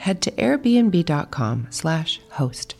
head 0.00 0.22
to 0.22 0.30
airbnb.com 0.32 1.66
slash 1.70 2.20
host. 2.30 2.74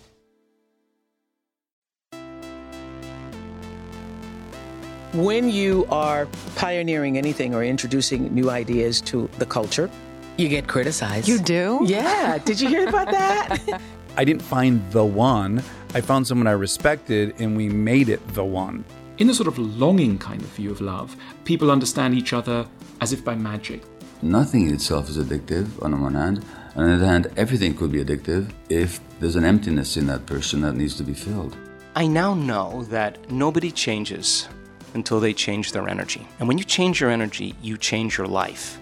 When 5.12 5.50
you 5.50 5.86
are 5.90 6.26
pioneering 6.54 7.18
anything 7.18 7.54
or 7.54 7.64
introducing 7.64 8.32
new 8.32 8.48
ideas 8.48 9.00
to 9.02 9.28
the 9.38 9.46
culture, 9.46 9.90
you 10.36 10.48
get 10.48 10.68
criticized. 10.68 11.28
You 11.28 11.38
do? 11.38 11.80
Yeah. 11.84 12.38
Did 12.44 12.60
you 12.60 12.68
hear 12.68 12.88
about 12.88 13.10
that? 13.10 13.80
I 14.16 14.24
didn't 14.24 14.42
find 14.42 14.80
the 14.92 15.04
one. 15.04 15.62
I 15.94 16.00
found 16.00 16.26
someone 16.26 16.46
I 16.46 16.52
respected 16.52 17.34
and 17.40 17.56
we 17.56 17.68
made 17.68 18.08
it 18.08 18.26
the 18.34 18.44
one. 18.44 18.84
In 19.18 19.28
a 19.28 19.34
sort 19.34 19.48
of 19.48 19.58
longing 19.58 20.16
kind 20.16 20.40
of 20.40 20.48
view 20.50 20.70
of 20.70 20.80
love, 20.80 21.14
people 21.44 21.70
understand 21.70 22.14
each 22.14 22.32
other 22.32 22.66
as 23.00 23.12
if 23.12 23.24
by 23.24 23.34
magic. 23.34 23.82
Nothing 24.22 24.68
in 24.68 24.74
itself 24.74 25.10
is 25.10 25.18
addictive 25.18 25.82
on 25.82 25.90
the 25.90 25.96
one 25.96 26.14
hand. 26.14 26.44
On 26.76 26.86
the 26.86 26.94
other 26.94 27.06
hand, 27.06 27.30
everything 27.36 27.74
could 27.74 27.90
be 27.90 28.04
addictive 28.04 28.50
if 28.68 29.00
there's 29.18 29.36
an 29.36 29.44
emptiness 29.44 29.96
in 29.96 30.06
that 30.06 30.24
person 30.26 30.60
that 30.60 30.76
needs 30.76 30.94
to 30.96 31.02
be 31.02 31.14
filled. 31.14 31.56
I 31.96 32.06
now 32.06 32.34
know 32.34 32.84
that 32.84 33.30
nobody 33.30 33.72
changes 33.72 34.48
until 34.94 35.18
they 35.18 35.32
change 35.32 35.72
their 35.72 35.88
energy. 35.88 36.26
And 36.38 36.46
when 36.46 36.58
you 36.58 36.64
change 36.64 37.00
your 37.00 37.10
energy, 37.10 37.54
you 37.60 37.76
change 37.76 38.16
your 38.16 38.28
life. 38.28 38.78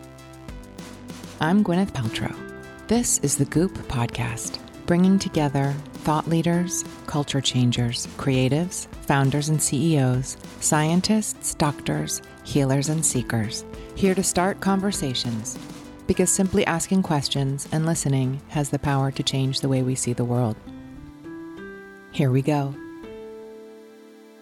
I'm 1.40 1.64
Gwyneth 1.64 1.92
Paltrow. 1.92 2.34
This 2.88 3.18
is 3.18 3.36
the 3.36 3.46
Goop 3.46 3.72
Podcast, 3.88 4.58
bringing 4.86 5.18
together 5.18 5.74
thought 6.04 6.28
leaders, 6.28 6.84
culture 7.06 7.40
changers, 7.40 8.06
creatives, 8.18 8.86
founders 9.06 9.48
and 9.48 9.62
CEOs, 9.62 10.36
scientists, 10.60 11.54
doctors, 11.54 12.22
healers, 12.44 12.88
and 12.88 13.04
seekers, 13.04 13.64
here 13.94 14.14
to 14.14 14.22
start 14.22 14.60
conversations. 14.60 15.58
Because 16.08 16.32
simply 16.32 16.66
asking 16.66 17.04
questions 17.04 17.68
and 17.70 17.86
listening 17.86 18.40
has 18.48 18.70
the 18.70 18.80
power 18.80 19.12
to 19.12 19.22
change 19.22 19.60
the 19.60 19.68
way 19.68 19.82
we 19.82 19.94
see 19.94 20.12
the 20.12 20.24
world. 20.24 20.56
Here 22.10 22.32
we 22.32 22.42
go. 22.42 22.74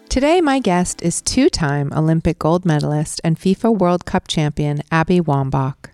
Today, 0.09 0.41
my 0.41 0.59
guest 0.59 1.03
is 1.03 1.21
two 1.21 1.49
time 1.49 1.91
Olympic 1.93 2.39
gold 2.39 2.65
medalist 2.65 3.21
and 3.23 3.37
FIFA 3.37 3.77
World 3.77 4.05
Cup 4.05 4.27
champion 4.27 4.81
Abby 4.89 5.19
Wambach. 5.19 5.91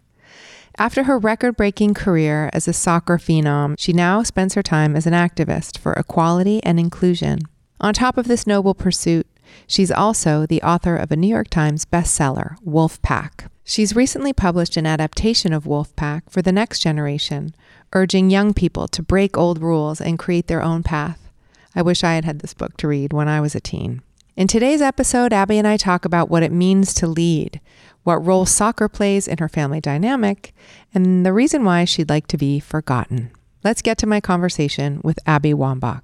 After 0.78 1.04
her 1.04 1.20
record 1.20 1.58
breaking 1.58 1.94
career 1.96 2.50
as 2.54 2.68
a 2.68 2.74
soccer 2.74 3.18
phenom, 3.18 3.76
she 3.78 3.94
now 3.94 4.24
spends 4.24 4.54
her 4.54 4.64
time 4.64 4.96
as 4.96 5.06
an 5.06 5.14
activist 5.14 5.78
for 5.78 5.94
equality 5.94 6.64
and 6.64 6.80
inclusion. 6.80 7.40
On 7.82 7.94
top 7.94 8.18
of 8.18 8.28
this 8.28 8.48
noble 8.48 8.74
pursuit, 8.74 9.28
she's 9.68 9.92
also 9.92 10.46
the 10.46 10.62
author 10.62 10.96
of 10.96 11.12
a 11.12 11.16
New 11.16 11.28
York 11.28 11.50
Times 11.50 11.84
bestseller, 11.84 12.56
Wolfpack. 12.66 13.50
She's 13.66 13.96
recently 13.96 14.34
published 14.34 14.76
an 14.76 14.86
adaptation 14.86 15.54
of 15.54 15.64
Wolfpack 15.64 16.24
for 16.30 16.42
the 16.42 16.52
next 16.52 16.80
generation, 16.80 17.56
urging 17.94 18.30
young 18.30 18.54
people 18.54 18.90
to 18.90 19.02
break 19.02 19.38
old 19.38 19.62
rules 19.62 20.02
and 20.02 20.20
create 20.20 20.48
their 20.48 20.62
own 20.62 20.84
path. 20.84 21.32
I 21.74 21.82
wish 21.82 22.04
I 22.04 22.16
had 22.16 22.26
had 22.26 22.40
this 22.40 22.54
book 22.54 22.76
to 22.78 22.90
read 22.90 23.14
when 23.14 23.30
I 23.30 23.40
was 23.40 23.56
a 23.56 23.62
teen. 23.62 24.02
In 24.36 24.48
today's 24.48 24.82
episode, 24.82 25.32
Abby 25.32 25.58
and 25.58 25.68
I 25.68 25.78
talk 25.78 26.04
about 26.04 26.30
what 26.30 26.44
it 26.44 26.52
means 26.52 26.94
to 26.96 27.08
lead, 27.08 27.62
what 28.04 28.26
role 28.26 28.46
soccer 28.46 28.90
plays 28.90 29.30
in 29.30 29.38
her 29.38 29.50
family 29.50 29.80
dynamic, 29.80 30.54
and 30.94 31.26
the 31.26 31.34
reason 31.34 31.64
why 31.64 31.86
she'd 31.86 32.10
like 32.10 32.28
to 32.28 32.38
be 32.38 32.60
forgotten. 32.60 33.32
Let's 33.64 33.82
get 33.82 33.98
to 34.00 34.08
my 34.08 34.20
conversation 34.20 35.00
with 35.06 35.20
Abby 35.26 35.54
Wambach. 35.54 36.02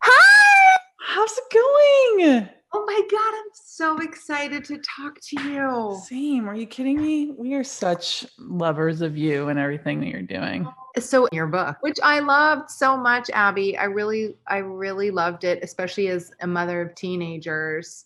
Hi! 0.00 0.78
How's 1.00 1.36
it 1.36 1.44
going? 1.52 2.48
Oh 2.72 2.84
my 2.86 3.02
God, 3.10 3.34
I'm 3.34 3.50
so 3.76 3.98
excited 3.98 4.64
to 4.64 4.78
talk 4.78 5.18
to 5.20 5.42
you. 5.42 6.00
Same. 6.06 6.48
Are 6.48 6.54
you 6.54 6.64
kidding 6.64 7.02
me? 7.02 7.32
We 7.36 7.54
are 7.54 7.64
such 7.64 8.24
lovers 8.38 9.00
of 9.00 9.16
you 9.16 9.48
and 9.48 9.58
everything 9.58 9.98
that 9.98 10.10
you're 10.10 10.22
doing. 10.22 10.64
Oh, 10.64 11.00
so 11.00 11.26
your 11.32 11.48
book, 11.48 11.78
which 11.80 11.98
I 12.00 12.20
loved 12.20 12.70
so 12.70 12.96
much, 12.96 13.30
Abby. 13.30 13.76
I 13.76 13.84
really, 13.84 14.36
I 14.46 14.58
really 14.58 15.10
loved 15.10 15.42
it, 15.42 15.58
especially 15.64 16.06
as 16.06 16.30
a 16.40 16.46
mother 16.46 16.82
of 16.82 16.94
teenagers. 16.94 18.04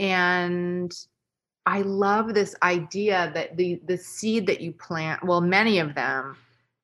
And 0.00 0.92
I 1.64 1.82
love 1.82 2.34
this 2.34 2.56
idea 2.64 3.30
that 3.34 3.56
the 3.56 3.80
the 3.86 3.96
seed 3.96 4.48
that 4.48 4.60
you 4.60 4.72
plant, 4.72 5.24
well, 5.24 5.40
many 5.40 5.78
of 5.78 5.94
them, 5.94 6.36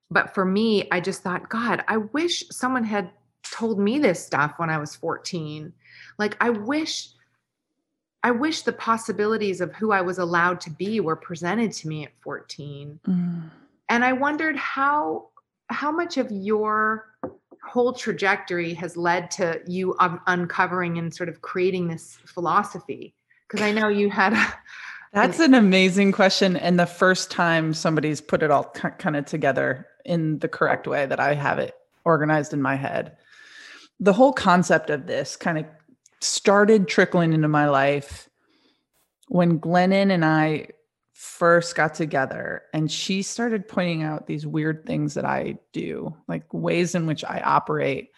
but 0.09 0.35
for 0.35 0.45
me, 0.45 0.87
I 0.93 1.01
just 1.01 1.23
thought, 1.23 1.49
God, 1.49 1.83
I 1.89 1.97
wish 1.97 2.45
someone 2.51 2.85
had 2.85 3.11
told 3.43 3.81
me 3.81 3.99
this 3.99 4.25
stuff 4.25 4.55
when 4.59 4.71
I 4.71 4.79
was 4.79 4.95
14. 4.95 5.73
Like 6.17 6.37
I 6.41 6.51
wish 6.51 7.09
I 8.23 8.31
wish 8.33 8.63
the 8.63 8.73
possibilities 8.73 9.61
of 9.61 9.73
who 9.75 9.93
I 9.93 10.01
was 10.01 10.19
allowed 10.19 10.61
to 10.63 10.71
be 10.71 11.01
were 11.01 11.17
presented 11.17 11.73
to 11.73 11.89
me 11.89 12.05
at 12.05 12.13
14. 12.21 13.01
Mm. 13.07 13.51
And 13.89 14.05
I 14.05 14.13
wondered 14.13 14.57
how 14.57 15.29
how 15.71 15.93
much 15.93 16.17
of 16.17 16.31
your 16.31 17.07
whole 17.63 17.93
trajectory 17.93 18.73
has 18.75 18.97
led 18.97 19.31
to 19.31 19.61
you 19.67 19.95
un- 20.01 20.21
uncovering 20.27 20.99
and 20.99 21.15
sort 21.15 21.29
of 21.29 21.43
creating 21.43 21.89
this 21.89 22.19
philosophy 22.27 23.15
because 23.47 23.65
I 23.65 23.73
know 23.73 23.89
you 23.89 24.11
had. 24.11 24.33
A, 24.33 24.55
That's 25.13 25.41
an 25.41 25.55
amazing 25.55 26.13
question, 26.13 26.57
and 26.57 26.79
the 26.79 26.87
first 26.87 27.31
time 27.31 27.73
somebody's 27.73 28.21
put 28.21 28.43
it 28.43 28.51
all 28.51 28.65
kind 28.65 29.17
of 29.17 29.25
together 29.25 29.87
in 30.05 30.39
the 30.41 30.49
correct 30.49 30.87
way 30.87 31.07
that 31.07 31.19
I 31.19 31.35
have 31.35 31.59
it 31.59 31.75
organized 32.05 32.53
in 32.53 32.61
my 32.61 32.77
head. 32.77 33.17
The 34.01 34.13
whole 34.13 34.33
concept 34.33 34.91
of 34.91 35.07
this 35.07 35.35
kind 35.35 35.59
of 35.59 35.65
started 36.21 36.89
trickling 36.89 37.33
into 37.33 37.49
my 37.49 37.69
life 37.69 38.29
when 39.29 39.61
Glennon 39.61 40.11
and 40.11 40.25
I 40.25 40.69
first 41.13 41.75
got 41.75 41.95
together 41.95 42.63
and 42.73 42.91
she 42.91 43.23
started 43.23 43.67
pointing 43.69 44.03
out 44.03 44.27
these 44.27 44.47
weird 44.47 44.87
things 44.87 45.15
that 45.15 45.25
I 45.25 45.59
do, 45.73 46.15
like 46.29 46.53
ways 46.53 46.95
in 46.95 47.07
which 47.07 47.25
I 47.25 47.41
operate 47.41 48.11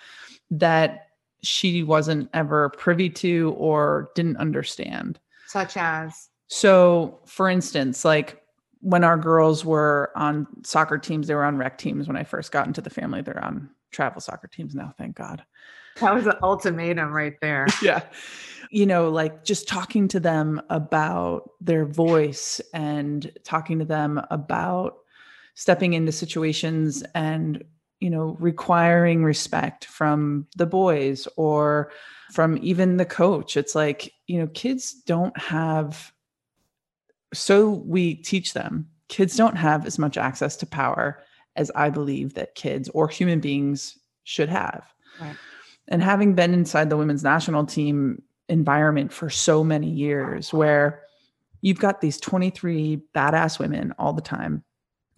that 0.50 1.08
she 1.42 1.82
wasn't 1.82 2.28
ever 2.34 2.68
privy 2.70 3.08
to 3.10 3.54
or 3.56 4.10
didn't 4.14 4.36
understand. 4.36 5.18
Such 5.46 5.76
as? 5.76 6.28
So, 6.48 7.20
for 7.26 7.48
instance, 7.48 8.04
like 8.04 8.42
when 8.80 9.04
our 9.04 9.16
girls 9.16 9.64
were 9.64 10.12
on 10.14 10.46
soccer 10.62 10.98
teams, 10.98 11.26
they 11.26 11.34
were 11.34 11.44
on 11.44 11.56
rec 11.56 11.78
teams 11.78 12.06
when 12.06 12.16
I 12.16 12.24
first 12.24 12.52
got 12.52 12.66
into 12.66 12.80
the 12.80 12.90
family. 12.90 13.22
They're 13.22 13.42
on 13.42 13.70
travel 13.90 14.20
soccer 14.20 14.48
teams 14.48 14.74
now, 14.74 14.94
thank 14.98 15.16
God. 15.16 15.42
That 16.00 16.14
was 16.14 16.26
an 16.26 16.34
ultimatum 16.42 17.12
right 17.12 17.38
there. 17.40 17.66
yeah. 17.82 18.02
You 18.70 18.86
know, 18.86 19.10
like 19.10 19.44
just 19.44 19.68
talking 19.68 20.08
to 20.08 20.20
them 20.20 20.62
about 20.70 21.50
their 21.60 21.84
voice 21.84 22.60
and 22.72 23.30
talking 23.44 23.78
to 23.80 23.84
them 23.84 24.20
about 24.30 24.98
stepping 25.54 25.92
into 25.92 26.12
situations 26.12 27.02
and 27.14 27.64
you 28.00 28.08
know 28.08 28.36
requiring 28.40 29.22
respect 29.22 29.84
from 29.84 30.46
the 30.56 30.66
boys 30.66 31.28
or 31.36 31.92
from 32.32 32.58
even 32.62 32.96
the 32.96 33.04
coach 33.04 33.56
it's 33.56 33.74
like 33.74 34.12
you 34.26 34.38
know 34.38 34.46
kids 34.48 34.92
don't 34.92 35.36
have 35.38 36.12
so 37.32 37.70
we 37.70 38.14
teach 38.14 38.54
them 38.54 38.88
kids 39.08 39.36
don't 39.36 39.56
have 39.56 39.86
as 39.86 39.98
much 39.98 40.16
access 40.16 40.56
to 40.56 40.66
power 40.66 41.22
as 41.56 41.70
i 41.74 41.90
believe 41.90 42.34
that 42.34 42.54
kids 42.54 42.88
or 42.94 43.06
human 43.06 43.38
beings 43.38 43.98
should 44.24 44.48
have 44.48 44.92
right. 45.20 45.36
And 45.90 46.02
having 46.02 46.34
been 46.34 46.54
inside 46.54 46.88
the 46.88 46.96
women's 46.96 47.24
national 47.24 47.66
team 47.66 48.22
environment 48.48 49.12
for 49.12 49.28
so 49.28 49.62
many 49.62 49.88
years 49.88 50.52
where 50.52 51.02
you've 51.60 51.78
got 51.78 52.00
these 52.00 52.18
23 52.18 53.02
badass 53.14 53.58
women 53.58 53.92
all 53.98 54.12
the 54.12 54.22
time 54.22 54.64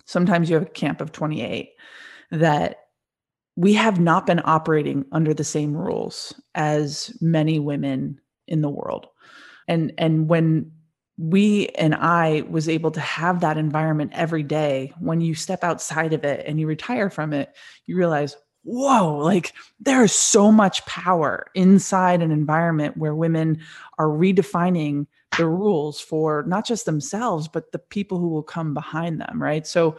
sometimes 0.05 0.51
you 0.51 0.55
have 0.55 0.67
a 0.67 0.71
camp 0.71 1.01
of 1.01 1.13
28 1.13 1.71
that 2.31 2.83
we 3.57 3.75
have 3.75 4.01
not 4.01 4.27
been 4.27 4.41
operating 4.45 5.05
under 5.13 5.35
the 5.35 5.45
same 5.45 5.77
rules 5.77 6.35
as 6.55 7.17
many 7.21 7.59
women 7.59 8.21
in 8.49 8.63
the 8.63 8.71
world. 8.71 9.07
And 9.69 9.93
and 9.99 10.29
when 10.29 10.73
we 11.19 11.69
and 11.69 11.95
I 11.95 12.45
was 12.49 12.69
able 12.69 12.91
to 12.93 13.01
have 13.01 13.41
that 13.41 13.59
environment 13.59 14.13
every 14.15 14.43
day, 14.43 14.93
when 14.99 15.21
you 15.21 15.35
step 15.35 15.63
outside 15.63 16.15
of 16.15 16.25
it 16.25 16.45
and 16.47 16.59
you 16.59 16.67
retire 16.67 17.11
from 17.11 17.33
it, 17.33 17.55
you 17.87 17.97
realize, 17.97 18.37
whoa, 18.64 19.19
like 19.19 19.53
there 19.81 20.05
is 20.05 20.12
so 20.12 20.53
much 20.53 20.85
power 20.87 21.47
inside 21.55 22.23
an 22.23 22.31
environment 22.31 22.97
where 22.97 23.14
women 23.14 23.61
are 23.99 24.09
redefining 24.09 25.06
the 25.38 25.47
rules 25.47 26.00
for 26.00 26.44
not 26.47 26.67
just 26.67 26.85
themselves, 26.85 27.49
but 27.49 27.73
the 27.73 27.79
people 27.79 28.19
who 28.19 28.29
will 28.29 28.43
come 28.43 28.75
behind 28.75 29.20
them, 29.20 29.43
right? 29.43 29.67
So 29.67 29.97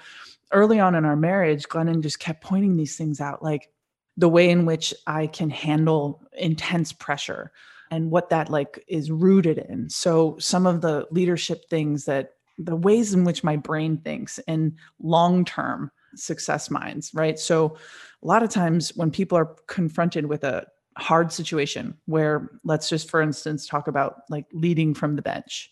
early 0.52 0.80
on 0.80 0.96
in 0.96 1.06
our 1.06 1.16
marriage, 1.16 1.68
Glennon 1.68 2.02
just 2.02 2.20
kept 2.20 2.44
pointing 2.44 2.78
these 2.78 2.96
things 2.96 3.20
out, 3.20 3.44
like 3.44 3.70
the 4.16 4.30
way 4.30 4.50
in 4.50 4.66
which 4.66 4.94
I 5.08 5.28
can 5.28 5.50
handle 5.50 6.22
intense 6.38 6.94
pressure 6.94 7.52
and 7.90 8.12
what 8.12 8.30
that 8.30 8.50
like 8.50 8.84
is 8.88 9.12
rooted 9.12 9.58
in. 9.58 9.90
So 9.90 10.38
some 10.40 10.66
of 10.68 10.82
the 10.82 11.08
leadership 11.12 11.70
things 11.70 12.06
that 12.06 12.34
the 12.58 12.76
ways 12.76 13.14
in 13.14 13.24
which 13.24 13.44
my 13.44 13.58
brain 13.58 13.98
thinks 13.98 14.40
and 14.48 14.78
long-term 15.02 15.92
success 16.16 16.70
minds, 16.70 17.12
right? 17.16 17.40
So 17.40 17.78
a 18.24 18.28
lot 18.28 18.44
of 18.44 18.50
times 18.50 18.96
when 18.96 19.12
people 19.12 19.38
are 19.38 19.56
confronted 19.68 20.28
with 20.28 20.44
a 20.44 20.66
hard 20.98 21.32
situation 21.32 21.98
where 22.06 22.50
let's 22.64 22.88
just 22.88 23.10
for 23.10 23.22
instance 23.22 23.68
talk 23.68 23.88
about 23.88 24.22
like 24.30 24.46
leading 24.54 24.94
from 24.94 25.16
the 25.16 25.22
bench 25.22 25.72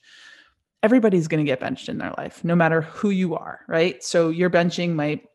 everybody's 0.84 1.28
going 1.28 1.44
to 1.44 1.50
get 1.50 1.60
benched 1.60 1.90
in 1.90 2.00
their 2.00 2.14
life 2.18 2.44
no 2.44 2.56
matter 2.56 2.82
who 2.82 3.10
you 3.12 3.36
are 3.36 3.62
right? 3.68 4.04
So 4.04 4.30
your 4.30 4.50
benching 4.50 4.94
might 4.94 5.26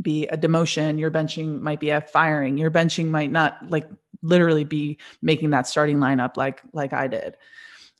be 0.00 0.26
a 0.28 0.36
demotion 0.36 0.98
your 0.98 1.10
benching 1.10 1.60
might 1.60 1.80
be 1.80 1.90
a 1.90 2.00
firing 2.00 2.56
your 2.56 2.70
benching 2.70 3.08
might 3.08 3.32
not 3.32 3.58
like 3.68 3.88
literally 4.22 4.64
be 4.64 4.98
making 5.20 5.50
that 5.50 5.66
starting 5.66 5.98
lineup 5.98 6.36
like 6.36 6.62
like 6.72 6.92
i 6.92 7.08
did. 7.08 7.36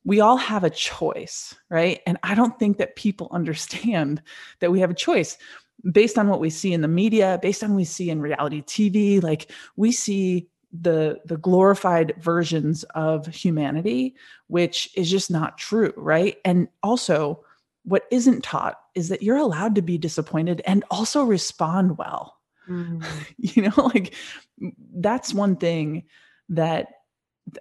We 0.04 0.20
all 0.20 0.36
have 0.36 0.62
a 0.62 0.70
choice 0.70 1.54
right? 1.68 2.00
And 2.06 2.16
i 2.22 2.36
don't 2.36 2.58
think 2.60 2.78
that 2.78 2.94
people 2.94 3.28
understand 3.32 4.22
that 4.60 4.70
we 4.70 4.78
have 4.78 4.90
a 4.90 4.94
choice 4.94 5.36
based 5.92 6.18
on 6.18 6.28
what 6.28 6.40
we 6.40 6.50
see 6.50 6.72
in 6.72 6.80
the 6.80 6.88
media 6.88 7.38
based 7.40 7.62
on 7.62 7.70
what 7.70 7.76
we 7.76 7.84
see 7.84 8.10
in 8.10 8.20
reality 8.20 8.62
tv 8.62 9.22
like 9.22 9.50
we 9.76 9.92
see 9.92 10.48
the 10.72 11.18
the 11.24 11.36
glorified 11.36 12.14
versions 12.18 12.84
of 12.94 13.26
humanity 13.26 14.14
which 14.48 14.90
is 14.96 15.10
just 15.10 15.30
not 15.30 15.56
true 15.56 15.92
right 15.96 16.38
and 16.44 16.68
also 16.82 17.42
what 17.84 18.04
isn't 18.10 18.44
taught 18.44 18.78
is 18.94 19.08
that 19.08 19.22
you're 19.22 19.38
allowed 19.38 19.74
to 19.74 19.82
be 19.82 19.96
disappointed 19.96 20.60
and 20.66 20.84
also 20.90 21.24
respond 21.24 21.96
well 21.96 22.36
mm. 22.68 23.04
you 23.38 23.62
know 23.62 23.90
like 23.94 24.14
that's 24.96 25.32
one 25.32 25.56
thing 25.56 26.02
that 26.48 26.88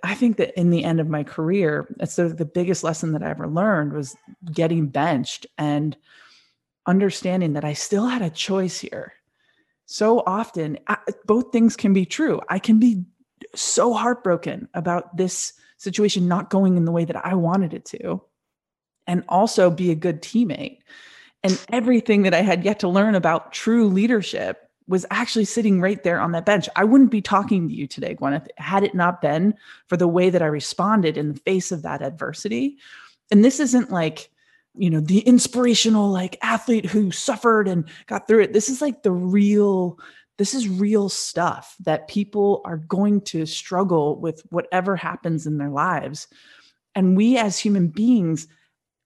i 0.03 0.13
think 0.13 0.37
that 0.37 0.57
in 0.59 0.69
the 0.69 0.83
end 0.83 0.99
of 0.99 1.07
my 1.07 1.23
career 1.23 1.87
that's 1.97 2.17
the, 2.17 2.27
the 2.27 2.45
biggest 2.45 2.83
lesson 2.83 3.13
that 3.13 3.23
i 3.23 3.29
ever 3.29 3.47
learned 3.47 3.93
was 3.93 4.17
getting 4.51 4.87
benched 4.87 5.45
and 5.57 5.95
understanding 6.87 7.53
that 7.53 7.65
i 7.65 7.73
still 7.73 8.07
had 8.07 8.21
a 8.21 8.29
choice 8.29 8.79
here. 8.79 9.13
So 9.85 10.21
often 10.25 10.79
I, 10.87 10.97
both 11.25 11.51
things 11.51 11.75
can 11.75 11.93
be 11.93 12.05
true. 12.05 12.41
I 12.49 12.59
can 12.59 12.79
be 12.79 13.05
so 13.55 13.93
heartbroken 13.93 14.67
about 14.73 15.15
this 15.15 15.53
situation 15.77 16.27
not 16.27 16.49
going 16.49 16.75
in 16.75 16.85
the 16.85 16.91
way 16.91 17.05
that 17.05 17.25
i 17.25 17.35
wanted 17.35 17.73
it 17.73 17.85
to 17.85 18.21
and 19.05 19.23
also 19.29 19.69
be 19.69 19.91
a 19.91 19.95
good 19.95 20.21
teammate. 20.21 20.79
And 21.43 21.63
everything 21.69 22.23
that 22.23 22.33
i 22.33 22.41
had 22.41 22.63
yet 22.65 22.79
to 22.79 22.87
learn 22.87 23.15
about 23.15 23.53
true 23.53 23.87
leadership 23.87 24.63
was 24.87 25.05
actually 25.11 25.45
sitting 25.45 25.81
right 25.81 26.01
there 26.03 26.19
on 26.19 26.31
that 26.31 26.45
bench. 26.45 26.69
I 26.77 26.85
wouldn't 26.85 27.11
be 27.11 27.21
talking 27.21 27.67
to 27.67 27.73
you 27.73 27.87
today 27.87 28.15
gwyneth 28.15 28.47
had 28.57 28.83
it 28.83 28.95
not 28.95 29.21
been 29.21 29.53
for 29.87 29.97
the 29.97 30.07
way 30.07 30.29
that 30.29 30.41
i 30.41 30.47
responded 30.47 31.17
in 31.17 31.33
the 31.33 31.39
face 31.39 31.71
of 31.71 31.83
that 31.83 32.01
adversity. 32.01 32.77
And 33.29 33.43
this 33.43 33.59
isn't 33.59 33.91
like 33.91 34.29
you 34.77 34.89
know 34.89 34.99
the 34.99 35.19
inspirational 35.19 36.09
like 36.09 36.37
athlete 36.41 36.85
who 36.85 37.11
suffered 37.11 37.67
and 37.67 37.87
got 38.05 38.27
through 38.27 38.41
it. 38.41 38.53
This 38.53 38.69
is 38.69 38.81
like 38.81 39.03
the 39.03 39.11
real 39.11 39.99
this 40.37 40.53
is 40.53 40.69
real 40.69 41.09
stuff 41.09 41.75
that 41.79 42.07
people 42.07 42.61
are 42.63 42.77
going 42.77 43.21
to 43.21 43.45
struggle 43.45 44.19
with 44.19 44.43
whatever 44.49 44.95
happens 44.95 45.47
in 45.47 45.57
their 45.57 45.69
lives. 45.69 46.27
And 46.93 47.17
we 47.17 47.37
as 47.37 47.57
human 47.57 47.87
beings 47.87 48.47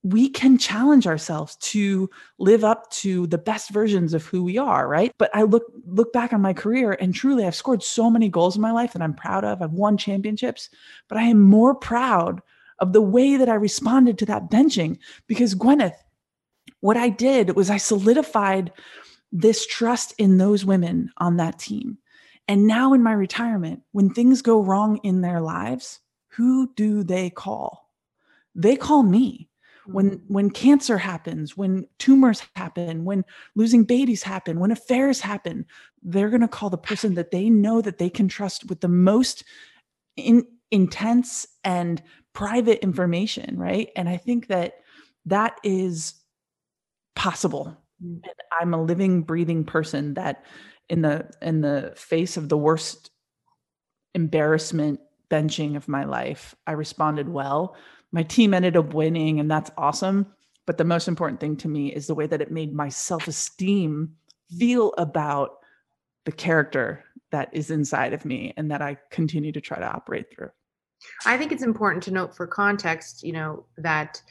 we 0.03 0.27
can 0.27 0.57
challenge 0.57 1.05
ourselves 1.05 1.55
to 1.57 2.09
live 2.39 2.63
up 2.63 2.89
to 2.89 3.27
the 3.27 3.37
best 3.37 3.69
versions 3.69 4.15
of 4.15 4.25
who 4.25 4.43
we 4.43 4.57
are 4.57 4.87
right? 4.87 5.11
But 5.19 5.29
i 5.35 5.43
look 5.43 5.63
look 5.85 6.11
back 6.11 6.33
on 6.33 6.41
my 6.41 6.53
career 6.53 6.97
and 6.99 7.13
truly 7.13 7.45
i've 7.45 7.55
scored 7.55 7.83
so 7.83 8.09
many 8.09 8.27
goals 8.27 8.55
in 8.55 8.61
my 8.61 8.71
life 8.71 8.93
that 8.93 9.01
i'm 9.01 9.13
proud 9.13 9.43
of. 9.45 9.61
I've 9.61 9.73
won 9.73 9.97
championships 9.97 10.69
but 11.07 11.17
i 11.17 11.23
am 11.23 11.41
more 11.41 11.75
proud 11.75 12.41
of 12.81 12.91
the 12.91 13.01
way 13.01 13.37
that 13.37 13.47
I 13.47 13.53
responded 13.53 14.17
to 14.17 14.25
that 14.25 14.49
benching. 14.51 14.97
Because, 15.27 15.55
Gwyneth, 15.55 15.95
what 16.81 16.97
I 16.97 17.09
did 17.09 17.55
was 17.55 17.69
I 17.69 17.77
solidified 17.77 18.73
this 19.31 19.65
trust 19.65 20.13
in 20.17 20.37
those 20.37 20.65
women 20.65 21.11
on 21.17 21.37
that 21.37 21.59
team. 21.59 21.97
And 22.47 22.67
now 22.67 22.93
in 22.93 23.01
my 23.01 23.13
retirement, 23.13 23.83
when 23.93 24.09
things 24.09 24.41
go 24.41 24.61
wrong 24.61 24.99
in 25.03 25.21
their 25.21 25.39
lives, 25.39 25.99
who 26.29 26.73
do 26.75 27.03
they 27.03 27.29
call? 27.29 27.89
They 28.55 28.75
call 28.75 29.03
me. 29.03 29.47
When 29.85 30.11
mm. 30.11 30.21
when 30.27 30.49
cancer 30.51 30.97
happens, 30.97 31.57
when 31.57 31.87
tumors 31.97 32.43
happen, 32.55 33.03
when 33.03 33.25
losing 33.55 33.83
babies 33.83 34.21
happen, 34.21 34.59
when 34.59 34.71
affairs 34.71 35.21
happen, 35.21 35.65
they're 36.03 36.29
going 36.29 36.41
to 36.41 36.47
call 36.47 36.69
the 36.69 36.77
person 36.77 37.15
that 37.15 37.31
they 37.31 37.49
know 37.49 37.81
that 37.81 37.97
they 37.97 38.09
can 38.09 38.27
trust 38.27 38.69
with 38.69 38.81
the 38.81 38.87
most 38.87 39.43
in, 40.15 40.45
intense 40.69 41.47
and 41.63 42.01
private 42.33 42.79
information, 42.83 43.57
right? 43.57 43.89
And 43.95 44.07
I 44.07 44.17
think 44.17 44.47
that 44.47 44.75
that 45.25 45.59
is 45.63 46.15
possible. 47.15 47.77
Mm. 48.03 48.21
And 48.23 48.35
I'm 48.59 48.73
a 48.73 48.81
living, 48.81 49.21
breathing 49.23 49.63
person 49.63 50.13
that 50.15 50.45
in 50.89 51.01
the 51.01 51.29
in 51.41 51.61
the 51.61 51.93
face 51.95 52.37
of 52.37 52.49
the 52.49 52.57
worst 52.57 53.11
embarrassment 54.13 54.99
benching 55.29 55.75
of 55.75 55.87
my 55.87 56.03
life, 56.03 56.53
I 56.67 56.73
responded 56.73 57.29
well. 57.29 57.75
My 58.11 58.23
team 58.23 58.53
ended 58.53 58.75
up 58.75 58.93
winning, 58.93 59.39
and 59.39 59.49
that's 59.49 59.71
awesome. 59.77 60.27
But 60.65 60.77
the 60.77 60.83
most 60.83 61.07
important 61.07 61.39
thing 61.39 61.55
to 61.57 61.67
me 61.67 61.93
is 61.93 62.07
the 62.07 62.15
way 62.15 62.27
that 62.27 62.41
it 62.41 62.51
made 62.51 62.73
my 62.73 62.89
self 62.89 63.27
esteem 63.27 64.15
feel 64.59 64.93
about 64.97 65.59
the 66.25 66.31
character 66.31 67.03
that 67.31 67.49
is 67.53 67.71
inside 67.71 68.13
of 68.13 68.25
me 68.25 68.53
and 68.57 68.69
that 68.69 68.81
I 68.81 68.97
continue 69.09 69.51
to 69.53 69.61
try 69.61 69.79
to 69.79 69.89
operate 69.89 70.27
through. 70.33 70.49
I 71.25 71.37
think 71.37 71.51
it's 71.51 71.63
important 71.63 72.03
to 72.03 72.11
note 72.11 72.35
for 72.35 72.47
context, 72.47 73.23
you 73.23 73.33
know, 73.33 73.65
that 73.77 74.21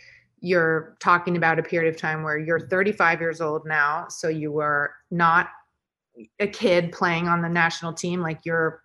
you're 0.41 0.97
talking 1.01 1.37
about 1.37 1.59
a 1.59 1.63
period 1.63 1.93
of 1.93 2.01
time 2.01 2.23
where 2.23 2.39
you're 2.39 2.61
35 2.61 3.21
years 3.21 3.41
old 3.41 3.67
now. 3.67 4.09
So 4.09 4.29
you 4.29 4.51
were 4.51 4.95
not 5.11 5.49
a 6.39 6.47
kid 6.47 6.93
playing 6.93 7.29
on 7.29 7.43
the 7.43 7.49
national 7.49 7.93
team. 7.93 8.21
Like 8.21 8.41
you're 8.45 8.83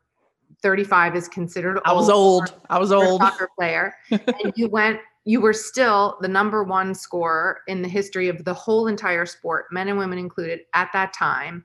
35 0.61 1.15
is 1.15 1.27
considered 1.27 1.79
I 1.85 1.93
was 1.93 2.09
old. 2.09 2.53
I 2.69 2.79
was 2.79 2.91
old. 2.91 3.21
Soccer 3.21 3.49
player. 3.57 3.93
and 4.11 4.53
you 4.55 4.67
went, 4.67 4.99
you 5.25 5.41
were 5.41 5.53
still 5.53 6.17
the 6.21 6.27
number 6.27 6.63
one 6.63 6.93
scorer 6.93 7.61
in 7.67 7.81
the 7.81 7.87
history 7.87 8.29
of 8.29 8.43
the 8.45 8.53
whole 8.53 8.87
entire 8.87 9.25
sport, 9.25 9.65
men 9.71 9.87
and 9.87 9.97
women 9.97 10.17
included, 10.17 10.61
at 10.73 10.89
that 10.93 11.13
time. 11.13 11.63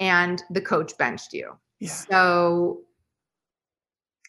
And 0.00 0.42
the 0.50 0.60
coach 0.60 0.96
benched 0.98 1.32
you. 1.32 1.56
Yeah. 1.78 1.90
So 1.90 2.80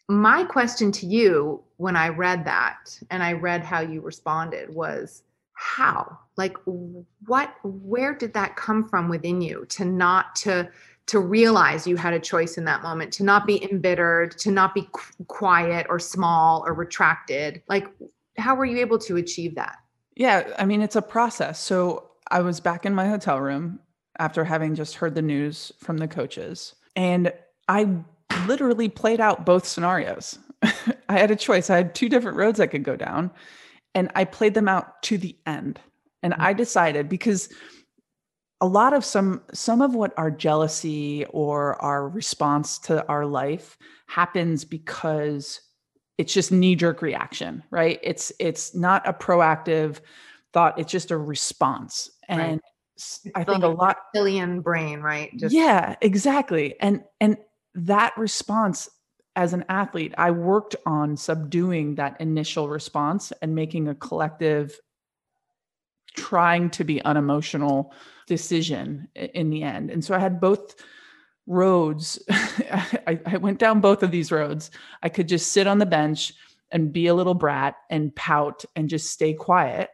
my 0.09 0.43
question 0.43 0.91
to 0.93 1.05
you 1.05 1.63
when 1.77 1.95
I 1.95 2.09
read 2.09 2.45
that 2.45 2.99
and 3.09 3.23
I 3.23 3.33
read 3.33 3.63
how 3.63 3.79
you 3.79 4.01
responded 4.01 4.73
was 4.73 5.23
how? 5.53 6.19
Like 6.35 6.57
what 7.25 7.55
where 7.63 8.13
did 8.13 8.33
that 8.33 8.55
come 8.55 8.87
from 8.87 9.07
within 9.07 9.41
you 9.41 9.65
to 9.69 9.85
not 9.85 10.35
to 10.37 10.69
to 11.05 11.19
realize 11.19 11.85
you 11.85 11.97
had 11.97 12.13
a 12.13 12.19
choice 12.19 12.57
in 12.57 12.63
that 12.65 12.81
moment, 12.81 13.11
to 13.13 13.23
not 13.23 13.45
be 13.45 13.69
embittered, 13.69 14.37
to 14.39 14.51
not 14.51 14.73
be 14.73 14.87
quiet 15.27 15.85
or 15.89 15.99
small 15.99 16.63
or 16.65 16.73
retracted? 16.73 17.61
Like 17.67 17.87
how 18.37 18.55
were 18.55 18.65
you 18.65 18.79
able 18.79 18.97
to 18.99 19.17
achieve 19.17 19.55
that? 19.55 19.77
Yeah, 20.15 20.53
I 20.57 20.65
mean 20.65 20.81
it's 20.81 20.95
a 20.95 21.01
process. 21.01 21.59
So 21.59 22.09
I 22.29 22.41
was 22.41 22.59
back 22.59 22.85
in 22.85 22.95
my 22.95 23.07
hotel 23.07 23.39
room 23.39 23.79
after 24.19 24.43
having 24.43 24.75
just 24.75 24.95
heard 24.95 25.15
the 25.15 25.21
news 25.21 25.71
from 25.79 25.97
the 25.97 26.07
coaches 26.07 26.75
and 26.95 27.31
I 27.67 28.03
literally 28.47 28.89
played 28.89 29.19
out 29.19 29.45
both 29.45 29.67
scenarios. 29.67 30.37
I 31.09 31.19
had 31.19 31.31
a 31.31 31.35
choice. 31.35 31.69
I 31.69 31.77
had 31.77 31.95
two 31.95 32.09
different 32.09 32.37
roads 32.37 32.59
I 32.59 32.67
could 32.67 32.83
go 32.83 32.95
down, 32.95 33.31
and 33.95 34.11
I 34.15 34.25
played 34.25 34.53
them 34.53 34.67
out 34.67 35.01
to 35.03 35.17
the 35.17 35.37
end. 35.45 35.79
And 36.21 36.33
I 36.35 36.53
decided 36.53 37.09
because 37.09 37.49
a 38.61 38.67
lot 38.67 38.93
of 38.93 39.03
some 39.03 39.41
some 39.53 39.81
of 39.81 39.93
what 39.93 40.13
our 40.17 40.31
jealousy 40.31 41.25
or 41.31 41.81
our 41.81 42.07
response 42.07 42.79
to 42.79 43.05
our 43.07 43.25
life 43.25 43.77
happens 44.07 44.63
because 44.63 45.59
it's 46.17 46.33
just 46.33 46.51
knee 46.51 46.75
jerk 46.75 47.01
reaction, 47.01 47.61
right? 47.71 47.99
It's 48.01 48.31
it's 48.39 48.73
not 48.73 49.07
a 49.07 49.13
proactive 49.13 49.99
thought, 50.53 50.79
it's 50.79 50.91
just 50.91 51.11
a 51.11 51.17
response. 51.17 52.09
And 52.29 52.61
right. 53.25 53.33
I 53.35 53.43
think 53.43 53.63
a 53.63 53.67
lot 53.67 53.97
billion 54.13 54.61
brain, 54.61 55.01
right? 55.01 55.31
Just- 55.35 55.53
yeah, 55.53 55.95
exactly. 56.01 56.79
And 56.79 57.03
and 57.19 57.37
that 57.75 58.17
response 58.17 58.89
as 59.35 59.53
an 59.53 59.65
athlete, 59.67 60.13
I 60.17 60.31
worked 60.31 60.75
on 60.85 61.17
subduing 61.17 61.95
that 61.95 62.19
initial 62.21 62.69
response 62.69 63.31
and 63.41 63.55
making 63.55 63.87
a 63.87 63.95
collective, 63.95 64.79
trying 66.15 66.69
to 66.71 66.83
be 66.83 67.01
unemotional 67.03 67.93
decision 68.27 69.07
in 69.15 69.49
the 69.49 69.63
end. 69.63 69.89
And 69.89 70.05
so 70.05 70.13
I 70.13 70.19
had 70.19 70.39
both 70.39 70.75
roads. 71.47 72.21
I, 72.29 73.19
I, 73.25 73.37
went 73.37 73.59
down 73.59 73.81
both 73.81 74.03
of 74.03 74.11
these 74.11 74.31
roads. 74.31 74.71
I 75.01 75.09
could 75.09 75.27
just 75.27 75.51
sit 75.51 75.67
on 75.67 75.79
the 75.79 75.85
bench 75.85 76.33
and 76.71 76.93
be 76.93 77.07
a 77.07 77.13
little 77.13 77.33
brat 77.33 77.75
and 77.89 78.15
pout 78.15 78.65
and 78.75 78.89
just 78.89 79.11
stay 79.11 79.33
quiet. 79.33 79.89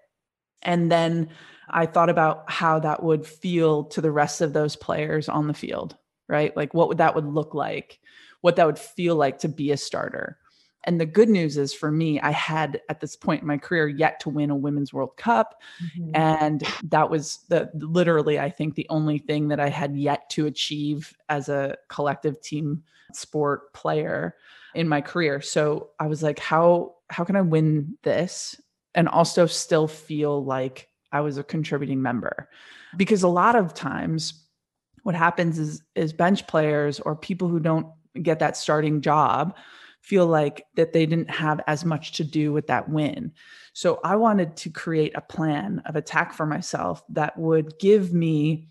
And 0.62 0.92
then 0.92 1.30
I 1.70 1.86
thought 1.86 2.10
about 2.10 2.50
how 2.50 2.80
that 2.80 3.04
would 3.04 3.26
feel 3.26 3.86
to 3.86 4.02
the 4.02 4.12
rest 4.12 4.42
of 4.42 4.54
those 4.54 4.76
players 4.76 5.30
on 5.30 5.48
the 5.48 5.54
field, 5.54 5.96
right? 6.30 6.56
Like 6.56 6.74
what 6.74 6.88
would 6.88 7.00
that 7.00 7.16
would 7.16 7.26
look 7.26 7.54
like, 7.54 8.00
what 8.42 8.56
that 8.56 8.66
would 8.66 8.80
feel 8.80 9.16
like 9.16 9.40
to 9.40 9.50
be 9.50 9.72
a 9.72 9.78
starter. 9.78 10.38
And 10.86 11.00
the 11.00 11.06
good 11.06 11.28
news 11.28 11.58
is 11.58 11.74
for 11.74 11.92
me, 11.92 12.22
I 12.22 12.32
had 12.32 12.80
at 12.88 13.02
this 13.02 13.18
point 13.18 13.42
in 13.42 13.48
my 13.48 13.58
career 13.58 13.90
yet 13.90 14.22
to 14.22 14.30
win 14.30 14.50
a 14.50 14.56
women's 14.56 14.94
World 14.94 15.18
Cup. 15.18 15.62
Mm-hmm. 15.84 16.12
And 16.16 16.64
that 16.84 17.10
was 17.10 17.40
the 17.50 17.70
literally, 17.74 18.40
I 18.40 18.50
think, 18.50 18.76
the 18.76 18.88
only 18.90 19.18
thing 19.18 19.50
that 19.50 19.60
I 19.60 19.68
had 19.68 19.98
yet 19.98 20.30
to 20.32 20.46
achieve 20.46 21.14
as 21.28 21.50
a 21.50 21.76
collective 21.90 22.40
team 22.42 22.84
sport 23.14 23.74
player 23.74 24.36
in 24.74 24.88
my 24.88 25.02
career. 25.02 25.42
So 25.42 25.90
I 26.00 26.08
was 26.08 26.24
like, 26.24 26.40
how 26.40 26.96
how 27.10 27.24
can 27.24 27.36
I 27.36 27.42
win 27.42 27.98
this 28.04 28.60
and 28.96 29.10
also 29.10 29.48
still 29.48 29.88
feel 29.88 30.44
like 30.46 30.90
I 31.12 31.22
was 31.22 31.38
a 31.38 31.44
contributing 31.44 32.02
member? 32.02 32.50
Because 32.96 33.24
a 33.24 33.28
lot 33.28 33.56
of 33.56 33.74
times 33.74 34.46
what 35.04 35.16
happens 35.16 35.60
is 35.60 35.82
is 35.96 36.14
bench 36.14 36.48
players 36.48 37.00
or 37.00 37.16
people 37.16 37.48
who 37.48 37.60
don't 37.60 37.88
get 38.22 38.40
that 38.40 38.58
starting 38.58 39.02
job 39.02 39.56
feel 40.02 40.26
like 40.26 40.66
that 40.76 40.94
they 40.94 41.06
didn't 41.06 41.30
have 41.30 41.62
as 41.68 41.84
much 41.84 42.14
to 42.14 42.24
do 42.24 42.54
with 42.54 42.68
that 42.68 42.90
win. 42.90 43.32
So 43.74 44.00
I 44.04 44.16
wanted 44.16 44.56
to 44.58 44.70
create 44.70 45.12
a 45.16 45.22
plan 45.22 45.82
of 45.86 45.96
attack 45.96 46.34
for 46.34 46.46
myself 46.46 47.04
that 47.10 47.38
would 47.38 47.78
give 47.80 48.14
me 48.14 48.70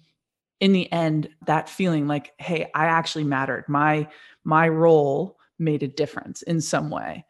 in 0.61 0.73
the 0.73 0.91
end 0.91 1.29
that 1.47 1.69
feeling 1.69 2.09
like 2.09 2.33
hey, 2.39 2.71
I 2.75 2.87
actually 2.87 3.25
mattered. 3.25 3.65
My 3.69 4.09
my 4.45 4.69
role 4.69 5.39
made 5.59 5.83
a 5.83 5.89
difference 5.89 6.43
in 6.43 6.61
some 6.61 6.91
way. 6.91 7.25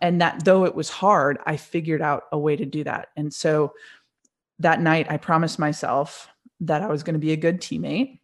And 0.00 0.20
that 0.20 0.44
though 0.44 0.64
it 0.64 0.74
was 0.74 0.88
hard, 0.88 1.38
I 1.44 1.56
figured 1.56 2.02
out 2.02 2.24
a 2.30 2.38
way 2.38 2.54
to 2.56 2.64
do 2.64 2.84
that. 2.84 3.08
And 3.16 3.32
so 3.32 3.72
that 4.60 4.80
night 4.80 5.10
I 5.10 5.16
promised 5.16 5.58
myself 5.58 6.28
that 6.60 6.82
I 6.82 6.86
was 6.86 7.02
going 7.02 7.14
to 7.14 7.20
be 7.20 7.32
a 7.32 7.36
good 7.36 7.60
teammate 7.60 8.17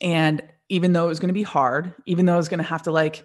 and 0.00 0.42
even 0.68 0.92
though 0.92 1.06
it 1.06 1.08
was 1.08 1.20
going 1.20 1.28
to 1.28 1.34
be 1.34 1.42
hard, 1.42 1.94
even 2.06 2.26
though 2.26 2.34
I 2.34 2.38
was 2.38 2.48
going 2.48 2.58
to 2.58 2.64
have 2.64 2.82
to 2.82 2.90
like 2.90 3.24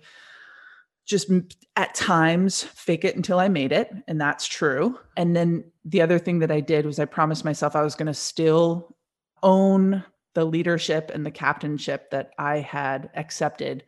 just 1.06 1.32
at 1.76 1.96
times 1.96 2.64
fake 2.64 3.04
it 3.04 3.16
until 3.16 3.40
I 3.40 3.48
made 3.48 3.72
it. 3.72 3.92
And 4.08 4.22
that's 4.22 4.48
true. 4.48 5.00
And 5.18 5.36
then 5.36 5.64
the 5.84 6.02
other 6.02 6.20
thing 6.20 6.40
that 6.40 6.52
I 6.52 6.60
did 6.60 6.86
was 6.86 7.00
I 7.00 7.06
promised 7.06 7.44
myself 7.44 7.76
I 7.76 7.82
was 7.82 7.96
going 7.96 8.08
to 8.08 8.14
still 8.14 8.96
own 9.42 10.04
the 10.34 10.46
leadership 10.46 11.12
and 11.14 11.26
the 11.26 11.32
captainship 11.32 12.12
that 12.12 12.32
I 12.38 12.60
had 12.60 13.10
accepted 13.16 13.84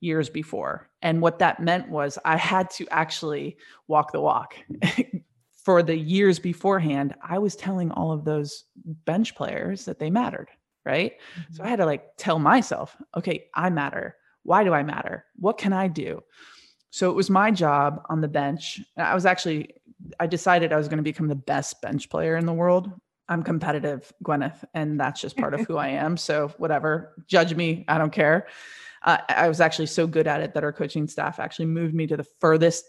years 0.00 0.28
before. 0.28 0.90
And 1.02 1.22
what 1.22 1.38
that 1.38 1.60
meant 1.60 1.88
was 1.88 2.18
I 2.24 2.36
had 2.36 2.70
to 2.70 2.86
actually 2.90 3.56
walk 3.88 4.12
the 4.12 4.20
walk. 4.20 4.56
For 5.64 5.82
the 5.82 5.96
years 5.96 6.38
beforehand, 6.38 7.16
I 7.28 7.38
was 7.38 7.56
telling 7.56 7.90
all 7.90 8.12
of 8.12 8.24
those 8.24 8.64
bench 9.04 9.34
players 9.34 9.84
that 9.86 9.98
they 9.98 10.10
mattered, 10.10 10.48
right? 10.86 11.12
Mm-hmm. 11.12 11.54
So 11.54 11.64
I 11.64 11.68
had 11.68 11.76
to 11.76 11.86
like 11.86 12.16
tell 12.16 12.38
myself, 12.38 12.96
okay, 13.16 13.46
I 13.54 13.68
matter. 13.70 14.16
Why 14.44 14.64
do 14.64 14.72
I 14.72 14.82
matter? 14.82 15.24
What 15.36 15.58
can 15.58 15.72
I 15.72 15.88
do? 15.88 16.22
So 16.90 17.10
it 17.10 17.14
was 17.14 17.28
my 17.28 17.50
job 17.50 18.02
on 18.08 18.20
the 18.20 18.28
bench. 18.28 18.80
I 18.96 19.14
was 19.14 19.26
actually, 19.26 19.74
I 20.20 20.26
decided 20.26 20.72
I 20.72 20.76
was 20.76 20.88
going 20.88 20.98
to 20.98 21.02
become 21.02 21.28
the 21.28 21.34
best 21.34 21.82
bench 21.82 22.08
player 22.08 22.36
in 22.36 22.46
the 22.46 22.52
world. 22.52 22.90
I'm 23.28 23.42
competitive, 23.42 24.12
Gwyneth, 24.22 24.64
and 24.72 25.00
that's 25.00 25.20
just 25.20 25.36
part 25.36 25.52
of 25.52 25.60
who 25.66 25.76
I 25.76 25.88
am. 25.88 26.16
So 26.16 26.48
whatever, 26.58 27.12
judge 27.26 27.54
me, 27.54 27.84
I 27.88 27.98
don't 27.98 28.12
care. 28.12 28.46
Uh, 29.02 29.18
I 29.28 29.48
was 29.48 29.60
actually 29.60 29.86
so 29.86 30.06
good 30.06 30.26
at 30.28 30.40
it 30.40 30.54
that 30.54 30.64
our 30.64 30.72
coaching 30.72 31.08
staff 31.08 31.40
actually 31.40 31.66
moved 31.66 31.92
me 31.92 32.06
to 32.06 32.16
the 32.16 32.26
furthest 32.40 32.84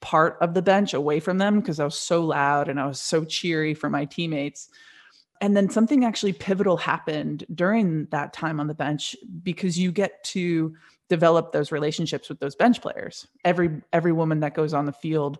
part 0.00 0.36
of 0.40 0.54
the 0.54 0.62
bench 0.62 0.94
away 0.94 1.20
from 1.20 1.38
them 1.38 1.60
because 1.60 1.80
I 1.80 1.84
was 1.84 1.98
so 1.98 2.24
loud 2.24 2.68
and 2.68 2.78
I 2.78 2.86
was 2.86 3.00
so 3.00 3.24
cheery 3.24 3.74
for 3.74 3.88
my 3.88 4.04
teammates. 4.04 4.68
And 5.40 5.56
then 5.56 5.70
something 5.70 6.04
actually 6.04 6.32
pivotal 6.32 6.76
happened 6.76 7.44
during 7.54 8.06
that 8.06 8.32
time 8.32 8.58
on 8.58 8.66
the 8.66 8.74
bench 8.74 9.14
because 9.42 9.78
you 9.78 9.92
get 9.92 10.22
to 10.24 10.74
develop 11.08 11.52
those 11.52 11.72
relationships 11.72 12.28
with 12.28 12.40
those 12.40 12.56
bench 12.56 12.80
players. 12.80 13.26
Every 13.44 13.82
every 13.92 14.12
woman 14.12 14.40
that 14.40 14.54
goes 14.54 14.74
on 14.74 14.86
the 14.86 14.92
field, 14.92 15.38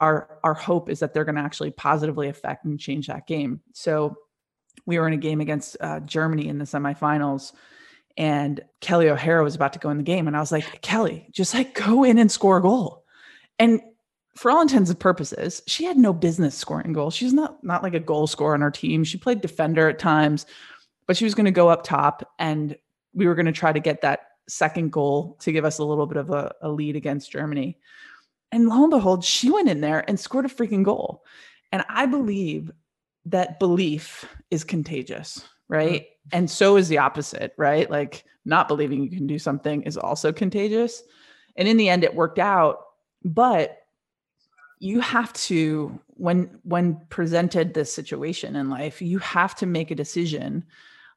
our 0.00 0.38
our 0.44 0.54
hope 0.54 0.88
is 0.88 1.00
that 1.00 1.14
they're 1.14 1.24
going 1.24 1.36
to 1.36 1.40
actually 1.40 1.70
positively 1.70 2.28
affect 2.28 2.64
and 2.64 2.78
change 2.78 3.06
that 3.06 3.26
game. 3.26 3.60
So 3.72 4.16
we 4.84 4.98
were 4.98 5.06
in 5.06 5.14
a 5.14 5.18
game 5.18 5.40
against 5.40 5.76
uh, 5.80 6.00
Germany 6.00 6.48
in 6.48 6.58
the 6.58 6.64
semifinals, 6.64 7.52
and 8.16 8.60
Kelley 8.80 9.08
O'Hara 9.08 9.42
was 9.42 9.54
about 9.54 9.72
to 9.72 9.78
go 9.78 9.90
in 9.90 9.96
the 9.96 10.02
game, 10.02 10.26
and 10.26 10.36
I 10.36 10.40
was 10.40 10.52
like, 10.52 10.80
Kelley 10.82 11.28
just 11.32 11.54
like 11.54 11.74
go 11.74 12.04
in 12.04 12.18
and 12.18 12.30
score 12.30 12.58
a 12.58 12.62
goal. 12.62 13.04
And 13.58 13.80
for 14.36 14.50
all 14.50 14.60
intents 14.60 14.90
and 14.90 15.00
purposes, 15.00 15.62
she 15.66 15.84
had 15.84 15.96
no 15.96 16.12
business 16.12 16.54
scoring 16.54 16.92
goals. 16.92 17.14
She's 17.14 17.32
not 17.32 17.62
not 17.64 17.82
like 17.82 17.94
a 17.94 18.00
goal 18.00 18.26
scorer 18.26 18.54
on 18.54 18.62
our 18.62 18.70
team. 18.70 19.02
She 19.02 19.18
played 19.18 19.40
defender 19.40 19.88
at 19.88 19.98
times, 19.98 20.46
but 21.06 21.16
she 21.16 21.24
was 21.24 21.34
going 21.34 21.46
to 21.46 21.50
go 21.50 21.68
up 21.68 21.82
top, 21.82 22.32
and 22.38 22.76
we 23.14 23.26
were 23.26 23.34
going 23.34 23.46
to 23.46 23.52
try 23.52 23.72
to 23.72 23.80
get 23.80 24.02
that 24.02 24.20
second 24.48 24.92
goal 24.92 25.36
to 25.40 25.52
give 25.52 25.64
us 25.64 25.78
a 25.78 25.84
little 25.84 26.06
bit 26.06 26.18
of 26.18 26.30
a, 26.30 26.54
a 26.62 26.68
lead 26.68 26.96
against 26.96 27.32
Germany. 27.32 27.78
And 28.52 28.68
lo 28.68 28.82
and 28.82 28.90
behold, 28.90 29.24
she 29.24 29.50
went 29.50 29.68
in 29.68 29.80
there 29.80 30.04
and 30.06 30.20
scored 30.20 30.44
a 30.44 30.48
freaking 30.48 30.84
goal. 30.84 31.24
And 31.72 31.84
I 31.88 32.06
believe 32.06 32.70
that 33.24 33.58
belief 33.58 34.24
is 34.50 34.62
contagious, 34.62 35.46
right? 35.68 36.02
Mm-hmm. 36.02 36.38
And 36.38 36.50
so 36.50 36.76
is 36.76 36.88
the 36.88 36.98
opposite, 36.98 37.52
right? 37.56 37.90
Like 37.90 38.24
not 38.44 38.68
believing 38.68 39.02
you 39.02 39.10
can 39.10 39.26
do 39.26 39.38
something 39.38 39.82
is 39.82 39.96
also 39.96 40.32
contagious. 40.32 41.02
And 41.56 41.66
in 41.66 41.76
the 41.76 41.88
end, 41.88 42.04
it 42.04 42.14
worked 42.14 42.38
out. 42.38 42.78
But 43.24 43.78
you 44.78 45.00
have 45.00 45.32
to, 45.32 45.98
when 46.08 46.58
when 46.62 47.00
presented 47.08 47.74
this 47.74 47.92
situation 47.92 48.56
in 48.56 48.70
life, 48.70 49.00
you 49.00 49.18
have 49.18 49.54
to 49.56 49.66
make 49.66 49.90
a 49.90 49.94
decision 49.94 50.64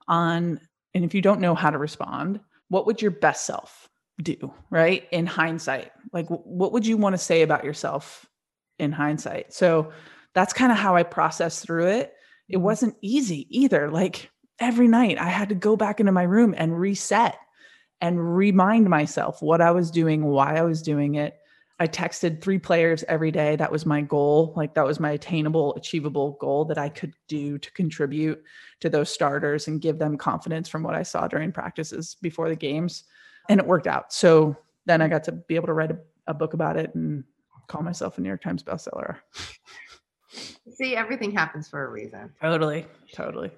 on, 0.08 0.60
and 0.94 1.06
if 1.06 1.14
you 1.14 1.22
don't 1.22 1.42
know 1.42 1.56
how 1.56 1.70
to 1.70 1.78
respond, 1.78 2.40
what 2.70 2.86
would 2.86 3.02
your 3.02 3.12
best 3.12 3.46
self 3.46 3.90
do, 4.22 4.54
right? 4.70 5.08
In 5.12 5.26
hindsight, 5.26 5.92
like 6.14 6.28
what 6.28 6.72
would 6.72 6.86
you 6.86 6.98
want 6.98 7.14
to 7.14 7.18
say 7.18 7.42
about 7.42 7.64
yourself 7.64 8.26
in 8.78 8.92
hindsight? 8.92 9.54
So 9.54 9.92
that's 10.34 10.54
kind 10.54 10.72
of 10.72 10.78
how 10.78 10.96
I 10.96 11.04
processed 11.04 11.64
through 11.64 11.88
it. 11.88 12.14
It 12.48 12.56
mm-hmm. 12.56 12.64
wasn't 12.64 12.96
easy 13.02 13.48
either. 13.50 13.90
Like 13.90 14.30
every 14.60 14.88
night 14.88 15.18
I 15.18 15.30
had 15.30 15.50
to 15.50 15.56
go 15.56 15.76
back 15.76 16.00
into 16.00 16.12
my 16.12 16.24
room 16.24 16.54
and 16.58 16.80
reset 16.80 17.38
and 18.02 18.36
remind 18.38 18.90
myself 18.90 19.42
what 19.42 19.62
I 19.62 19.72
was 19.72 19.92
doing, 19.92 20.26
why 20.26 20.56
I 20.56 20.62
was 20.62 20.82
doing 20.82 21.16
it. 21.16 21.36
I 21.82 21.88
texted 21.88 22.42
three 22.42 22.60
players 22.60 23.06
every 23.08 23.32
day. 23.32 23.56
That 23.56 23.72
was 23.72 23.86
my 23.86 24.02
goal. 24.02 24.54
Like 24.58 24.74
that 24.74 24.86
was 24.86 25.00
my 25.00 25.12
attainable, 25.12 25.74
achievable 25.76 26.38
goal 26.42 26.66
that 26.66 26.78
I 26.78 26.90
could 26.90 27.14
do 27.30 27.58
to 27.58 27.72
contribute 27.72 28.44
to 28.82 28.90
those 28.90 29.10
starters 29.10 29.68
and 29.70 29.80
give 29.80 29.98
them 29.98 30.18
confidence 30.18 30.68
from 30.68 30.84
what 30.84 30.96
I 30.96 31.04
saw 31.04 31.28
during 31.28 31.54
practices 31.54 32.18
before 32.22 32.50
the 32.50 32.56
games. 32.56 33.06
And 33.48 33.62
it 33.62 33.66
worked 33.66 33.88
out. 33.88 34.12
So 34.12 34.58
then 34.86 35.02
I 35.02 35.08
got 35.08 35.24
to 35.26 35.32
be 35.32 35.56
able 35.56 35.68
to 35.68 35.74
write 35.74 35.92
a, 35.92 35.98
a 36.28 36.34
book 36.34 36.54
about 36.54 36.76
it 36.76 36.94
and 36.96 37.24
call 37.68 37.82
myself 37.82 38.18
a 38.18 38.22
New 38.22 38.28
York 38.28 38.42
Times 38.42 38.62
bestseller. 38.62 39.18
See, 40.72 40.98
everything 40.98 41.32
happens 41.32 41.70
for 41.70 41.86
a 41.86 41.90
reason. 41.90 42.30
Totally. 42.42 42.86
Totally. 43.14 43.52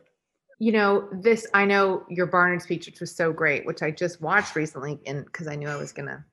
You 0.59 0.73
know, 0.73 1.09
this, 1.23 1.47
I 1.55 1.65
know 1.65 2.05
your 2.07 2.27
Barnard 2.27 2.61
speech, 2.61 2.85
which 2.85 2.99
was 2.99 3.15
so 3.15 3.33
great, 3.33 3.65
which 3.65 3.81
I 3.81 3.89
just 3.89 4.21
watched 4.21 4.55
recently 4.55 4.99
and 5.07 5.25
because 5.25 5.47
I 5.47 5.55
knew 5.55 5.67
I 5.67 5.75
was 5.75 5.91
going 5.91 6.07
to 6.07 6.23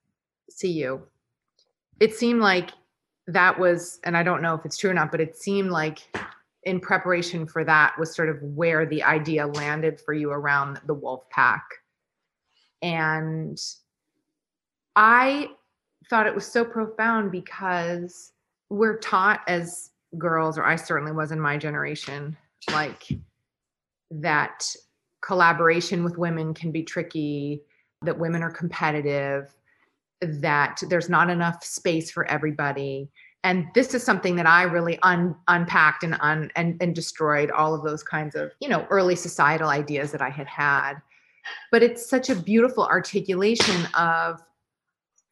see 0.50 0.71
you 0.71 1.02
it 2.00 2.14
seemed 2.14 2.40
like 2.40 2.71
that 3.26 3.59
was, 3.59 4.00
and 4.05 4.17
I 4.17 4.23
don't 4.23 4.43
know 4.43 4.55
if 4.55 4.64
it's 4.64 4.76
true 4.76 4.90
or 4.90 4.95
not, 4.95 5.11
but 5.11 5.21
it 5.21 5.37
seemed 5.37 5.71
like 5.71 5.99
in 6.64 6.81
preparation 6.81 7.47
for 7.47 7.64
that 7.64 7.95
was 7.99 8.14
sort 8.14 8.28
of 8.28 8.43
where 8.43 8.87
the 8.87 9.02
idea 9.02 9.47
landed 9.47 10.00
for 10.00 10.14
you 10.14 10.31
around 10.31 10.81
the 10.87 10.95
wolf 10.95 11.28
pack. 11.31 11.64
And 12.83 13.59
I 14.97 15.49
thought 16.09 16.26
it 16.26 16.35
was 16.35 16.47
so 16.47 16.64
profound 16.64 17.31
because 17.33 18.33
we're 18.71 18.99
taught 18.99 19.40
as 19.47 19.90
girls, 20.17 20.59
or 20.59 20.64
I 20.64 20.76
certainly 20.76 21.12
was 21.12 21.33
in 21.33 21.40
my 21.40 21.57
generation, 21.57 22.37
like 22.71 23.09
that 24.11 24.64
collaboration 25.21 26.05
with 26.05 26.19
women 26.19 26.55
can 26.55 26.71
be 26.71 26.83
tricky, 26.83 27.62
that 28.02 28.19
women 28.19 28.43
are 28.43 28.50
competitive, 28.50 29.55
that 30.20 30.80
there's 30.88 31.08
not 31.08 31.30
enough 31.30 31.62
space 31.64 32.10
for 32.10 32.28
everybody 32.30 33.08
and 33.44 33.66
this 33.75 33.94
is 33.94 34.02
something 34.02 34.37
that 34.37 34.46
i 34.46 34.62
really 34.62 34.98
un, 35.02 35.34
unpacked 35.48 36.02
and, 36.02 36.16
un, 36.20 36.50
and 36.56 36.76
and 36.80 36.94
destroyed 36.94 37.50
all 37.52 37.75
of 37.75 37.82
those 37.84 38.02
kinds 38.02 38.34
of 38.34 38.50
you 38.60 38.68
know 38.68 38.87
early 38.90 39.14
societal 39.14 39.68
ideas 39.68 40.10
that 40.10 40.22
i 40.22 40.28
had 40.30 40.46
had 40.46 40.94
but 41.70 41.82
it's 41.82 42.08
such 42.08 42.30
a 42.30 42.34
beautiful 42.34 42.84
articulation 42.84 43.87
of 43.94 44.42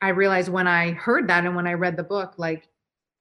I 0.02 0.08
realized 0.08 0.50
when 0.50 0.66
I 0.66 0.92
heard 0.92 1.28
that 1.28 1.44
and 1.44 1.56
when 1.56 1.66
I 1.66 1.72
read 1.72 1.96
the 1.96 2.02
book, 2.02 2.34
like 2.36 2.68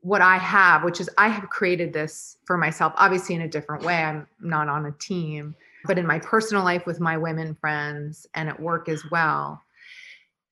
what 0.01 0.21
I 0.21 0.37
have, 0.37 0.83
which 0.83 0.99
is 0.99 1.09
I 1.17 1.29
have 1.29 1.49
created 1.49 1.93
this 1.93 2.37
for 2.45 2.57
myself, 2.57 2.93
obviously 2.97 3.35
in 3.35 3.41
a 3.41 3.47
different 3.47 3.83
way. 3.83 3.95
I'm 3.95 4.27
not 4.41 4.67
on 4.67 4.85
a 4.85 4.91
team, 4.91 5.55
but 5.85 5.97
in 5.97 6.05
my 6.05 6.19
personal 6.19 6.63
life 6.63 6.85
with 6.85 6.99
my 6.99 7.17
women 7.17 7.55
friends 7.55 8.27
and 8.35 8.49
at 8.49 8.59
work 8.59 8.89
as 8.89 9.03
well. 9.09 9.61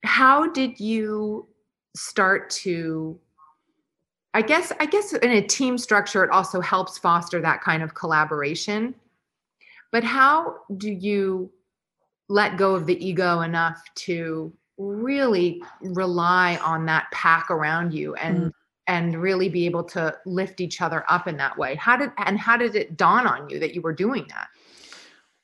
How 0.03 0.47
did 0.51 0.79
you 0.79 1.47
start 1.95 2.49
to 2.49 3.19
I 4.33 4.41
guess 4.41 4.71
I 4.79 4.87
guess 4.87 5.13
in 5.13 5.31
a 5.31 5.41
team 5.41 5.77
structure 5.77 6.23
it 6.23 6.31
also 6.31 6.59
helps 6.59 6.97
foster 6.97 7.39
that 7.41 7.61
kind 7.61 7.83
of 7.83 7.93
collaboration. 7.93 8.95
But 9.91 10.03
how 10.03 10.57
do 10.77 10.91
you 10.91 11.51
let 12.29 12.57
go 12.57 12.73
of 12.73 12.87
the 12.87 13.05
ego 13.05 13.41
enough 13.41 13.83
to 13.95 14.51
really 14.77 15.61
rely 15.81 16.57
on 16.63 16.85
that 16.87 17.11
pack 17.11 17.51
around 17.51 17.93
you 17.93 18.15
and 18.15 18.37
mm. 18.37 18.51
and 18.87 19.21
really 19.21 19.49
be 19.49 19.67
able 19.67 19.83
to 19.83 20.17
lift 20.25 20.61
each 20.61 20.81
other 20.81 21.05
up 21.09 21.27
in 21.27 21.37
that 21.37 21.55
way? 21.55 21.75
How 21.75 21.95
did 21.95 22.11
and 22.17 22.39
how 22.39 22.57
did 22.57 22.75
it 22.75 22.97
dawn 22.97 23.27
on 23.27 23.49
you 23.51 23.59
that 23.59 23.75
you 23.75 23.81
were 23.81 23.93
doing 23.93 24.25
that? 24.29 24.47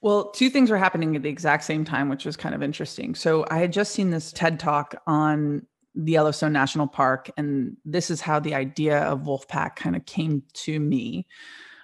Well, 0.01 0.31
two 0.31 0.49
things 0.49 0.69
were 0.69 0.77
happening 0.77 1.15
at 1.15 1.23
the 1.23 1.29
exact 1.29 1.63
same 1.65 1.83
time, 1.83 2.07
which 2.07 2.25
was 2.25 2.37
kind 2.37 2.55
of 2.55 2.63
interesting. 2.63 3.15
So 3.15 3.45
I 3.49 3.57
had 3.57 3.73
just 3.73 3.91
seen 3.91 4.11
this 4.11 4.31
TED 4.31 4.59
talk 4.59 4.95
on 5.05 5.65
the 5.93 6.13
Yellowstone 6.13 6.53
National 6.53 6.87
Park. 6.87 7.29
And 7.35 7.75
this 7.83 8.09
is 8.09 8.21
how 8.21 8.39
the 8.39 8.55
idea 8.55 8.99
of 8.99 9.21
Wolfpack 9.21 9.75
kind 9.75 9.95
of 9.95 10.05
came 10.05 10.43
to 10.53 10.79
me. 10.79 11.27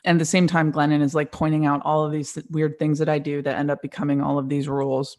And 0.05 0.15
at 0.17 0.19
the 0.19 0.25
same 0.25 0.47
time, 0.47 0.71
Glennon 0.71 1.01
is 1.01 1.15
like 1.15 1.31
pointing 1.31 1.65
out 1.65 1.81
all 1.83 2.05
of 2.05 2.11
these 2.11 2.37
weird 2.49 2.79
things 2.79 2.99
that 2.99 3.09
I 3.09 3.19
do 3.19 3.41
that 3.41 3.57
end 3.57 3.71
up 3.71 3.81
becoming 3.81 4.21
all 4.21 4.37
of 4.37 4.47
these 4.47 4.69
rules. 4.69 5.17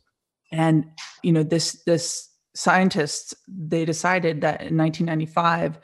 And, 0.52 0.86
you 1.22 1.32
know, 1.32 1.42
this, 1.42 1.82
this 1.84 2.30
scientists, 2.54 3.34
they 3.48 3.84
decided 3.84 4.40
that 4.42 4.62
in 4.62 4.76
1995, 4.76 5.78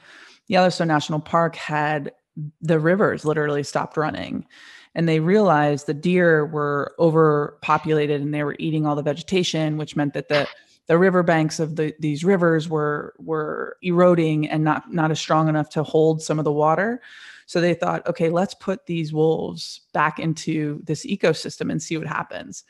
Yellowstone 0.46 0.88
National 0.88 1.20
Park 1.20 1.56
had 1.56 2.12
the 2.60 2.78
rivers 2.78 3.24
literally 3.24 3.62
stopped 3.62 3.96
running 3.96 4.46
and 4.94 5.08
they 5.08 5.20
realized 5.20 5.86
the 5.86 5.94
deer 5.94 6.44
were 6.46 6.94
overpopulated 6.98 8.20
and 8.20 8.34
they 8.34 8.44
were 8.44 8.56
eating 8.58 8.86
all 8.86 8.94
the 8.94 9.02
vegetation 9.02 9.76
which 9.76 9.96
meant 9.96 10.14
that 10.14 10.28
the 10.28 10.46
the 10.86 10.98
riverbanks 10.98 11.60
of 11.60 11.76
the, 11.76 11.94
these 12.00 12.24
rivers 12.24 12.68
were 12.68 13.14
were 13.18 13.76
eroding 13.82 14.48
and 14.48 14.64
not 14.64 14.92
not 14.92 15.10
as 15.10 15.20
strong 15.20 15.48
enough 15.48 15.68
to 15.70 15.82
hold 15.82 16.20
some 16.20 16.38
of 16.38 16.44
the 16.44 16.52
water. 16.52 17.00
So 17.46 17.60
they 17.60 17.74
thought, 17.74 18.06
okay, 18.06 18.30
let's 18.30 18.54
put 18.54 18.86
these 18.86 19.12
wolves 19.12 19.82
back 19.92 20.18
into 20.18 20.82
this 20.84 21.06
ecosystem 21.06 21.70
and 21.70 21.82
see 21.82 21.96
what 21.96 22.06
happens. 22.06 22.64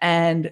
And 0.00 0.50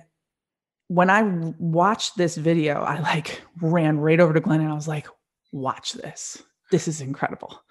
when 0.89 1.11
I 1.11 1.23
watched 1.59 2.17
this 2.17 2.37
video, 2.37 2.83
I 2.83 3.01
like 3.01 3.43
ran 3.61 3.99
right 3.99 4.21
over 4.21 4.33
to 4.33 4.41
Glennon 4.41 4.71
I 4.71 4.75
was 4.75 4.89
like, 4.89 5.07
watch 5.53 5.93
this. 5.95 6.43
This 6.71 6.87
is 6.89 7.01
incredible. 7.01 7.63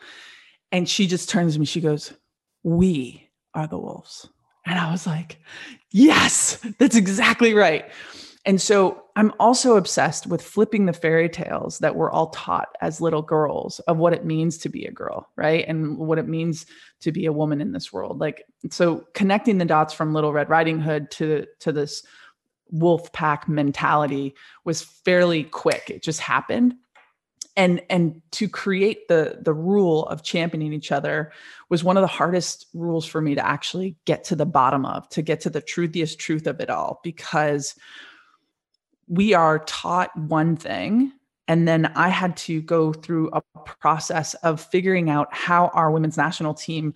And 0.72 0.88
she 0.88 1.08
just 1.08 1.30
turns 1.30 1.54
to 1.54 1.60
me, 1.60 1.66
she 1.66 1.82
goes, 1.82 2.14
We 2.64 3.29
are 3.54 3.68
the 3.68 3.78
wolves. 3.78 4.28
And 4.66 4.78
I 4.78 4.92
was 4.92 5.08
like, 5.08 5.40
Yes, 5.92 6.60
that's 6.78 6.96
exactly 6.96 7.54
right. 7.54 7.86
And 8.46 8.62
so 8.62 9.04
I'm 9.16 9.34
also 9.40 9.76
obsessed 9.76 10.26
with 10.26 10.42
flipping 10.42 10.86
the 10.86 10.94
fairy 10.94 11.28
tales 11.28 11.80
that 11.80 11.96
we're 11.96 12.10
all 12.10 12.30
taught 12.30 12.70
as 12.80 13.02
little 13.02 13.22
girls 13.22 13.80
of 13.82 13.98
what 13.98 14.14
it 14.14 14.26
means 14.26 14.58
to 14.60 14.70
be 14.70 14.86
a 14.86 14.92
girl, 14.92 15.30
right? 15.36 15.66
And 15.68 15.98
what 15.98 16.20
it 16.20 16.28
means 16.28 16.66
to 17.02 17.12
be 17.12 17.26
a 17.26 17.34
woman 17.34 17.60
in 17.60 17.74
this 17.74 17.92
world. 17.92 18.20
Like 18.20 18.46
so 18.72 19.06
connecting 19.14 19.58
the 19.58 19.66
dots 19.66 19.94
from 19.94 20.14
Little 20.14 20.32
Red 20.32 20.50
Riding 20.50 20.80
Hood 20.80 21.12
to 21.12 21.46
to 21.60 21.72
this 21.72 22.04
wolf 22.72 23.12
pack 23.12 23.50
mentality 23.50 24.36
was 24.64 24.82
fairly 24.82 25.44
quick. 25.44 25.90
It 25.90 26.04
just 26.04 26.20
happened. 26.20 26.76
And 27.60 27.82
and 27.90 28.22
to 28.32 28.48
create 28.48 29.10
the 29.10 29.40
the 29.42 29.54
rule 29.54 30.06
of 30.08 30.24
championing 30.24 30.72
each 30.72 30.94
other 30.94 31.34
was 31.68 31.84
one 31.84 31.98
of 31.98 32.02
the 32.02 32.08
hardest 32.08 32.68
rules 32.74 33.06
for 33.06 33.20
me 33.20 33.36
to 33.36 33.46
actually 33.46 33.98
get 34.06 34.24
to 34.26 34.36
the 34.36 34.46
bottom 34.46 34.86
of, 34.86 35.10
to 35.10 35.22
get 35.22 35.42
to 35.42 35.50
the 35.50 35.60
truthiest 35.60 36.20
truth 36.20 36.48
of 36.48 36.62
it 36.62 36.70
all 36.70 37.02
because 37.04 37.76
we 39.08 39.34
are 39.34 39.60
taught 39.60 40.16
one 40.16 40.56
thing 40.56 41.12
and 41.50 41.68
then 41.68 41.88
I 41.96 42.10
had 42.10 42.38
to 42.38 42.62
go 42.62 42.94
through 42.94 43.32
a 43.34 43.42
process 43.66 44.36
of 44.36 44.62
figuring 44.62 45.10
out 45.10 45.28
how 45.34 45.72
our 45.74 45.90
women's 45.90 46.16
national 46.16 46.54
team 46.54 46.94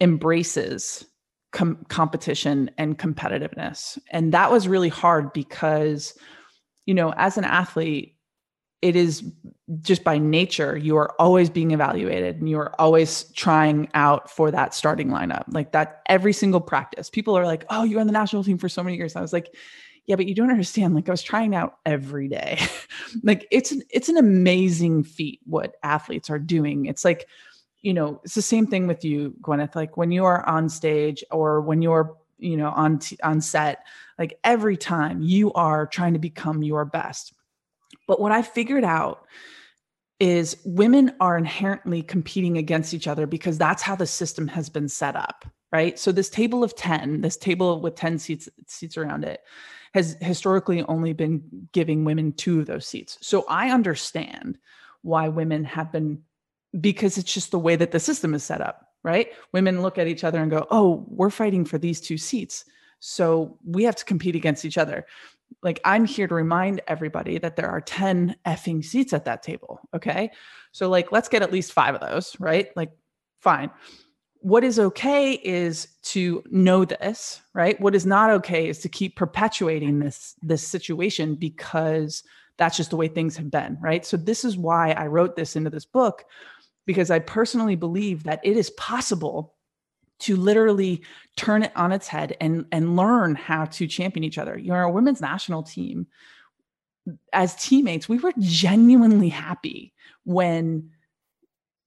embraces 0.00 1.04
com- 1.50 1.84
competition 1.88 2.70
and 2.78 2.96
competitiveness. 2.96 3.98
And 4.10 4.32
that 4.32 4.52
was 4.52 4.68
really 4.68 4.88
hard 4.88 5.32
because, 5.32 6.16
you 6.86 6.94
know, 6.94 7.12
as 7.16 7.36
an 7.36 7.42
athlete, 7.42 8.14
it 8.84 8.96
is 8.96 9.24
just 9.80 10.04
by 10.04 10.18
nature, 10.18 10.76
you 10.76 10.98
are 10.98 11.18
always 11.18 11.48
being 11.48 11.70
evaluated 11.70 12.36
and 12.36 12.50
you 12.50 12.58
are 12.58 12.78
always 12.78 13.24
trying 13.32 13.88
out 13.94 14.30
for 14.30 14.50
that 14.50 14.74
starting 14.74 15.08
lineup. 15.08 15.44
Like 15.48 15.72
that 15.72 16.02
every 16.06 16.34
single 16.34 16.60
practice. 16.60 17.08
People 17.08 17.36
are 17.36 17.46
like, 17.46 17.64
oh, 17.70 17.82
you 17.82 17.96
were 17.96 18.02
on 18.02 18.06
the 18.06 18.12
national 18.12 18.44
team 18.44 18.58
for 18.58 18.68
so 18.68 18.82
many 18.82 18.98
years. 18.98 19.16
I 19.16 19.22
was 19.22 19.32
like, 19.32 19.54
yeah 20.06 20.16
but 20.16 20.26
you 20.26 20.34
don't 20.34 20.50
understand 20.50 20.94
like 20.94 21.08
i 21.08 21.10
was 21.10 21.22
trying 21.22 21.54
out 21.54 21.78
every 21.86 22.28
day 22.28 22.58
like 23.22 23.48
it's 23.50 23.72
an, 23.72 23.80
it's 23.88 24.10
an 24.10 24.18
amazing 24.18 25.02
feat 25.02 25.40
what 25.46 25.76
athletes 25.82 26.28
are 26.28 26.38
doing 26.38 26.84
it's 26.84 27.06
like 27.06 27.26
you 27.80 27.94
know 27.94 28.20
it's 28.22 28.34
the 28.34 28.42
same 28.42 28.66
thing 28.66 28.86
with 28.86 29.02
you 29.02 29.34
gwyneth 29.40 29.74
like 29.74 29.96
when 29.96 30.12
you 30.12 30.22
are 30.22 30.46
on 30.46 30.68
stage 30.68 31.24
or 31.30 31.62
when 31.62 31.80
you're 31.80 32.18
you 32.38 32.54
know 32.54 32.68
on 32.68 32.98
t- 32.98 33.16
on 33.22 33.40
set 33.40 33.86
like 34.18 34.38
every 34.44 34.76
time 34.76 35.22
you 35.22 35.50
are 35.54 35.86
trying 35.86 36.12
to 36.12 36.18
become 36.18 36.62
your 36.62 36.84
best 36.84 37.32
but 38.06 38.20
what 38.20 38.32
i 38.32 38.42
figured 38.42 38.84
out 38.84 39.24
is 40.20 40.56
women 40.64 41.12
are 41.20 41.36
inherently 41.36 42.02
competing 42.02 42.56
against 42.56 42.94
each 42.94 43.08
other 43.08 43.26
because 43.26 43.58
that's 43.58 43.82
how 43.82 43.96
the 43.96 44.06
system 44.06 44.46
has 44.48 44.68
been 44.68 44.88
set 44.88 45.16
up 45.16 45.44
right 45.72 45.98
so 45.98 46.12
this 46.12 46.30
table 46.30 46.62
of 46.62 46.74
10 46.76 47.20
this 47.20 47.36
table 47.36 47.80
with 47.80 47.94
10 47.94 48.18
seats 48.18 48.48
seats 48.66 48.96
around 48.96 49.24
it 49.24 49.40
has 49.94 50.16
historically 50.20 50.82
only 50.84 51.12
been 51.12 51.68
giving 51.72 52.04
women 52.04 52.32
two 52.32 52.58
of 52.58 52.66
those 52.66 52.86
seats. 52.86 53.16
So 53.20 53.44
I 53.48 53.70
understand 53.70 54.58
why 55.02 55.28
women 55.28 55.64
have 55.64 55.92
been 55.92 56.22
because 56.80 57.16
it's 57.16 57.32
just 57.32 57.52
the 57.52 57.58
way 57.58 57.76
that 57.76 57.92
the 57.92 58.00
system 58.00 58.34
is 58.34 58.42
set 58.42 58.60
up, 58.60 58.88
right? 59.04 59.28
Women 59.52 59.80
look 59.80 59.96
at 59.96 60.08
each 60.08 60.24
other 60.24 60.42
and 60.42 60.50
go, 60.50 60.66
"Oh, 60.72 61.06
we're 61.08 61.30
fighting 61.30 61.64
for 61.64 61.78
these 61.78 62.00
two 62.00 62.18
seats." 62.18 62.64
So 62.98 63.58
we 63.64 63.84
have 63.84 63.94
to 63.96 64.04
compete 64.04 64.34
against 64.34 64.64
each 64.64 64.78
other. 64.78 65.06
Like 65.64 65.80
I'm 65.84 66.04
here 66.04 66.28
to 66.28 66.34
remind 66.34 66.82
everybody 66.86 67.38
that 67.38 67.56
there 67.56 67.68
are 67.68 67.80
10 67.80 68.36
effing 68.46 68.84
seats 68.84 69.12
at 69.12 69.24
that 69.24 69.42
table, 69.42 69.80
okay? 69.94 70.30
So 70.70 70.88
like 70.88 71.10
let's 71.10 71.28
get 71.28 71.42
at 71.42 71.52
least 71.52 71.72
5 71.72 71.96
of 71.96 72.00
those, 72.00 72.36
right? 72.38 72.68
Like 72.76 72.92
fine 73.40 73.70
what 74.44 74.62
is 74.62 74.78
okay 74.78 75.32
is 75.42 75.88
to 76.02 76.44
know 76.50 76.84
this 76.84 77.40
right 77.54 77.80
what 77.80 77.94
is 77.94 78.04
not 78.04 78.28
okay 78.28 78.68
is 78.68 78.78
to 78.78 78.90
keep 78.90 79.16
perpetuating 79.16 80.00
this 80.00 80.34
this 80.42 80.66
situation 80.66 81.34
because 81.34 82.22
that's 82.58 82.76
just 82.76 82.90
the 82.90 82.96
way 82.96 83.08
things 83.08 83.38
have 83.38 83.50
been 83.50 83.78
right 83.80 84.04
so 84.04 84.18
this 84.18 84.44
is 84.44 84.58
why 84.58 84.90
i 84.92 85.06
wrote 85.06 85.34
this 85.34 85.56
into 85.56 85.70
this 85.70 85.86
book 85.86 86.26
because 86.84 87.10
i 87.10 87.18
personally 87.18 87.74
believe 87.74 88.24
that 88.24 88.38
it 88.44 88.54
is 88.54 88.68
possible 88.72 89.54
to 90.20 90.36
literally 90.36 91.02
turn 91.36 91.62
it 91.62 91.72
on 91.76 91.92
its 91.92 92.08
head 92.08 92.36
and 92.40 92.66
and 92.72 92.96
learn 92.96 93.34
how 93.34 93.64
to 93.64 93.86
champion 93.86 94.24
each 94.24 94.38
other 94.38 94.58
you 94.58 94.68
know 94.68 94.74
our 94.74 94.90
women's 94.90 95.20
national 95.20 95.62
team 95.62 96.06
as 97.32 97.54
teammates 97.56 98.08
we 98.08 98.18
were 98.18 98.32
genuinely 98.38 99.28
happy 99.28 99.92
when 100.24 100.90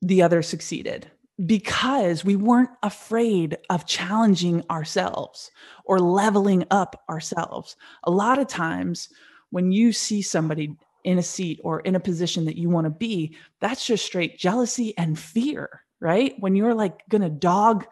the 0.01 0.21
other 0.21 0.41
succeeded 0.41 1.09
because 1.45 2.25
we 2.25 2.35
weren't 2.35 2.69
afraid 2.81 3.57
of 3.69 3.85
challenging 3.85 4.63
ourselves 4.69 5.51
or 5.85 5.99
leveling 5.99 6.65
up 6.71 7.03
ourselves. 7.09 7.75
A 8.05 8.11
lot 8.11 8.39
of 8.39 8.47
times, 8.47 9.09
when 9.51 9.71
you 9.71 9.93
see 9.93 10.21
somebody 10.21 10.75
in 11.03 11.19
a 11.19 11.23
seat 11.23 11.59
or 11.63 11.81
in 11.81 11.95
a 11.95 11.99
position 11.99 12.45
that 12.45 12.57
you 12.57 12.69
want 12.69 12.85
to 12.85 12.91
be, 12.91 13.35
that's 13.61 13.85
just 13.85 14.05
straight 14.05 14.37
jealousy 14.37 14.97
and 14.97 15.17
fear, 15.17 15.83
right? 15.99 16.33
When 16.39 16.55
you're 16.55 16.73
like 16.73 17.07
going 17.07 17.21
to 17.21 17.29
dog 17.29 17.85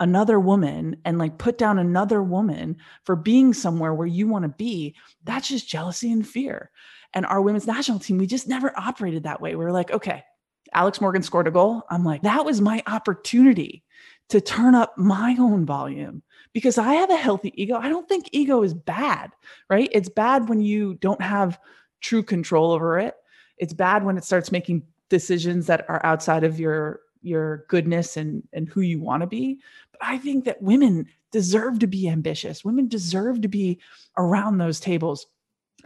another 0.00 0.38
woman 0.38 0.96
and 1.04 1.18
like 1.18 1.38
put 1.38 1.58
down 1.58 1.78
another 1.78 2.22
woman 2.22 2.76
for 3.04 3.16
being 3.16 3.54
somewhere 3.54 3.94
where 3.94 4.06
you 4.06 4.28
want 4.28 4.42
to 4.44 4.48
be, 4.48 4.94
that's 5.24 5.48
just 5.48 5.68
jealousy 5.68 6.12
and 6.12 6.26
fear. 6.26 6.70
And 7.14 7.24
our 7.24 7.40
women's 7.40 7.66
national 7.66 7.98
team, 7.98 8.18
we 8.18 8.26
just 8.26 8.48
never 8.48 8.72
operated 8.78 9.22
that 9.22 9.40
way. 9.40 9.54
We 9.54 9.64
were 9.64 9.72
like, 9.72 9.90
okay, 9.90 10.22
Alex 10.74 11.00
Morgan 11.00 11.22
scored 11.22 11.48
a 11.48 11.50
goal. 11.50 11.82
I'm 11.90 12.04
like, 12.04 12.22
that 12.22 12.44
was 12.44 12.60
my 12.60 12.82
opportunity 12.86 13.84
to 14.28 14.40
turn 14.40 14.74
up 14.74 14.96
my 14.98 15.36
own 15.38 15.64
volume 15.64 16.22
because 16.52 16.78
I 16.78 16.94
have 16.94 17.10
a 17.10 17.16
healthy 17.16 17.52
ego. 17.54 17.76
I 17.76 17.88
don't 17.88 18.08
think 18.08 18.28
ego 18.32 18.62
is 18.62 18.74
bad, 18.74 19.30
right? 19.70 19.88
It's 19.92 20.08
bad 20.08 20.48
when 20.48 20.60
you 20.60 20.94
don't 20.94 21.22
have 21.22 21.58
true 22.00 22.22
control 22.22 22.72
over 22.72 22.98
it. 22.98 23.14
It's 23.58 23.72
bad 23.72 24.04
when 24.04 24.18
it 24.18 24.24
starts 24.24 24.52
making 24.52 24.82
decisions 25.08 25.66
that 25.66 25.88
are 25.88 26.04
outside 26.04 26.44
of 26.44 26.58
your 26.58 27.00
your 27.22 27.64
goodness 27.68 28.16
and 28.16 28.42
and 28.52 28.68
who 28.68 28.80
you 28.80 29.00
want 29.00 29.22
to 29.22 29.26
be. 29.26 29.58
But 29.98 30.08
I 30.08 30.18
think 30.18 30.44
that 30.44 30.60
women 30.62 31.06
deserve 31.32 31.78
to 31.80 31.86
be 31.86 32.08
ambitious. 32.08 32.64
Women 32.64 32.88
deserve 32.88 33.40
to 33.42 33.48
be 33.48 33.80
around 34.16 34.58
those 34.58 34.80
tables 34.80 35.26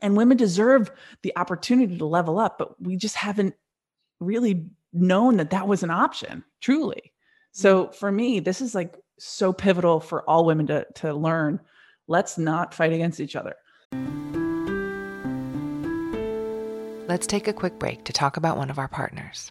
And 0.03 0.17
women 0.17 0.37
deserve 0.37 0.91
the 1.23 1.33
opportunity 1.37 1.99
to 1.99 2.07
level 2.07 2.39
up, 2.39 2.59
but 2.59 2.81
we 2.81 2.97
just 2.97 3.17
haven't 3.17 3.55
really 4.19 4.67
known 4.93 5.37
that 5.37 5.51
that 5.51 5.69
was 5.69 5.83
an 5.83 5.91
option, 5.91 6.45
truly. 6.61 7.13
So 7.53 7.87
mm. 7.87 7.95
for 7.95 8.11
me, 8.11 8.41
this 8.41 8.61
is 8.61 8.75
like 8.75 8.97
so 9.19 9.53
pivotal 9.53 10.01
for 10.01 10.23
all 10.29 10.45
women 10.47 10.67
to, 10.69 10.87
to 10.97 11.13
learn. 11.13 11.61
Let's 12.07 12.39
not 12.39 12.75
fight 12.75 12.93
against 12.93 13.21
each 13.21 13.37
other. 13.37 13.55
Let's 17.09 17.27
take 17.27 17.49
a 17.49 17.53
quick 17.53 17.79
break 17.79 18.05
to 18.05 18.13
talk 18.13 18.37
about 18.37 18.57
one 18.57 18.71
of 18.71 18.79
our 18.79 18.89
partners. 18.89 19.51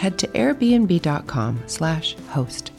head 0.00 0.18
to 0.18 0.26
airbnb.com/host. 0.28 2.72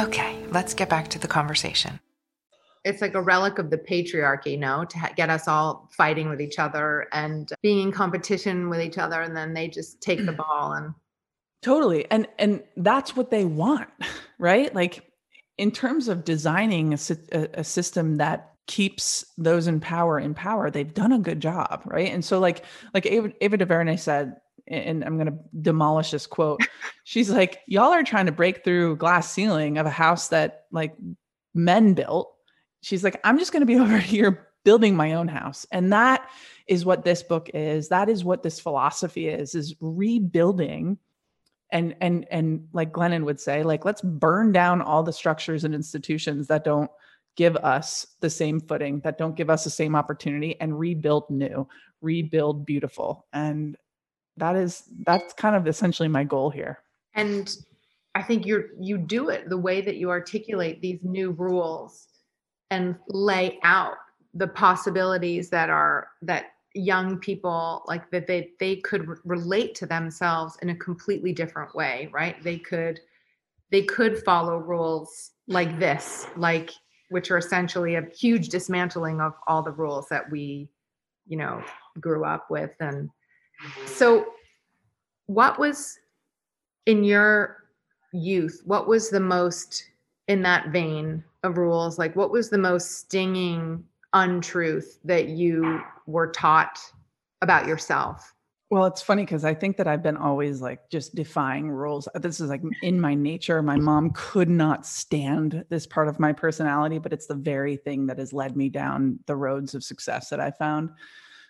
Okay, 0.00 0.44
let's 0.50 0.74
get 0.74 0.88
back 0.88 1.06
to 1.08 1.20
the 1.20 1.28
conversation. 1.28 2.00
It's 2.84 3.00
like 3.00 3.14
a 3.14 3.22
relic 3.22 3.60
of 3.60 3.70
the 3.70 3.78
patriarchy, 3.78 4.58
no, 4.58 4.84
to 4.86 4.98
ha- 4.98 5.12
get 5.14 5.30
us 5.30 5.46
all 5.46 5.88
fighting 5.96 6.28
with 6.28 6.40
each 6.40 6.58
other 6.58 7.06
and 7.12 7.48
being 7.62 7.80
in 7.80 7.92
competition 7.92 8.68
with 8.70 8.80
each 8.80 8.98
other, 8.98 9.20
and 9.20 9.36
then 9.36 9.54
they 9.54 9.68
just 9.68 10.00
take 10.00 10.26
the 10.26 10.32
ball 10.32 10.72
and 10.72 10.92
Totally. 11.62 12.10
And 12.10 12.26
and 12.38 12.62
that's 12.76 13.14
what 13.14 13.30
they 13.30 13.44
want, 13.44 13.88
right? 14.38 14.74
Like 14.74 15.04
in 15.58 15.70
terms 15.70 16.08
of 16.08 16.24
designing 16.24 16.94
a, 16.94 16.98
a, 17.32 17.60
a 17.60 17.64
system 17.64 18.16
that 18.16 18.49
keeps 18.66 19.24
those 19.36 19.66
in 19.66 19.80
power 19.80 20.18
in 20.18 20.34
power, 20.34 20.70
they've 20.70 20.94
done 20.94 21.12
a 21.12 21.18
good 21.18 21.40
job, 21.40 21.82
right? 21.84 22.12
And 22.12 22.24
so 22.24 22.38
like 22.38 22.64
like 22.94 23.06
Ava, 23.06 23.32
Ava 23.40 23.56
DuVernay 23.56 23.96
said, 23.96 24.36
and 24.68 25.04
I'm 25.04 25.16
going 25.16 25.26
to 25.26 25.38
demolish 25.60 26.12
this 26.12 26.26
quote. 26.26 26.60
She's 27.04 27.30
like, 27.30 27.60
"Y'all 27.66 27.92
are 27.92 28.04
trying 28.04 28.26
to 28.26 28.32
break 28.32 28.64
through 28.64 28.96
glass 28.96 29.30
ceiling 29.30 29.78
of 29.78 29.86
a 29.86 29.90
house 29.90 30.28
that 30.28 30.66
like 30.70 30.94
men 31.54 31.94
built." 31.94 32.32
She's 32.82 33.02
like, 33.02 33.20
"I'm 33.24 33.38
just 33.38 33.52
going 33.52 33.60
to 33.60 33.66
be 33.66 33.78
over 33.80 33.98
here 33.98 34.48
building 34.64 34.94
my 34.94 35.14
own 35.14 35.28
house." 35.28 35.66
And 35.72 35.92
that 35.92 36.28
is 36.68 36.84
what 36.84 37.04
this 37.04 37.22
book 37.22 37.50
is. 37.52 37.88
That 37.88 38.08
is 38.08 38.24
what 38.24 38.42
this 38.42 38.60
philosophy 38.60 39.28
is 39.28 39.54
is 39.54 39.74
rebuilding 39.80 40.98
and 41.72 41.94
and 42.00 42.26
and 42.30 42.68
like 42.72 42.92
Glennon 42.92 43.24
would 43.24 43.40
say, 43.40 43.62
like 43.62 43.84
let's 43.84 44.02
burn 44.02 44.52
down 44.52 44.82
all 44.82 45.02
the 45.02 45.12
structures 45.12 45.64
and 45.64 45.74
institutions 45.74 46.46
that 46.48 46.64
don't 46.64 46.90
give 47.36 47.56
us 47.56 48.06
the 48.20 48.30
same 48.30 48.60
footing, 48.60 49.00
that 49.00 49.18
don't 49.18 49.36
give 49.36 49.50
us 49.50 49.64
the 49.64 49.70
same 49.70 49.94
opportunity, 49.96 50.60
and 50.60 50.78
rebuild 50.78 51.30
new, 51.30 51.66
rebuild 52.00 52.66
beautiful. 52.66 53.26
And 53.32 53.76
that 54.36 54.56
is 54.56 54.84
that's 55.04 55.32
kind 55.34 55.54
of 55.54 55.66
essentially 55.66 56.08
my 56.08 56.24
goal 56.24 56.50
here. 56.50 56.78
and 57.14 57.56
i 58.14 58.22
think 58.22 58.46
you're 58.46 58.66
you 58.80 58.96
do 58.98 59.28
it 59.28 59.48
the 59.48 59.58
way 59.58 59.80
that 59.80 59.96
you 59.96 60.10
articulate 60.10 60.80
these 60.80 61.04
new 61.04 61.30
rules 61.32 62.08
and 62.70 62.96
lay 63.08 63.58
out 63.62 63.96
the 64.34 64.46
possibilities 64.46 65.50
that 65.50 65.70
are 65.70 66.08
that 66.22 66.46
young 66.74 67.18
people 67.18 67.82
like 67.86 68.08
that 68.10 68.26
they 68.26 68.50
they 68.60 68.76
could 68.76 69.08
r- 69.08 69.18
relate 69.24 69.74
to 69.74 69.86
themselves 69.86 70.56
in 70.62 70.70
a 70.70 70.76
completely 70.76 71.32
different 71.32 71.74
way 71.74 72.08
right 72.12 72.42
they 72.42 72.58
could 72.58 73.00
they 73.70 73.82
could 73.82 74.22
follow 74.24 74.56
rules 74.58 75.32
like 75.48 75.78
this 75.78 76.26
like 76.36 76.70
which 77.10 77.30
are 77.30 77.38
essentially 77.38 77.96
a 77.96 78.06
huge 78.16 78.48
dismantling 78.48 79.20
of 79.20 79.34
all 79.46 79.62
the 79.62 79.72
rules 79.72 80.08
that 80.08 80.30
we 80.30 80.68
you 81.26 81.36
know 81.36 81.62
grew 82.00 82.24
up 82.24 82.50
with. 82.50 82.70
And 82.80 83.08
mm-hmm. 83.08 83.86
so 83.86 84.26
what 85.26 85.58
was 85.58 85.98
in 86.86 87.04
your 87.04 87.58
youth 88.12 88.62
what 88.64 88.88
was 88.88 89.10
the 89.10 89.20
most 89.20 89.84
in 90.26 90.42
that 90.42 90.70
vein 90.70 91.22
of 91.44 91.56
rules 91.56 91.98
like 91.98 92.16
what 92.16 92.32
was 92.32 92.50
the 92.50 92.58
most 92.58 92.98
stinging 92.98 93.84
untruth 94.14 94.98
that 95.04 95.28
you 95.28 95.80
were 96.06 96.32
taught 96.32 96.80
about 97.42 97.66
yourself 97.68 98.34
Well, 98.70 98.86
it's 98.86 99.02
funny 99.02 99.24
because 99.24 99.44
I 99.44 99.52
think 99.52 99.76
that 99.78 99.88
I've 99.88 100.02
been 100.02 100.16
always 100.16 100.60
like 100.60 100.88
just 100.90 101.16
defying 101.16 101.68
rules. 101.68 102.08
Uh, 102.14 102.20
this 102.20 102.38
is 102.38 102.48
like 102.50 102.62
in 102.82 103.00
my 103.00 103.14
nature. 103.14 103.62
My 103.62 103.76
mom 103.76 104.10
could 104.14 104.48
not 104.48 104.86
stand 104.86 105.64
this 105.70 105.88
part 105.88 106.06
of 106.06 106.20
my 106.20 106.32
personality, 106.32 106.98
but 106.98 107.12
it's 107.12 107.26
the 107.26 107.34
very 107.34 107.76
thing 107.76 108.06
that 108.06 108.18
has 108.18 108.32
led 108.32 108.56
me 108.56 108.68
down 108.68 109.18
the 109.26 109.34
roads 109.34 109.74
of 109.74 109.82
success 109.82 110.28
that 110.30 110.38
I 110.38 110.52
found. 110.52 110.90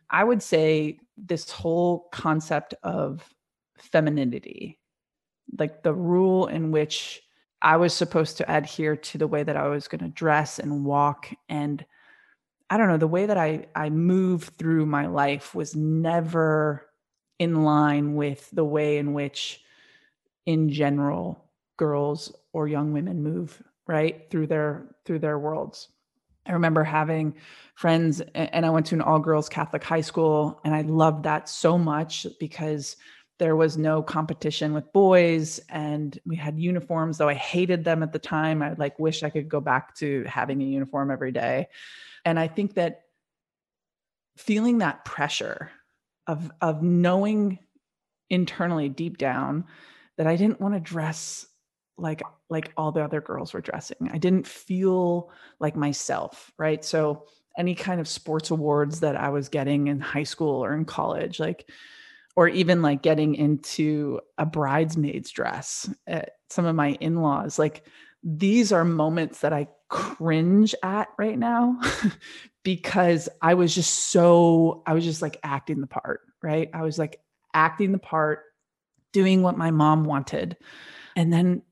I 0.09 0.24
would 0.24 0.42
say 0.42 0.98
this 1.18 1.50
whole 1.50 2.09
concept 2.11 2.74
of 2.83 3.22
femininity, 3.78 4.78
like 5.59 5.83
the 5.83 5.94
rule 5.94 6.46
in 6.46 6.70
which 6.72 7.20
I 7.61 7.76
was 7.76 7.92
supposed 7.92 8.38
to 8.38 8.50
adhere 8.50 8.96
to 8.96 9.18
the 9.18 9.26
way 9.26 9.42
that 9.42 9.56
I 9.59 9.68
was 9.68 9.88
going 9.88 10.02
to 10.02 10.09
dress 10.09 10.59
and 10.59 10.87
walk 10.87 11.28
and 11.50 11.85
I 12.70 12.76
don't 12.76 12.88
know, 12.88 12.98
the 12.98 13.06
way 13.09 13.26
that 13.26 13.37
I 13.37 13.66
I 13.74 13.90
move 13.90 14.52
through 14.59 14.87
my 14.87 15.06
life 15.06 15.54
was 15.56 15.74
never 15.74 16.87
in 17.40 17.64
line 17.64 18.14
with 18.14 18.48
the 18.53 18.64
way 18.64 18.98
in 18.98 19.14
which 19.14 19.62
in 20.46 20.68
general 20.68 21.42
girls 21.79 22.33
or 22.53 22.68
young 22.68 22.92
women 22.92 23.22
move 23.22 23.61
right 23.88 24.31
through 24.31 24.46
their 24.46 24.94
through 25.05 25.18
their 25.18 25.38
worlds. 25.38 25.88
I 26.46 26.53
remember 26.53 26.85
having 26.85 27.35
friends 27.74 28.20
and 28.35 28.66
i 28.66 28.70
went 28.70 28.85
to 28.87 28.94
an 28.94 29.00
all 29.00 29.18
girls 29.18 29.48
catholic 29.48 29.83
high 29.83 30.00
school 30.03 30.61
and 30.64 30.74
i 30.74 30.83
loved 30.83 31.24
that 31.24 31.48
so 31.48 31.79
much 31.79 32.26
because 32.38 32.96
there 33.38 33.57
was 33.57 33.79
no 33.79 34.03
competition 34.03 34.74
with 34.74 34.92
boys 34.92 35.61
and 35.70 36.18
we 36.26 36.37
had 36.37 36.59
uniforms 36.59 37.16
though 37.16 37.29
i 37.29 37.35
hated 37.35 37.85
them 37.85 38.03
at 38.03 38.12
the 38.12 38.18
time. 38.18 38.62
I 38.62 38.74
like 38.74 38.98
wish 38.98 39.22
i 39.22 39.31
could 39.31 39.48
go 39.48 39.61
back 39.61 39.94
to 39.96 40.24
having 40.24 40.61
a 40.61 40.66
uniform 40.66 41.11
every 41.11 41.33
day. 41.33 41.68
And 42.26 42.38
i 42.38 42.48
think 42.48 42.74
that 42.74 43.05
feeling 44.37 44.79
that 44.79 45.05
pressure 45.07 45.70
of 46.26 46.50
of 46.61 46.83
knowing 46.83 47.59
internally 48.28 48.88
deep 48.88 49.18
down 49.18 49.64
that 50.16 50.26
I 50.26 50.37
didn't 50.37 50.61
want 50.61 50.74
to 50.74 50.80
dress 50.80 51.46
like 51.96 52.22
like 52.48 52.72
all 52.76 52.92
the 52.92 53.04
other 53.04 53.20
girls 53.20 53.52
were 53.52 53.61
dressing. 53.61 54.11
I 54.12 54.18
didn't 54.18 54.46
feel 54.46 55.30
like 55.59 55.76
myself, 55.76 56.52
right? 56.59 56.85
So 56.85 57.26
any 57.59 57.74
kind 57.74 58.00
of 58.00 58.09
sports 58.09 58.50
awards 58.50 59.00
that 59.00 59.16
I 59.16 59.28
was 59.28 59.48
getting 59.48 59.88
in 59.88 60.00
high 60.00 60.22
school 60.22 60.64
or 60.64 60.74
in 60.74 60.85
college 60.85 61.40
like 61.40 61.68
or 62.37 62.48
even 62.48 62.80
like 62.80 63.02
getting 63.02 63.35
into 63.35 64.20
a 64.38 64.46
bridesmaid's 64.46 65.30
dress 65.30 65.92
at 66.06 66.37
some 66.48 66.64
of 66.64 66.76
my 66.76 66.92
in-laws 67.00 67.59
like 67.59 67.85
these 68.22 68.70
are 68.72 68.85
moments 68.85 69.40
that 69.40 69.52
I 69.52 69.68
cringe 69.88 70.74
at 70.83 71.09
right 71.18 71.38
now 71.38 71.80
because 72.62 73.28
I 73.40 73.54
was 73.54 73.74
just 73.74 74.08
so 74.10 74.82
I 74.86 74.94
was 74.94 75.04
just 75.04 75.22
like 75.22 75.38
acting 75.42 75.80
the 75.80 75.86
part, 75.86 76.20
right? 76.42 76.68
I 76.72 76.82
was 76.82 76.98
like 76.98 77.20
acting 77.54 77.92
the 77.92 77.98
part, 77.98 78.44
doing 79.12 79.42
what 79.42 79.56
my 79.56 79.70
mom 79.70 80.04
wanted. 80.04 80.56
And 81.16 81.32
then 81.32 81.62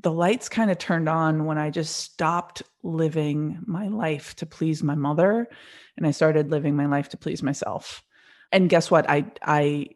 the 0.00 0.12
lights 0.12 0.48
kind 0.48 0.70
of 0.70 0.78
turned 0.78 1.08
on 1.08 1.46
when 1.46 1.56
I 1.58 1.70
just 1.70 1.96
stopped 1.96 2.62
living 2.82 3.58
my 3.66 3.88
life 3.88 4.36
to 4.36 4.46
please 4.46 4.82
my 4.82 4.94
mother 4.94 5.48
and 5.96 6.06
I 6.06 6.10
started 6.10 6.50
living 6.50 6.76
my 6.76 6.86
life 6.86 7.08
to 7.10 7.16
please 7.16 7.42
myself. 7.42 8.04
And 8.52 8.68
guess 8.68 8.90
what? 8.90 9.08
I 9.08 9.24
I 9.42 9.88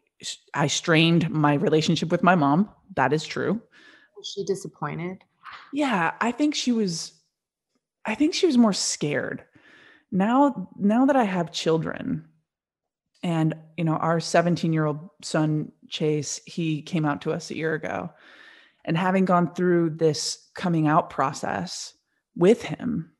I 0.53 0.67
strained 0.67 1.29
my 1.29 1.53
relationship 1.53 2.11
with 2.11 2.23
my 2.23 2.35
mom. 2.35 2.69
That 2.95 3.13
is 3.13 3.23
true. 3.25 3.61
was 4.17 4.27
she 4.27 4.43
disappointed 4.43 5.23
Yeah, 5.71 6.13
I 6.19 6.31
think 6.31 6.55
she 6.55 6.71
was 6.71 7.13
I 8.05 8.15
think 8.15 8.33
she 8.33 8.47
was 8.47 8.57
more 8.57 8.73
scared. 8.73 9.43
Now 10.11 10.69
now 10.77 11.05
that 11.05 11.15
I 11.15 11.23
have 11.23 11.51
children, 11.51 12.25
And, 13.21 13.53
you 13.77 13.83
know, 13.83 13.95
our 13.95 14.19
17 14.19 14.71
year 14.71 14.85
old 14.85 15.09
son, 15.21 15.71
Chase, 15.89 16.39
he 16.45 16.81
came 16.81 17.05
out 17.05 17.21
to 17.21 17.31
us 17.33 17.51
a 17.51 17.55
year 17.55 17.73
ago. 17.73 18.11
And 18.85 18.97
having 18.97 19.25
gone 19.25 19.53
through 19.53 19.91
this 19.91 20.49
coming 20.55 20.87
out 20.87 21.09
process 21.09 21.93
with 22.35 22.61
him, 22.63 23.11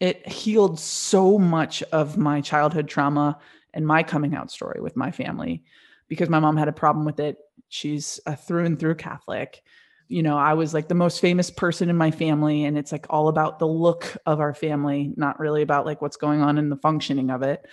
it 0.00 0.26
healed 0.26 0.80
so 0.80 1.38
much 1.38 1.82
of 1.84 2.18
my 2.18 2.40
childhood 2.40 2.88
trauma 2.88 3.38
and 3.72 3.86
my 3.86 4.02
coming 4.02 4.34
out 4.34 4.50
story 4.50 4.80
with 4.80 4.96
my 4.96 5.10
family 5.10 5.64
because 6.08 6.28
my 6.28 6.40
mom 6.40 6.56
had 6.56 6.68
a 6.68 6.72
problem 6.72 7.06
with 7.06 7.20
it. 7.20 7.38
She's 7.68 8.20
a 8.26 8.36
through 8.36 8.66
and 8.66 8.78
through 8.78 8.96
Catholic. 8.96 9.62
You 10.08 10.22
know, 10.22 10.36
I 10.36 10.54
was 10.54 10.74
like 10.74 10.88
the 10.88 10.94
most 10.94 11.20
famous 11.20 11.50
person 11.50 11.88
in 11.90 11.96
my 11.96 12.10
family, 12.10 12.64
and 12.64 12.76
it's 12.76 12.92
like 12.92 13.06
all 13.10 13.28
about 13.28 13.58
the 13.58 13.66
look 13.66 14.16
of 14.26 14.40
our 14.40 14.54
family, 14.54 15.12
not 15.16 15.40
really 15.40 15.62
about 15.62 15.86
like 15.86 16.02
what's 16.02 16.16
going 16.16 16.40
on 16.42 16.58
in 16.58 16.68
the 16.68 16.76
functioning 16.76 17.30
of 17.30 17.42
it. 17.42 17.64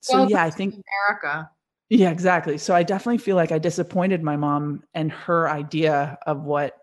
So, 0.00 0.18
Well, 0.18 0.30
yeah, 0.30 0.42
I 0.42 0.50
think 0.50 0.74
America. 1.10 1.50
yeah, 1.88 2.10
exactly. 2.10 2.58
So 2.58 2.74
I 2.74 2.82
definitely 2.82 3.18
feel 3.18 3.36
like 3.36 3.52
I 3.52 3.58
disappointed 3.58 4.22
my 4.22 4.36
mom 4.36 4.82
and 4.94 5.10
her 5.10 5.48
idea 5.48 6.18
of 6.26 6.44
what 6.44 6.76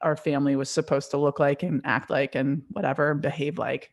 our 0.00 0.16
family 0.16 0.56
was 0.56 0.70
supposed 0.70 1.10
to 1.12 1.16
look 1.18 1.38
like 1.38 1.62
and 1.62 1.80
act 1.84 2.10
like 2.10 2.34
and 2.34 2.62
whatever 2.70 3.10
and 3.10 3.20
behave 3.20 3.58
like. 3.58 3.92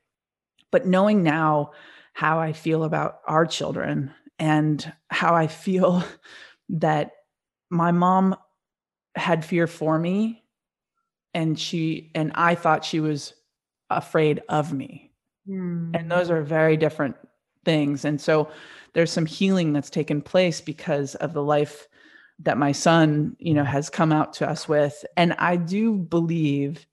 But 0.71 0.85
knowing 0.85 1.23
now 1.23 1.71
how 2.13 2.39
I 2.39 2.53
feel 2.53 2.83
about 2.83 3.19
our 3.27 3.45
children 3.45 4.11
and 4.39 4.91
how 5.09 5.35
I 5.35 5.47
feel 5.47 6.03
that 6.69 7.11
my 7.69 7.91
mom 7.91 8.35
had 9.15 9.43
fear 9.45 9.67
for 9.67 9.97
me 9.99 10.41
and 11.33 11.59
she 11.59 12.11
and 12.15 12.31
I 12.35 12.55
thought 12.55 12.85
she 12.85 12.99
was 12.99 13.33
afraid 13.89 14.41
of 14.49 14.73
me. 14.73 15.11
Hmm. 15.47 15.89
and 15.95 16.11
those 16.11 16.29
are 16.29 16.43
very 16.43 16.77
different 16.77 17.15
things. 17.65 18.05
And 18.05 18.21
so 18.21 18.51
there's 18.93 19.11
some 19.11 19.25
healing 19.25 19.73
that's 19.73 19.89
taken 19.89 20.21
place 20.21 20.61
because 20.61 21.15
of 21.15 21.33
the 21.33 21.41
life 21.41 21.87
that 22.39 22.59
my 22.59 22.71
son 22.71 23.35
you 23.39 23.53
know 23.53 23.63
has 23.63 23.89
come 23.89 24.11
out 24.11 24.33
to 24.33 24.49
us 24.49 24.67
with. 24.67 25.03
And 25.17 25.33
i 25.33 25.55
do 25.55 25.95
believe 25.95 26.85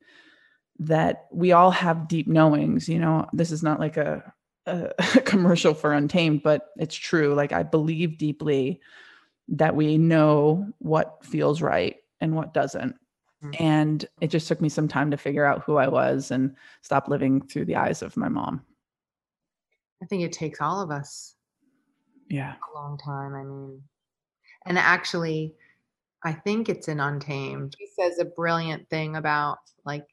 that 0.80 1.26
we 1.32 1.52
all 1.52 1.72
have 1.72 2.06
deep 2.06 2.28
knowings 2.28 2.88
you 2.88 2.98
know 3.00 3.26
this 3.32 3.50
is 3.50 3.64
not 3.64 3.80
like 3.80 3.96
a, 3.96 4.32
a 4.66 4.92
commercial 5.24 5.74
for 5.74 5.92
untamed 5.92 6.42
but 6.42 6.68
it's 6.76 6.94
true. 6.94 7.34
Like 7.34 7.52
i 7.52 7.62
believe 7.62 8.18
deeply 8.18 8.80
that 9.48 9.74
we 9.74 9.98
know 9.98 10.68
what 10.78 11.24
feels 11.24 11.60
right 11.62 11.96
and 12.20 12.34
what 12.34 12.54
doesn't 12.54 12.96
Mhm. 13.42 13.60
and 13.60 14.04
it 14.20 14.28
just 14.28 14.48
took 14.48 14.60
me 14.60 14.68
some 14.68 14.88
time 14.88 15.10
to 15.12 15.16
figure 15.16 15.44
out 15.44 15.62
who 15.62 15.76
i 15.76 15.86
was 15.86 16.30
and 16.32 16.56
stop 16.82 17.06
living 17.08 17.40
through 17.46 17.64
the 17.64 17.76
eyes 17.76 18.02
of 18.02 18.16
my 18.16 18.28
mom 18.28 18.64
I 20.02 20.06
think 20.06 20.22
it 20.22 20.32
takes 20.32 20.60
all 20.60 20.80
of 20.80 20.90
us 20.90 21.34
yeah 22.28 22.54
a 22.54 22.74
long 22.74 22.98
time. 22.98 23.34
I 23.34 23.42
mean, 23.42 23.82
and 24.66 24.78
actually, 24.78 25.54
I 26.22 26.32
think 26.32 26.68
it's 26.68 26.88
in 26.88 27.00
Untamed. 27.00 27.74
He 27.78 27.86
says 27.86 28.18
a 28.18 28.24
brilliant 28.24 28.88
thing 28.90 29.16
about 29.16 29.58
like, 29.84 30.06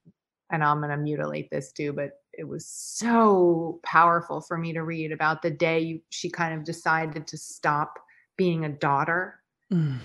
and 0.51 0.63
I'm 0.63 0.79
going 0.79 0.91
to 0.91 0.97
mutilate 0.97 1.49
this 1.51 1.71
too, 1.71 1.93
but 1.93 2.11
it 2.33 2.47
was 2.47 2.65
so 2.65 3.79
powerful 3.83 4.41
for 4.41 4.57
me 4.57 4.73
to 4.73 4.83
read 4.83 5.11
about 5.11 5.41
the 5.41 5.51
day 5.51 5.79
you, 5.79 6.01
she 6.09 6.29
kind 6.29 6.53
of 6.57 6.63
decided 6.63 7.27
to 7.27 7.37
stop 7.37 7.99
being 8.37 8.65
a 8.65 8.69
daughter 8.69 9.41
Mm. 9.71 9.97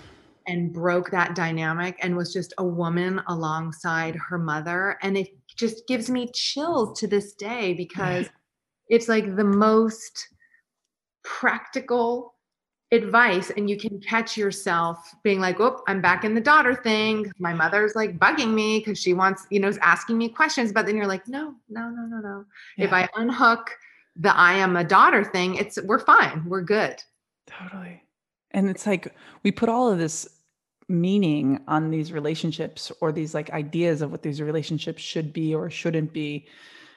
And 0.47 0.73
broke 0.73 1.11
that 1.11 1.35
dynamic 1.35 1.97
and 2.01 2.15
was 2.15 2.33
just 2.33 2.53
a 2.57 2.63
woman 2.63 3.21
alongside 3.27 4.15
her 4.15 4.37
mother. 4.37 4.97
And 5.01 5.17
it 5.17 5.29
just 5.55 5.87
gives 5.87 6.09
me 6.09 6.29
chills 6.33 6.99
to 6.99 7.07
this 7.07 7.33
day 7.33 7.73
because 7.73 8.29
it's 8.89 9.07
like 9.07 9.35
the 9.35 9.43
most 9.43 10.27
practical 11.23 12.35
advice 12.91 13.51
and 13.51 13.69
you 13.69 13.77
can 13.77 14.01
catch 14.01 14.35
yourself 14.35 14.97
being 15.23 15.39
like 15.39 15.61
oh 15.61 15.81
i'm 15.87 16.01
back 16.01 16.25
in 16.25 16.35
the 16.35 16.41
daughter 16.41 16.75
thing. 16.75 17.31
My 17.39 17.53
mother's 17.53 17.95
like 17.95 18.19
bugging 18.19 18.53
me 18.53 18.79
because 18.79 18.99
she 18.99 19.13
wants 19.13 19.47
you 19.49 19.61
know 19.61 19.69
is 19.69 19.77
asking 19.81 20.17
me 20.17 20.27
questions 20.27 20.73
but 20.73 20.85
then 20.85 20.97
you're 20.97 21.07
like 21.07 21.25
no 21.27 21.55
no 21.69 21.89
no 21.89 22.05
no 22.05 22.19
no. 22.19 22.45
If 22.77 22.91
i 22.91 23.07
unhook 23.15 23.71
the 24.17 24.35
i 24.35 24.53
am 24.53 24.75
a 24.75 24.83
daughter 24.83 25.23
thing 25.23 25.55
it's 25.55 25.81
we're 25.83 25.99
fine. 25.99 26.43
We're 26.45 26.63
good. 26.63 27.01
Totally. 27.47 28.03
And 28.51 28.69
it's 28.69 28.85
like 28.85 29.13
we 29.43 29.51
put 29.51 29.69
all 29.69 29.91
of 29.91 29.97
this 29.97 30.27
meaning 30.87 31.61
on 31.67 31.89
these 31.89 32.11
relationships 32.11 32.91
or 33.01 33.11
these 33.11 33.33
like 33.33 33.49
ideas 33.51 34.01
of 34.01 34.11
what 34.11 34.23
these 34.23 34.41
relationships 34.41 35.01
should 35.01 35.31
be 35.33 35.55
or 35.55 35.69
shouldn't 35.69 36.13
be. 36.13 36.47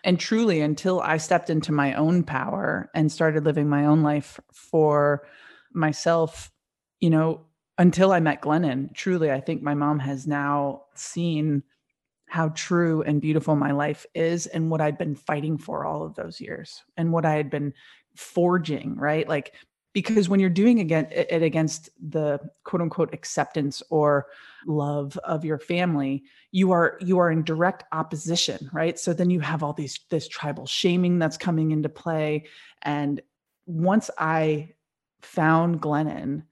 And 0.03 0.21
truly, 0.21 0.61
until 0.61 1.01
I 1.01 1.17
stepped 1.17 1.49
into 1.49 1.73
my 1.73 1.95
own 1.95 2.25
power 2.25 2.91
and 2.95 3.11
started 3.11 3.45
living 3.45 3.69
my 3.69 3.87
own 3.87 4.03
life 4.03 4.39
for 4.53 5.27
myself, 5.73 6.51
you 7.01 7.09
know, 7.09 7.41
until 7.79 8.13
I 8.13 8.21
met 8.21 8.43
Glennon, 8.43 8.93
truly, 8.95 9.31
I 9.31 9.41
think 9.41 9.63
my 9.63 9.75
mom 9.75 9.99
has 10.01 10.27
now 10.27 10.83
seen 10.95 11.63
how 12.29 12.49
true 12.51 13.03
and 13.03 13.21
beautiful 13.21 13.57
my 13.57 13.73
life 13.73 14.07
is 14.15 14.47
and 14.47 14.71
what 14.71 14.81
I'd 14.81 14.99
been 14.99 15.15
fighting 15.15 15.57
for 15.57 15.85
all 15.87 16.05
of 16.05 16.15
those 16.15 16.41
years 16.41 16.83
and 16.97 17.13
what 17.13 17.25
I 17.25 17.35
had 17.37 17.49
been 17.49 17.73
forging, 18.17 18.97
right? 18.97 19.29
Like 19.29 19.55
because 19.95 20.29
when 20.29 20.41
you're 20.41 20.51
doing 20.51 20.81
again 20.81 21.09
it 21.11 21.43
against 21.43 21.89
the 22.11 22.39
quote 22.65 22.83
unquote 22.83 23.15
acceptance 23.15 23.83
or 23.89 24.27
love 24.67 25.17
of 25.25 25.45
your 25.45 25.59
family 25.59 26.25
you 26.53 26.73
are 26.73 26.99
you 27.01 27.19
are 27.19 27.31
in 27.31 27.43
direct 27.43 27.85
opposition 27.93 28.69
right? 28.73 28.99
So 28.99 29.15
then 29.15 29.31
you 29.31 29.41
have 29.41 29.63
all 29.63 29.73
these 29.73 29.99
this 30.11 30.29
tribal 30.29 30.67
shaming 30.67 31.19
that's 31.19 31.39
coming 31.39 31.71
into 31.71 31.89
play. 31.89 32.45
And 32.83 33.23
once 33.67 34.11
i 34.19 34.71
found 35.23 35.81
glennon 35.81 36.43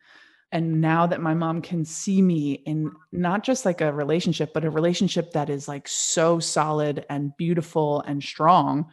and 0.50 0.80
now 0.80 1.06
that 1.06 1.20
my 1.20 1.34
mom 1.34 1.62
can 1.62 1.84
see 1.84 2.20
me 2.20 2.52
in 2.52 2.92
not 3.10 3.42
just 3.42 3.64
like 3.64 3.80
a 3.80 3.92
relationship 3.92 4.54
but 4.54 4.64
a 4.64 4.70
relationship 4.70 5.32
that 5.32 5.50
is 5.50 5.68
like 5.68 5.86
so 5.86 6.38
solid 6.38 7.04
and 7.10 7.36
beautiful 7.36 8.00
and 8.02 8.22
strong 8.22 8.90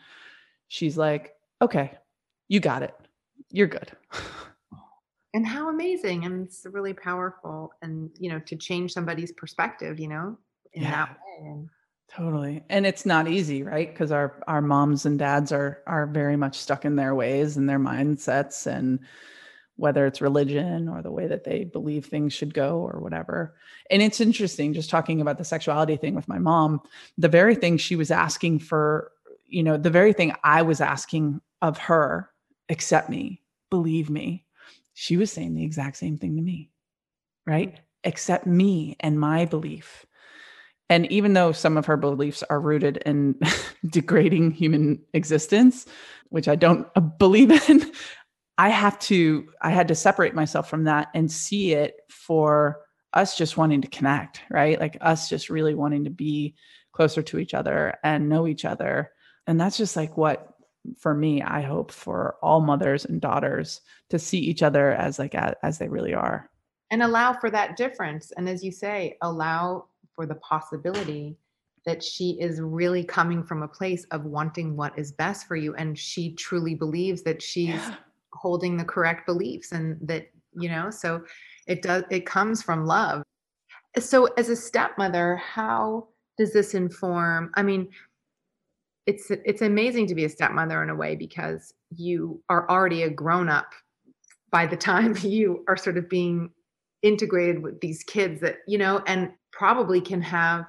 she's 0.67 0.97
like 0.97 1.33
okay 1.61 1.93
you 2.49 2.59
got 2.59 2.83
it 2.83 2.93
you're 3.51 3.67
good 3.67 3.91
and 5.33 5.45
how 5.47 5.69
amazing 5.69 6.25
and 6.25 6.45
it's 6.47 6.65
really 6.71 6.93
powerful 6.93 7.71
and 7.81 8.09
you 8.19 8.29
know 8.29 8.39
to 8.39 8.55
change 8.55 8.93
somebody's 8.93 9.31
perspective 9.33 9.99
you 9.99 10.07
know 10.07 10.37
in 10.73 10.83
Yeah. 10.83 10.91
that 10.91 11.09
way 11.09 11.47
and 11.49 11.69
Totally. 12.11 12.63
And 12.69 12.87
it's 12.87 13.05
not 13.05 13.27
easy, 13.27 13.61
right? 13.61 13.87
Because 13.87 14.11
our 14.11 14.41
our 14.47 14.61
moms 14.61 15.05
and 15.05 15.19
dads 15.19 15.51
are 15.51 15.83
are 15.85 16.07
very 16.07 16.35
much 16.35 16.57
stuck 16.57 16.83
in 16.83 16.95
their 16.95 17.13
ways 17.13 17.55
and 17.55 17.69
their 17.69 17.77
mindsets 17.77 18.65
and 18.65 18.99
whether 19.75 20.07
it's 20.07 20.19
religion 20.19 20.89
or 20.89 21.03
the 21.03 21.11
way 21.11 21.27
that 21.27 21.43
they 21.43 21.65
believe 21.65 22.05
things 22.07 22.33
should 22.33 22.53
go 22.53 22.79
or 22.79 22.99
whatever. 22.99 23.55
And 23.91 24.01
it's 24.01 24.19
interesting 24.19 24.73
just 24.73 24.89
talking 24.89 25.21
about 25.21 25.37
the 25.37 25.45
sexuality 25.45 25.97
thing 25.97 26.15
with 26.15 26.27
my 26.27 26.39
mom, 26.39 26.81
the 27.19 27.29
very 27.29 27.53
thing 27.55 27.77
she 27.77 27.95
was 27.95 28.09
asking 28.09 28.57
for, 28.59 29.11
you 29.47 29.61
know, 29.61 29.77
the 29.77 29.91
very 29.91 30.11
thing 30.11 30.33
I 30.43 30.63
was 30.63 30.81
asking 30.81 31.39
of 31.61 31.77
her, 31.77 32.28
accept 32.69 33.09
me, 33.09 33.41
believe 33.69 34.09
me. 34.09 34.45
She 34.93 35.17
was 35.17 35.31
saying 35.31 35.55
the 35.55 35.63
exact 35.63 35.97
same 35.97 36.17
thing 36.17 36.35
to 36.35 36.41
me. 36.41 36.69
Right? 37.45 37.79
Accept 38.03 38.45
me 38.45 38.95
and 38.99 39.19
my 39.19 39.45
belief. 39.45 40.05
And 40.89 41.11
even 41.11 41.33
though 41.33 41.51
some 41.51 41.77
of 41.77 41.85
her 41.85 41.97
beliefs 41.97 42.43
are 42.49 42.59
rooted 42.59 42.97
in 42.97 43.39
degrading 43.89 44.51
human 44.51 45.01
existence, 45.13 45.85
which 46.29 46.47
I 46.47 46.55
don't 46.55 46.87
believe 47.17 47.51
in, 47.69 47.91
I 48.57 48.69
have 48.69 48.99
to, 48.99 49.47
I 49.61 49.69
had 49.69 49.87
to 49.87 49.95
separate 49.95 50.35
myself 50.35 50.69
from 50.69 50.83
that 50.83 51.07
and 51.13 51.31
see 51.31 51.73
it 51.73 51.95
for 52.09 52.81
us 53.13 53.37
just 53.37 53.55
wanting 53.55 53.81
to 53.81 53.87
connect, 53.87 54.41
right? 54.49 54.79
Like 54.79 54.97
us 54.99 55.29
just 55.29 55.49
really 55.49 55.73
wanting 55.73 56.03
to 56.03 56.09
be 56.09 56.55
closer 56.91 57.21
to 57.21 57.39
each 57.39 57.53
other 57.53 57.97
and 58.03 58.27
know 58.27 58.47
each 58.47 58.65
other. 58.65 59.11
And 59.47 59.59
that's 59.59 59.77
just 59.77 59.95
like 59.95 60.17
what, 60.17 60.53
for 60.97 61.13
me, 61.13 61.41
I 61.41 61.61
hope 61.61 61.91
for 61.91 62.37
all 62.41 62.61
mothers 62.61 63.05
and 63.05 63.19
daughters 63.21 63.81
to 64.09 64.17
see 64.19 64.39
each 64.39 64.63
other 64.63 64.91
as 64.91 65.19
like 65.19 65.35
as 65.35 65.77
they 65.77 65.87
really 65.89 66.13
are. 66.13 66.49
and 66.91 67.03
allow 67.03 67.33
for 67.33 67.49
that 67.51 67.77
difference 67.77 68.31
and 68.37 68.49
as 68.49 68.63
you 68.63 68.71
say 68.71 69.15
allow 69.21 69.85
for 70.15 70.25
the 70.25 70.35
possibility 70.35 71.37
that 71.85 72.03
she 72.03 72.31
is 72.41 72.59
really 72.59 73.03
coming 73.03 73.43
from 73.43 73.61
a 73.63 73.67
place 73.67 74.03
of 74.11 74.25
wanting 74.25 74.75
what 74.75 74.97
is 74.97 75.11
best 75.11 75.47
for 75.47 75.55
you 75.55 75.75
and 75.75 75.97
she 75.97 76.33
truly 76.33 76.73
believes 76.75 77.21
that 77.23 77.41
she's 77.41 77.67
Yeah. 77.69 77.95
holding 78.33 78.75
the 78.77 78.83
correct 78.85 79.25
beliefs 79.27 79.71
and 79.71 79.97
that 80.01 80.29
you 80.53 80.67
know 80.69 80.89
so 80.89 81.23
it 81.67 81.81
does 81.83 82.03
it 82.09 82.25
comes 82.25 82.63
from 82.63 82.85
love 82.85 83.21
so 83.99 84.25
as 84.37 84.49
a 84.49 84.55
stepmother 84.55 85.35
how 85.37 86.07
does 86.39 86.53
this 86.53 86.73
inform 86.73 87.51
i 87.55 87.61
mean 87.61 87.87
it's 89.05 89.31
it's 89.31 89.61
amazing 89.61 90.07
to 90.07 90.15
be 90.15 90.25
a 90.25 90.29
stepmother 90.29 90.83
in 90.83 90.89
a 90.89 90.95
way 90.95 91.15
because 91.15 91.73
you 91.95 92.41
are 92.49 92.69
already 92.69 93.03
a 93.03 93.09
grown 93.09 93.49
up 93.49 93.71
by 94.51 94.65
the 94.65 94.77
time 94.77 95.15
you 95.21 95.63
are 95.67 95.77
sort 95.77 95.97
of 95.97 96.09
being 96.09 96.49
integrated 97.01 97.63
with 97.63 97.79
these 97.81 98.03
kids 98.03 98.41
that 98.41 98.57
you 98.67 98.77
know 98.77 99.01
and 99.07 99.31
probably 99.51 100.01
can 100.01 100.21
have 100.21 100.65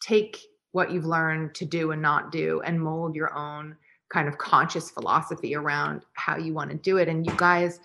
take 0.00 0.38
what 0.72 0.90
you've 0.90 1.06
learned 1.06 1.54
to 1.54 1.64
do 1.64 1.90
and 1.90 2.02
not 2.02 2.32
do 2.32 2.60
and 2.62 2.80
mold 2.80 3.14
your 3.14 3.34
own 3.36 3.76
kind 4.08 4.28
of 4.28 4.38
conscious 4.38 4.90
philosophy 4.90 5.54
around 5.54 6.02
how 6.14 6.36
you 6.36 6.54
want 6.54 6.70
to 6.70 6.76
do 6.76 6.96
it 6.96 7.08
and 7.08 7.26
you 7.26 7.32
guys 7.36 7.80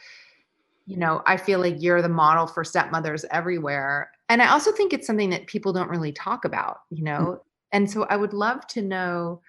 you 0.91 0.97
know, 0.97 1.21
I 1.25 1.37
feel 1.37 1.59
like 1.59 1.75
you're 1.79 2.01
the 2.01 2.09
model 2.09 2.47
for 2.47 2.63
stepmothers 2.63 3.23
everywhere. 3.31 4.11
And 4.29 4.41
I 4.41 4.49
also 4.49 4.71
think 4.71 4.91
it's 4.91 5.07
something 5.07 5.29
that 5.29 5.47
people 5.47 5.73
don't 5.73 5.89
really 5.89 6.11
talk 6.11 6.43
about, 6.43 6.81
you 6.89 7.03
know. 7.03 7.39
Mm. 7.39 7.39
And 7.71 7.89
so 7.89 8.03
I 8.09 8.15
would 8.15 8.33
love 8.33 8.67
to 8.67 8.81
know 8.81 9.41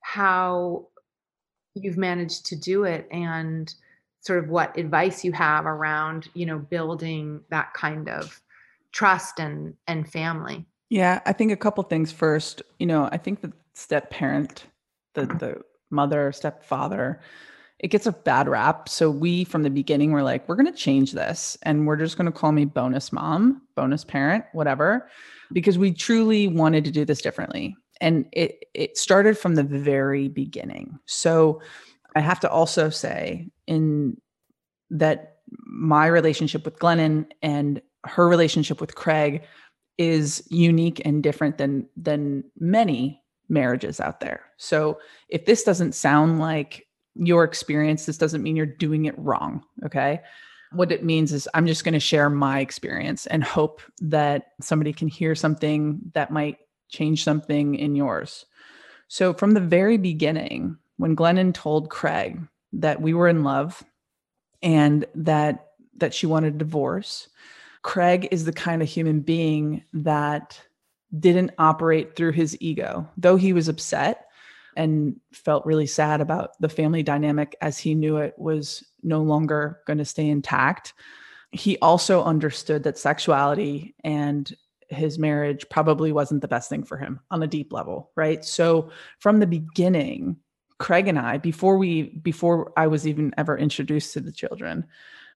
how 0.00 0.88
you've 1.74 1.96
managed 1.96 2.46
to 2.46 2.56
do 2.56 2.84
it 2.84 3.08
and 3.10 3.72
sort 4.20 4.42
of 4.42 4.50
what 4.50 4.76
advice 4.76 5.24
you 5.24 5.32
have 5.32 5.66
around, 5.66 6.28
you 6.34 6.46
know, 6.46 6.58
building 6.58 7.40
that 7.50 7.72
kind 7.74 8.08
of 8.08 8.40
trust 8.92 9.40
and 9.40 9.74
and 9.86 10.10
family. 10.10 10.66
Yeah, 10.90 11.20
I 11.24 11.32
think 11.32 11.50
a 11.52 11.56
couple 11.56 11.82
things 11.84 12.12
first. 12.12 12.62
You 12.78 12.86
know, 12.86 13.08
I 13.10 13.16
think 13.16 13.40
the 13.40 13.52
step 13.74 14.10
parent, 14.10 14.66
the 15.14 15.26
the 15.26 15.62
mother, 15.90 16.32
stepfather, 16.32 17.20
it 17.82 17.88
gets 17.88 18.06
a 18.06 18.12
bad 18.12 18.48
rap. 18.48 18.88
So 18.88 19.10
we 19.10 19.44
from 19.44 19.64
the 19.64 19.70
beginning 19.70 20.12
were 20.12 20.22
like, 20.22 20.48
we're 20.48 20.54
going 20.54 20.72
to 20.72 20.78
change 20.78 21.12
this 21.12 21.58
and 21.62 21.86
we're 21.86 21.96
just 21.96 22.16
going 22.16 22.30
to 22.30 22.36
call 22.36 22.52
me 22.52 22.64
bonus 22.64 23.12
mom, 23.12 23.62
bonus 23.74 24.04
parent, 24.04 24.44
whatever, 24.52 25.10
because 25.52 25.78
we 25.78 25.92
truly 25.92 26.46
wanted 26.46 26.84
to 26.84 26.92
do 26.92 27.04
this 27.04 27.20
differently. 27.20 27.76
And 28.00 28.26
it 28.32 28.64
it 28.72 28.96
started 28.96 29.36
from 29.36 29.56
the 29.56 29.64
very 29.64 30.28
beginning. 30.28 30.98
So 31.06 31.60
I 32.14 32.20
have 32.20 32.40
to 32.40 32.50
also 32.50 32.88
say 32.88 33.50
in 33.66 34.16
that 34.90 35.38
my 35.66 36.06
relationship 36.06 36.64
with 36.64 36.78
Glennon 36.78 37.26
and 37.42 37.82
her 38.04 38.28
relationship 38.28 38.80
with 38.80 38.94
Craig 38.94 39.42
is 39.98 40.42
unique 40.50 41.02
and 41.04 41.22
different 41.22 41.58
than 41.58 41.88
than 41.96 42.44
many 42.58 43.20
marriages 43.48 44.00
out 44.00 44.20
there. 44.20 44.44
So 44.56 44.98
if 45.28 45.46
this 45.46 45.62
doesn't 45.64 45.94
sound 45.94 46.38
like 46.38 46.86
your 47.14 47.44
experience, 47.44 48.06
this 48.06 48.18
doesn't 48.18 48.42
mean 48.42 48.56
you're 48.56 48.66
doing 48.66 49.04
it 49.04 49.18
wrong, 49.18 49.62
okay? 49.84 50.20
What 50.72 50.92
it 50.92 51.04
means 51.04 51.32
is 51.32 51.48
I'm 51.54 51.66
just 51.66 51.84
going 51.84 51.94
to 51.94 52.00
share 52.00 52.30
my 52.30 52.60
experience 52.60 53.26
and 53.26 53.44
hope 53.44 53.82
that 54.00 54.52
somebody 54.60 54.92
can 54.92 55.08
hear 55.08 55.34
something 55.34 56.00
that 56.14 56.30
might 56.30 56.58
change 56.88 57.24
something 57.24 57.74
in 57.74 57.94
yours. 57.94 58.46
So 59.08 59.34
from 59.34 59.52
the 59.52 59.60
very 59.60 59.98
beginning, 59.98 60.78
when 60.96 61.16
Glennon 61.16 61.52
told 61.52 61.90
Craig 61.90 62.40
that 62.72 63.02
we 63.02 63.12
were 63.12 63.28
in 63.28 63.44
love 63.44 63.82
and 64.62 65.04
that 65.14 65.66
that 65.98 66.14
she 66.14 66.26
wanted 66.26 66.54
a 66.54 66.58
divorce, 66.58 67.28
Craig 67.82 68.28
is 68.30 68.44
the 68.44 68.52
kind 68.52 68.80
of 68.80 68.88
human 68.88 69.20
being 69.20 69.84
that 69.92 70.58
didn't 71.18 71.52
operate 71.58 72.16
through 72.16 72.32
his 72.32 72.56
ego. 72.60 73.06
Though 73.18 73.36
he 73.36 73.52
was 73.52 73.68
upset 73.68 74.28
and 74.76 75.16
felt 75.32 75.66
really 75.66 75.86
sad 75.86 76.20
about 76.20 76.50
the 76.60 76.68
family 76.68 77.02
dynamic 77.02 77.56
as 77.60 77.78
he 77.78 77.94
knew 77.94 78.16
it 78.16 78.34
was 78.38 78.84
no 79.02 79.22
longer 79.22 79.80
going 79.86 79.98
to 79.98 80.04
stay 80.04 80.28
intact, 80.28 80.94
he 81.50 81.78
also 81.78 82.22
understood 82.24 82.82
that 82.84 82.98
sexuality 82.98 83.94
and 84.04 84.54
his 84.88 85.18
marriage 85.18 85.66
probably 85.70 86.12
wasn't 86.12 86.40
the 86.40 86.48
best 86.48 86.68
thing 86.68 86.84
for 86.84 86.96
him 86.96 87.20
on 87.30 87.42
a 87.42 87.46
deep 87.46 87.72
level, 87.72 88.10
right? 88.16 88.44
So 88.44 88.90
from 89.18 89.40
the 89.40 89.46
beginning, 89.46 90.36
Craig 90.78 91.08
and 91.08 91.18
I, 91.18 91.38
before 91.38 91.78
we 91.78 92.02
before 92.02 92.72
I 92.76 92.86
was 92.88 93.06
even 93.06 93.32
ever 93.38 93.56
introduced 93.56 94.12
to 94.14 94.20
the 94.20 94.32
children, 94.32 94.86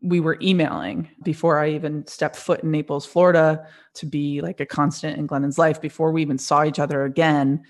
we 0.02 0.20
were 0.20 0.38
emailing 0.42 1.08
before 1.22 1.58
I 1.58 1.70
even 1.70 2.06
stepped 2.06 2.36
foot 2.36 2.62
in 2.62 2.70
Naples, 2.70 3.06
Florida, 3.06 3.66
to 3.94 4.06
be 4.06 4.40
like 4.40 4.60
a 4.60 4.66
constant 4.66 5.18
in 5.18 5.26
Glennon's 5.26 5.58
life. 5.58 5.80
Before 5.80 6.12
we 6.12 6.22
even 6.22 6.38
saw 6.38 6.64
each 6.64 6.78
other 6.78 7.04
again, 7.04 7.64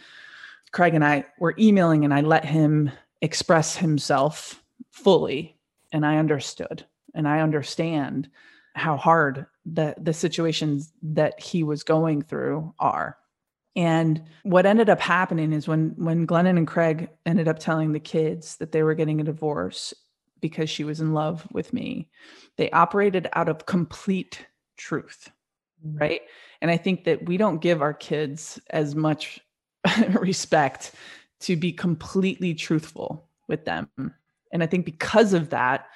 Craig 0.76 0.92
and 0.92 1.02
I 1.02 1.24
were 1.38 1.54
emailing, 1.58 2.04
and 2.04 2.12
I 2.12 2.20
let 2.20 2.44
him 2.44 2.90
express 3.22 3.78
himself 3.78 4.62
fully, 4.90 5.56
and 5.90 6.04
I 6.04 6.18
understood, 6.18 6.84
and 7.14 7.26
I 7.26 7.40
understand 7.40 8.28
how 8.74 8.98
hard 8.98 9.46
the 9.64 9.94
the 9.96 10.12
situations 10.12 10.92
that 11.02 11.40
he 11.40 11.62
was 11.62 11.82
going 11.82 12.20
through 12.20 12.74
are. 12.78 13.16
And 13.74 14.22
what 14.42 14.66
ended 14.66 14.90
up 14.90 15.00
happening 15.00 15.54
is 15.54 15.66
when 15.66 15.94
when 15.96 16.26
Glennon 16.26 16.58
and 16.58 16.66
Craig 16.66 17.08
ended 17.24 17.48
up 17.48 17.58
telling 17.58 17.92
the 17.92 17.98
kids 17.98 18.58
that 18.58 18.72
they 18.72 18.82
were 18.82 18.94
getting 18.94 19.18
a 19.18 19.24
divorce 19.24 19.94
because 20.42 20.68
she 20.68 20.84
was 20.84 21.00
in 21.00 21.14
love 21.14 21.48
with 21.52 21.72
me. 21.72 22.10
They 22.58 22.70
operated 22.72 23.30
out 23.32 23.48
of 23.48 23.64
complete 23.64 24.46
truth. 24.76 25.30
Mm. 25.86 25.98
Right. 25.98 26.20
And 26.60 26.70
I 26.70 26.76
think 26.76 27.04
that 27.04 27.24
we 27.24 27.38
don't 27.38 27.62
give 27.62 27.80
our 27.80 27.94
kids 27.94 28.60
as 28.68 28.94
much 28.94 29.40
respect 30.20 30.92
to 31.40 31.56
be 31.56 31.72
completely 31.72 32.54
truthful 32.54 33.28
with 33.48 33.64
them. 33.64 33.88
And 34.52 34.62
I 34.62 34.66
think 34.66 34.84
because 34.84 35.32
of 35.32 35.50
that, 35.50 35.86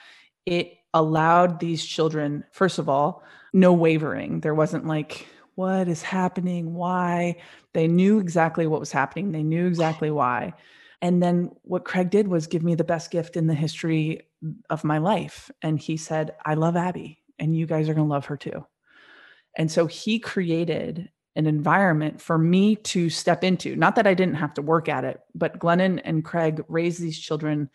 it 0.47 0.75
allowed 0.95 1.61
these 1.61 1.85
children, 1.85 2.45
first 2.53 2.79
of 2.79 2.89
all, 2.89 3.23
no 3.53 3.73
wavering. 3.73 4.41
There 4.41 4.55
wasn't 4.55 4.87
like, 4.87 5.27
what 5.55 5.89
is 5.89 6.03
happening? 6.03 6.75
Why? 6.75 7.37
They 7.75 7.87
knew 7.87 8.19
exactly 8.19 8.67
what 8.67 8.81
was 8.81 8.93
happening. 8.93 9.33
They 9.33 9.43
knew 9.43 9.67
exactly 9.67 10.11
why. 10.11 10.55
And 11.03 11.23
then 11.23 11.51
what 11.63 11.85
Craig 11.85 12.11
did 12.11 12.29
was 12.29 12.47
give 12.47 12.63
me 12.63 12.75
the 12.75 12.85
best 12.85 13.11
gift 13.11 13.37
in 13.37 13.47
the 13.47 13.55
history 13.55 14.21
of 14.69 14.85
my 14.85 14.99
life. 14.99 15.51
And 15.63 15.79
he 15.79 15.97
said, 15.97 16.35
I 16.45 16.55
love 16.55 16.77
Abby, 16.77 17.19
and 17.39 17.57
you 17.57 17.67
guys 17.67 17.89
are 17.89 17.95
going 17.95 18.07
to 18.07 18.13
love 18.13 18.27
her 18.27 18.37
too. 18.37 18.67
And 19.57 19.71
so 19.71 19.87
he 19.87 20.19
created 20.19 21.11
an 21.37 21.47
environment 21.47 22.21
for 22.21 22.39
me 22.39 22.77
to 22.77 23.09
step 23.09 23.45
into. 23.45 23.77
Not 23.77 23.97
that 23.97 24.07
I 24.07 24.15
didn't 24.15 24.35
have 24.35 24.55
to 24.55 24.63
work 24.63 24.89
at 24.89 25.05
it, 25.05 25.21
but 25.35 25.59
Glennon 25.59 26.01
and 26.05 26.25
Craig 26.25 26.65
raised 26.69 27.01
these 27.01 27.19
children 27.19 27.71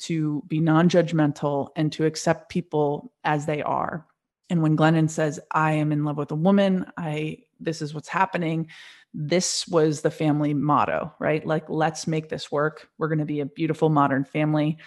to 0.00 0.42
be 0.46 0.60
non 0.60 0.88
judgmental 0.88 1.70
and 1.76 1.90
to 1.92 2.06
accept 2.06 2.50
people 2.50 3.12
as 3.24 3.46
they 3.46 3.62
are. 3.62 4.06
And 4.50 4.62
when 4.62 4.76
Glennon 4.76 5.10
says, 5.10 5.40
I 5.50 5.72
am 5.72 5.92
in 5.92 6.04
love 6.04 6.16
with 6.16 6.30
a 6.30 6.36
woman, 6.36 6.86
I 6.96 7.38
this 7.60 7.82
is 7.82 7.92
what's 7.92 8.08
happening, 8.08 8.68
this 9.12 9.66
was 9.66 10.00
the 10.00 10.10
family 10.10 10.54
motto, 10.54 11.12
right? 11.18 11.44
Like, 11.44 11.68
let's 11.68 12.06
make 12.06 12.28
this 12.28 12.52
work. 12.52 12.88
We're 12.98 13.08
going 13.08 13.18
to 13.18 13.24
be 13.24 13.40
a 13.40 13.46
beautiful 13.46 13.88
modern 13.88 14.24
family. 14.24 14.78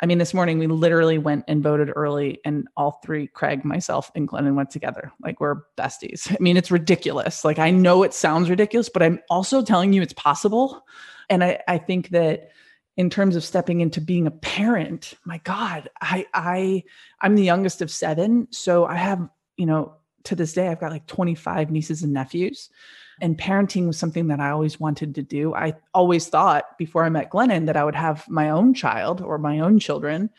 I 0.00 0.06
mean, 0.06 0.18
this 0.18 0.32
morning 0.34 0.58
we 0.58 0.66
literally 0.66 1.18
went 1.18 1.44
and 1.48 1.62
voted 1.62 1.90
early, 1.94 2.40
and 2.44 2.68
all 2.76 3.00
three, 3.04 3.26
Craig, 3.26 3.64
myself, 3.64 4.10
and 4.14 4.28
Glennon 4.28 4.54
went 4.54 4.70
together. 4.70 5.10
Like 5.22 5.40
we're 5.40 5.62
besties. 5.76 6.30
I 6.32 6.36
mean, 6.40 6.56
it's 6.56 6.70
ridiculous. 6.70 7.44
Like 7.44 7.58
I 7.58 7.70
know 7.70 8.02
it 8.02 8.14
sounds 8.14 8.50
ridiculous, 8.50 8.88
but 8.88 9.02
I'm 9.02 9.20
also 9.30 9.62
telling 9.62 9.92
you 9.92 10.02
it's 10.02 10.12
possible. 10.12 10.84
And 11.28 11.42
I, 11.42 11.60
I 11.66 11.78
think 11.78 12.10
that 12.10 12.50
in 12.96 13.10
terms 13.10 13.36
of 13.36 13.44
stepping 13.44 13.80
into 13.80 14.00
being 14.00 14.26
a 14.26 14.32
parent, 14.32 15.14
my 15.24 15.38
God, 15.38 15.88
I 16.00 16.26
I 16.34 16.84
I'm 17.20 17.34
the 17.34 17.44
youngest 17.44 17.82
of 17.82 17.90
seven. 17.90 18.48
So 18.50 18.86
I 18.86 18.96
have, 18.96 19.28
you 19.56 19.66
know, 19.66 19.94
to 20.24 20.34
this 20.34 20.52
day, 20.52 20.68
I've 20.68 20.80
got 20.80 20.92
like 20.92 21.06
25 21.06 21.70
nieces 21.70 22.02
and 22.02 22.12
nephews. 22.12 22.70
And 23.20 23.38
parenting 23.38 23.86
was 23.86 23.98
something 23.98 24.28
that 24.28 24.40
I 24.40 24.50
always 24.50 24.78
wanted 24.78 25.14
to 25.14 25.22
do. 25.22 25.54
I 25.54 25.74
always 25.94 26.28
thought 26.28 26.76
before 26.78 27.04
I 27.04 27.08
met 27.08 27.30
Glennon 27.30 27.66
that 27.66 27.76
I 27.76 27.84
would 27.84 27.94
have 27.94 28.28
my 28.28 28.50
own 28.50 28.74
child 28.74 29.20
or 29.20 29.38
my 29.38 29.60
own 29.60 29.78
children. 29.78 30.30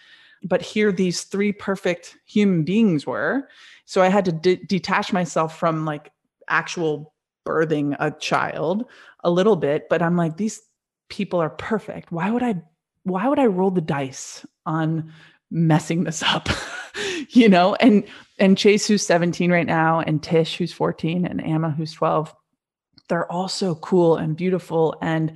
But 0.44 0.62
here, 0.62 0.92
these 0.92 1.24
three 1.24 1.52
perfect 1.52 2.18
human 2.26 2.64
beings 2.64 3.06
were. 3.06 3.50
So 3.86 4.02
I 4.02 4.08
had 4.08 4.26
to 4.26 4.32
de- 4.32 4.64
detach 4.66 5.12
myself 5.12 5.58
from 5.58 5.86
like 5.86 6.12
actual 6.48 7.14
birthing 7.46 7.96
a 8.00 8.12
child 8.12 8.86
a 9.24 9.30
little 9.30 9.56
bit. 9.56 9.90
But 9.90 10.02
I'm 10.02 10.16
like, 10.16 10.38
these 10.38 10.62
people 11.10 11.42
are 11.42 11.50
perfect. 11.50 12.12
Why 12.12 12.32
would 12.32 12.44
I? 12.44 12.62
Why 13.04 13.28
would 13.28 13.40
I 13.40 13.46
roll 13.46 13.72
the 13.72 13.82
dice 13.82 14.46
on 14.66 15.12
messing 15.50 16.04
this 16.04 16.22
up? 16.22 16.50
you 17.30 17.50
know, 17.50 17.76
and 17.76 18.06
and 18.38 18.58
Chase, 18.58 18.88
who's 18.88 19.06
17 19.06 19.52
right 19.52 19.66
now, 19.66 20.00
and 20.00 20.22
Tish, 20.24 20.58
who's 20.58 20.74
14, 20.74 21.26
and 21.26 21.42
Emma, 21.42 21.72
who's 21.72 21.94
12 21.94 22.34
they're 23.10 23.32
all 23.32 23.48
so 23.48 23.76
cool 23.76 24.16
and 24.16 24.38
beautiful 24.38 24.96
and 25.02 25.34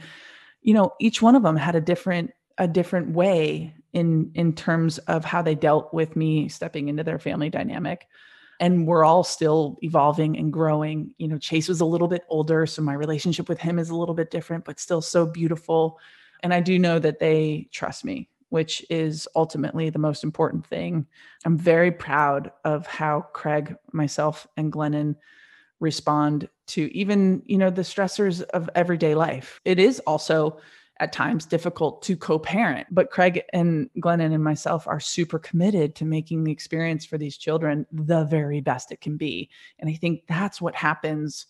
you 0.61 0.73
know 0.73 0.93
each 0.99 1.21
one 1.21 1.35
of 1.35 1.43
them 1.43 1.55
had 1.57 1.75
a 1.75 1.81
different 1.81 2.31
a 2.57 2.67
different 2.67 3.09
way 3.09 3.73
in 3.93 4.31
in 4.35 4.53
terms 4.53 4.97
of 4.99 5.25
how 5.25 5.41
they 5.41 5.55
dealt 5.55 5.93
with 5.93 6.15
me 6.15 6.49
stepping 6.49 6.87
into 6.87 7.03
their 7.03 7.19
family 7.19 7.49
dynamic. 7.49 8.07
And 8.59 8.87
we're 8.87 9.03
all 9.03 9.23
still 9.23 9.77
evolving 9.81 10.37
and 10.37 10.53
growing. 10.53 11.13
You 11.17 11.27
know 11.27 11.37
chase 11.37 11.67
was 11.67 11.81
a 11.81 11.85
little 11.85 12.07
bit 12.07 12.23
older 12.29 12.65
so 12.65 12.81
my 12.81 12.93
relationship 12.93 13.49
with 13.49 13.59
him 13.59 13.79
is 13.79 13.89
a 13.89 13.95
little 13.95 14.15
bit 14.15 14.31
different 14.31 14.65
but 14.65 14.79
still 14.79 15.01
so 15.01 15.25
beautiful. 15.25 15.99
And 16.41 16.53
i 16.53 16.59
do 16.59 16.77
know 16.77 16.99
that 16.99 17.19
they 17.19 17.69
trust 17.71 18.03
me 18.05 18.29
which 18.49 18.85
is 18.91 19.27
ultimately 19.35 19.89
the 19.89 19.97
most 19.97 20.23
important 20.23 20.63
thing. 20.67 21.07
I'm 21.43 21.57
very 21.57 21.91
proud 21.91 22.51
of 22.63 22.85
how 22.85 23.21
craig 23.33 23.75
myself 23.91 24.45
and 24.57 24.71
glennon 24.71 25.15
respond 25.79 26.49
to 26.67 26.95
even 26.95 27.41
you 27.45 27.57
know 27.57 27.69
the 27.69 27.81
stressors 27.81 28.41
of 28.41 28.69
everyday 28.75 29.15
life. 29.15 29.59
It 29.65 29.79
is 29.79 29.99
also 30.01 30.59
at 30.99 31.11
times 31.11 31.45
difficult 31.45 32.03
to 32.03 32.15
co-parent 32.15 32.85
but 32.91 33.09
craig 33.09 33.41
and 33.51 33.89
glennon 33.97 34.33
and 34.33 34.43
myself 34.43 34.87
are 34.87 34.99
super 34.99 35.39
committed 35.39 35.95
to 35.95 36.05
making 36.05 36.43
the 36.43 36.51
experience 36.51 37.03
for 37.03 37.17
these 37.17 37.35
children 37.35 37.85
the 37.91 38.23
very 38.25 38.61
best 38.61 38.91
it 38.91 39.01
can 39.01 39.17
be. 39.17 39.49
And 39.79 39.89
i 39.89 39.93
think 39.93 40.23
that's 40.27 40.61
what 40.61 40.75
happens 40.75 41.47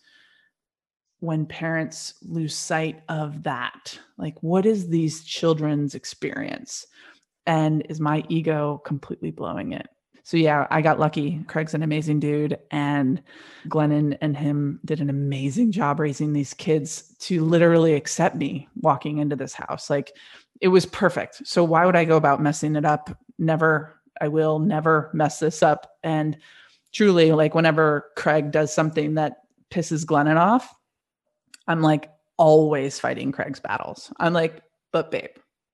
when 1.19 1.45
parents 1.45 2.15
lose 2.21 2.53
sight 2.53 3.01
of 3.07 3.43
that. 3.43 3.97
Like 4.17 4.36
what 4.41 4.65
is 4.65 4.89
these 4.89 5.24
children's 5.24 5.95
experience? 5.95 6.86
And 7.45 7.86
is 7.89 8.01
my 8.01 8.26
ego 8.28 8.82
completely 8.86 9.32
blowing 9.32 9.71
it 9.71 9.88
so 10.24 10.38
yeah, 10.38 10.67
I 10.71 10.82
got 10.82 10.99
lucky. 10.99 11.43
Craig's 11.47 11.74
an 11.74 11.84
amazing 11.84 12.21
dude, 12.21 12.57
and 12.71 13.21
Glennon 13.67 14.17
and 14.21 14.38
him 14.38 14.80
did 14.86 15.01
an 15.01 15.09
amazing 15.09 15.74
job 15.74 15.99
raising 15.99 16.32
these 16.32 16.53
kids 16.53 17.13
to 17.19 17.43
literally 17.43 17.93
accept 17.93 18.38
me 18.38 18.69
walking 18.80 19.17
into 19.17 19.36
this 19.36 19.53
house. 19.53 19.89
Like 19.89 20.15
it 20.61 20.69
was 20.69 20.86
perfect. 20.86 21.45
So 21.45 21.63
why 21.63 21.86
would 21.86 21.97
I 21.97 22.05
go 22.05 22.15
about 22.15 22.41
messing 22.41 22.78
it 22.78 22.86
up? 22.86 23.15
Never. 23.38 23.99
I 24.21 24.30
will 24.30 24.59
never 24.59 25.09
mess 25.13 25.39
this 25.39 25.61
up. 25.61 25.91
And 26.03 26.38
truly, 26.93 27.34
like 27.34 27.53
whenever 27.53 28.11
Craig 28.15 28.51
does 28.51 28.74
something 28.74 29.15
that 29.15 29.41
pisses 29.69 30.05
Glennon 30.05 30.38
off, 30.38 30.74
I'm 31.67 31.82
like 31.82 32.09
always 32.38 32.97
fighting 32.97 33.34
Craig's 33.34 33.59
battles. 33.59 34.13
I'm 34.19 34.32
like, 34.32 34.61
but 34.93 35.11
babe, 35.11 35.32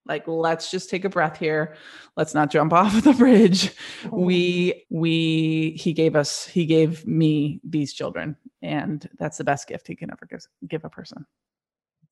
like 0.09 0.27
let's 0.27 0.69
just 0.69 0.89
take 0.89 1.05
a 1.05 1.09
breath 1.09 1.37
here. 1.37 1.75
Let's 2.17 2.33
not 2.33 2.51
jump 2.51 2.73
off 2.79 3.03
the 3.03 3.13
bridge. 3.13 3.73
Oh. 4.05 4.17
We 4.17 4.85
we 4.89 5.77
he 5.79 5.93
gave 5.93 6.15
us 6.17 6.45
he 6.45 6.65
gave 6.65 7.07
me 7.07 7.61
these 7.63 7.93
children 7.93 8.35
and 8.61 9.07
that's 9.17 9.37
the 9.37 9.45
best 9.45 9.67
gift 9.67 9.87
he 9.87 9.95
can 9.95 10.11
ever 10.11 10.25
give 10.25 10.45
give 10.67 10.83
a 10.83 10.89
person. 10.89 11.25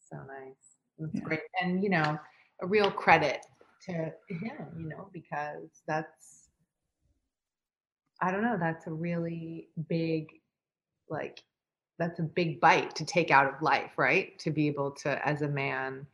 So 0.09 0.17
nice. 0.17 0.55
That's 0.97 1.15
yeah. 1.15 1.21
great. 1.21 1.41
And 1.61 1.83
you 1.83 1.89
know 1.89 2.17
a 2.61 2.67
real 2.67 2.89
credit 2.89 3.45
to 3.79 3.91
him 4.29 4.67
you 4.75 4.89
know 4.89 5.07
because 5.13 5.69
that's 5.87 6.49
i 8.21 8.31
don't 8.31 8.41
know 8.41 8.57
that's 8.59 8.87
a 8.87 8.91
really 8.91 9.67
big 9.87 10.27
like 11.09 11.43
that's 11.99 12.19
a 12.19 12.23
big 12.23 12.59
bite 12.59 12.95
to 12.95 13.05
take 13.05 13.31
out 13.31 13.45
of 13.47 13.61
life 13.61 13.91
right? 13.97 14.37
To 14.39 14.51
be 14.51 14.67
able 14.67 14.91
to 15.03 15.27
as 15.27 15.41
a 15.41 15.47
man 15.47 16.05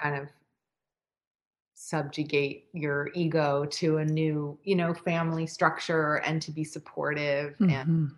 kind 0.00 0.16
of 0.16 0.28
subjugate 1.82 2.66
your 2.74 3.08
ego 3.14 3.64
to 3.64 3.96
a 3.96 4.04
new 4.04 4.58
you 4.64 4.76
know 4.76 4.92
family 4.92 5.46
structure 5.46 6.16
and 6.26 6.42
to 6.42 6.52
be 6.52 6.62
supportive 6.62 7.54
mm-hmm. 7.54 7.70
and 7.70 8.10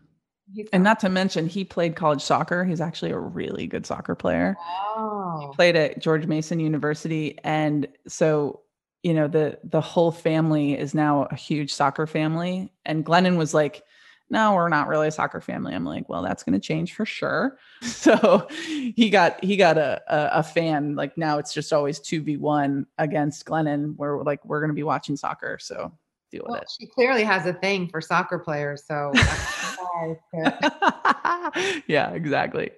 and 0.72 0.82
not 0.82 0.98
to 0.98 1.08
mention 1.08 1.46
he 1.46 1.64
played 1.64 1.94
college 1.94 2.20
soccer 2.20 2.64
he's 2.64 2.80
actually 2.80 3.12
a 3.12 3.18
really 3.18 3.68
good 3.68 3.86
soccer 3.86 4.16
player 4.16 4.56
oh. 4.96 5.38
he 5.40 5.54
played 5.54 5.76
at 5.76 6.00
george 6.00 6.26
mason 6.26 6.58
university 6.58 7.38
and 7.44 7.86
so 8.08 8.60
you 9.04 9.14
know 9.14 9.28
the 9.28 9.56
the 9.62 9.80
whole 9.80 10.10
family 10.10 10.76
is 10.76 10.92
now 10.92 11.28
a 11.30 11.36
huge 11.36 11.72
soccer 11.72 12.04
family 12.04 12.72
and 12.84 13.06
glennon 13.06 13.36
was 13.36 13.54
like 13.54 13.84
no, 14.32 14.54
we're 14.54 14.70
not 14.70 14.88
really 14.88 15.08
a 15.08 15.12
soccer 15.12 15.42
family. 15.42 15.74
I'm 15.74 15.84
like, 15.84 16.08
well, 16.08 16.22
that's 16.22 16.42
going 16.42 16.54
to 16.54 16.58
change 16.58 16.94
for 16.94 17.06
sure. 17.06 17.58
So 17.82 18.48
he 18.50 19.10
got 19.10 19.42
he 19.44 19.56
got 19.56 19.76
a, 19.76 20.00
a, 20.08 20.38
a 20.38 20.42
fan. 20.42 20.96
Like 20.96 21.18
now 21.18 21.38
it's 21.38 21.52
just 21.52 21.72
always 21.72 22.00
two 22.00 22.22
v 22.22 22.36
one 22.36 22.86
against 22.98 23.44
Glennon. 23.44 23.94
Where 23.96 24.22
like 24.22 24.44
we're 24.44 24.60
going 24.60 24.70
to 24.70 24.74
be 24.74 24.82
watching 24.82 25.16
soccer. 25.16 25.58
So 25.60 25.92
deal 26.30 26.42
well, 26.46 26.54
with 26.54 26.62
it. 26.62 26.68
She 26.80 26.86
clearly 26.86 27.22
has 27.22 27.46
a 27.46 27.52
thing 27.52 27.88
for 27.88 28.00
soccer 28.00 28.38
players. 28.38 28.84
So 28.86 29.12
yeah, 31.86 32.10
exactly. 32.12 32.70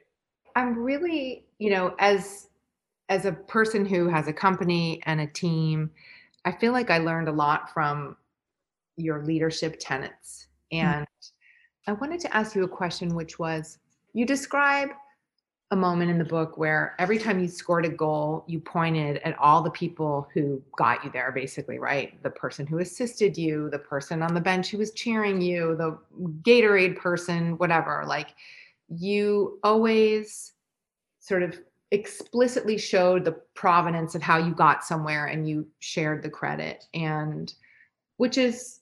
I'm 0.57 0.79
really, 0.79 1.47
you 1.59 1.71
know, 1.71 1.95
as 1.99 2.49
as 3.09 3.25
a 3.25 3.33
person 3.33 3.87
who 3.87 4.09
has 4.09 4.27
a 4.27 4.33
company 4.33 5.01
and 5.07 5.21
a 5.21 5.27
team, 5.27 5.91
I 6.45 6.53
feel 6.53 6.73
like 6.73 6.91
I 6.91 6.99
learned 6.99 7.29
a 7.29 7.33
lot 7.33 7.73
from 7.73 8.17
your 8.97 9.25
leadership 9.25 9.77
tenets 9.81 10.49
hmm. 10.71 10.79
and. 10.79 11.07
Mm 11.07 11.31
I 11.87 11.93
wanted 11.93 12.20
to 12.20 12.37
ask 12.37 12.55
you 12.55 12.64
a 12.64 12.68
question, 12.68 13.14
which 13.14 13.39
was 13.39 13.78
you 14.12 14.24
describe 14.24 14.91
a 15.70 15.76
moment 15.76 16.11
in 16.11 16.18
the 16.18 16.24
book 16.24 16.57
where 16.57 16.95
every 16.99 17.18
time 17.18 17.41
you 17.41 17.49
scored 17.49 17.85
a 17.85 17.89
goal, 17.89 18.45
you 18.47 18.61
pointed 18.61 19.18
at 19.18 19.37
all 19.39 19.62
the 19.62 19.70
people 19.70 20.28
who 20.32 20.62
got 20.78 21.05
you 21.05 21.11
there, 21.11 21.32
basically, 21.32 21.78
right? 21.78 22.22
The 22.22 22.30
person 22.30 22.66
who 22.66 22.78
assisted 22.78 23.37
you, 23.37 23.68
the 23.70 23.78
person 23.78 24.22
on 24.22 24.35
the 24.35 24.41
bench 24.41 24.70
who 24.70 24.78
was 24.78 24.93
cheering 24.93 25.41
you, 25.41 25.74
the 25.76 25.99
Gatorade 26.43 26.97
person, 26.97 27.59
whatever. 27.59 28.05
Like 28.07 28.35
you 28.89 29.59
always 29.62 30.53
sort 31.18 31.43
of 31.43 31.59
explicitly 31.91 32.78
showed 32.78 33.24
the 33.24 33.32
provenance 33.55 34.14
of 34.14 34.22
how 34.22 34.39
you 34.39 34.55
got 34.55 34.85
somewhere 34.85 35.26
and 35.26 35.49
you 35.49 35.66
shared 35.80 36.22
the 36.22 36.30
credit. 36.30 36.85
And 36.95 37.53
which 38.16 38.39
is 38.39 38.80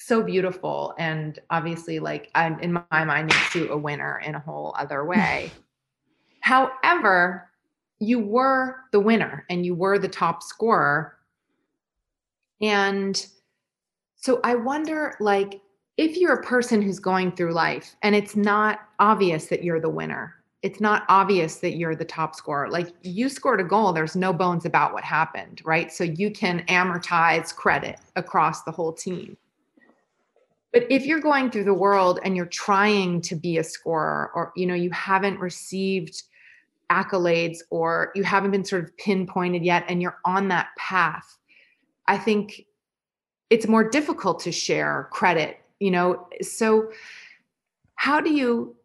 so 0.00 0.22
beautiful 0.22 0.94
and 0.98 1.38
obviously 1.50 1.98
like 1.98 2.30
I'm, 2.34 2.58
in 2.60 2.72
my 2.72 3.04
mind 3.04 3.26
makes 3.28 3.54
you 3.54 3.70
a 3.70 3.76
winner 3.76 4.20
in 4.24 4.34
a 4.34 4.40
whole 4.40 4.74
other 4.78 5.04
way. 5.12 5.50
However 6.40 7.48
you 7.98 8.18
were 8.18 8.76
the 8.92 9.00
winner 9.00 9.44
and 9.50 9.64
you 9.66 9.74
were 9.74 9.98
the 9.98 10.08
top 10.08 10.42
scorer. 10.42 11.16
And 12.62 13.26
so 14.20 14.38
i 14.44 14.54
wonder 14.54 15.16
like 15.18 15.60
if 15.96 16.16
you're 16.16 16.34
a 16.34 16.42
person 16.42 16.80
who's 16.80 16.98
going 16.98 17.32
through 17.32 17.52
life 17.52 17.96
and 18.02 18.14
it's 18.14 18.36
not 18.36 18.80
obvious 18.98 19.46
that 19.46 19.64
you're 19.64 19.80
the 19.80 19.88
winner 19.88 20.34
it's 20.62 20.80
not 20.80 21.04
obvious 21.08 21.56
that 21.56 21.76
you're 21.76 21.96
the 21.96 22.04
top 22.04 22.34
scorer 22.34 22.68
like 22.68 22.88
you 23.02 23.28
scored 23.28 23.60
a 23.60 23.64
goal 23.64 23.92
there's 23.92 24.14
no 24.14 24.32
bones 24.32 24.66
about 24.66 24.92
what 24.92 25.02
happened 25.02 25.62
right? 25.64 25.90
So 25.90 26.04
you 26.04 26.30
can 26.30 26.64
amortize 26.66 27.54
credit 27.54 27.98
across 28.14 28.62
the 28.62 28.70
whole 28.70 28.92
team 28.92 29.36
but 30.72 30.84
if 30.90 31.04
you're 31.04 31.20
going 31.20 31.50
through 31.50 31.64
the 31.64 31.74
world 31.74 32.20
and 32.22 32.36
you're 32.36 32.46
trying 32.46 33.20
to 33.22 33.34
be 33.34 33.58
a 33.58 33.64
scorer 33.64 34.30
or 34.34 34.52
you 34.56 34.66
know 34.66 34.74
you 34.74 34.90
haven't 34.90 35.38
received 35.38 36.22
accolades 36.90 37.58
or 37.70 38.10
you 38.14 38.24
haven't 38.24 38.50
been 38.50 38.64
sort 38.64 38.82
of 38.82 38.96
pinpointed 38.96 39.64
yet 39.64 39.84
and 39.88 40.02
you're 40.02 40.18
on 40.24 40.48
that 40.48 40.68
path 40.76 41.38
i 42.08 42.18
think 42.18 42.66
it's 43.48 43.66
more 43.66 43.88
difficult 43.88 44.40
to 44.40 44.50
share 44.52 45.08
credit 45.12 45.60
you 45.80 45.90
know? 45.90 46.28
So 46.42 46.92
how 47.96 48.20
do 48.20 48.32
you 48.32 48.76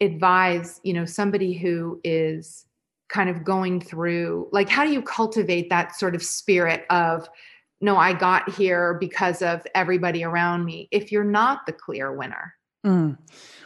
advise 0.00 0.80
you 0.82 0.92
know 0.92 1.04
somebody 1.04 1.52
who 1.52 2.00
is 2.02 2.66
kind 3.08 3.30
of 3.30 3.44
going 3.44 3.80
through 3.80 4.48
like 4.50 4.68
how 4.68 4.84
do 4.84 4.92
you 4.92 5.00
cultivate 5.00 5.70
that 5.70 5.94
sort 5.94 6.16
of 6.16 6.22
spirit 6.22 6.84
of 6.90 7.28
no, 7.80 7.96
I 7.96 8.12
got 8.12 8.50
here 8.50 8.94
because 8.94 9.42
of 9.42 9.66
everybody 9.74 10.24
around 10.24 10.64
me, 10.64 10.88
if 10.90 11.12
you're 11.12 11.24
not 11.24 11.66
the 11.66 11.72
clear 11.72 12.12
winner. 12.12 12.54
Mm. 12.84 13.18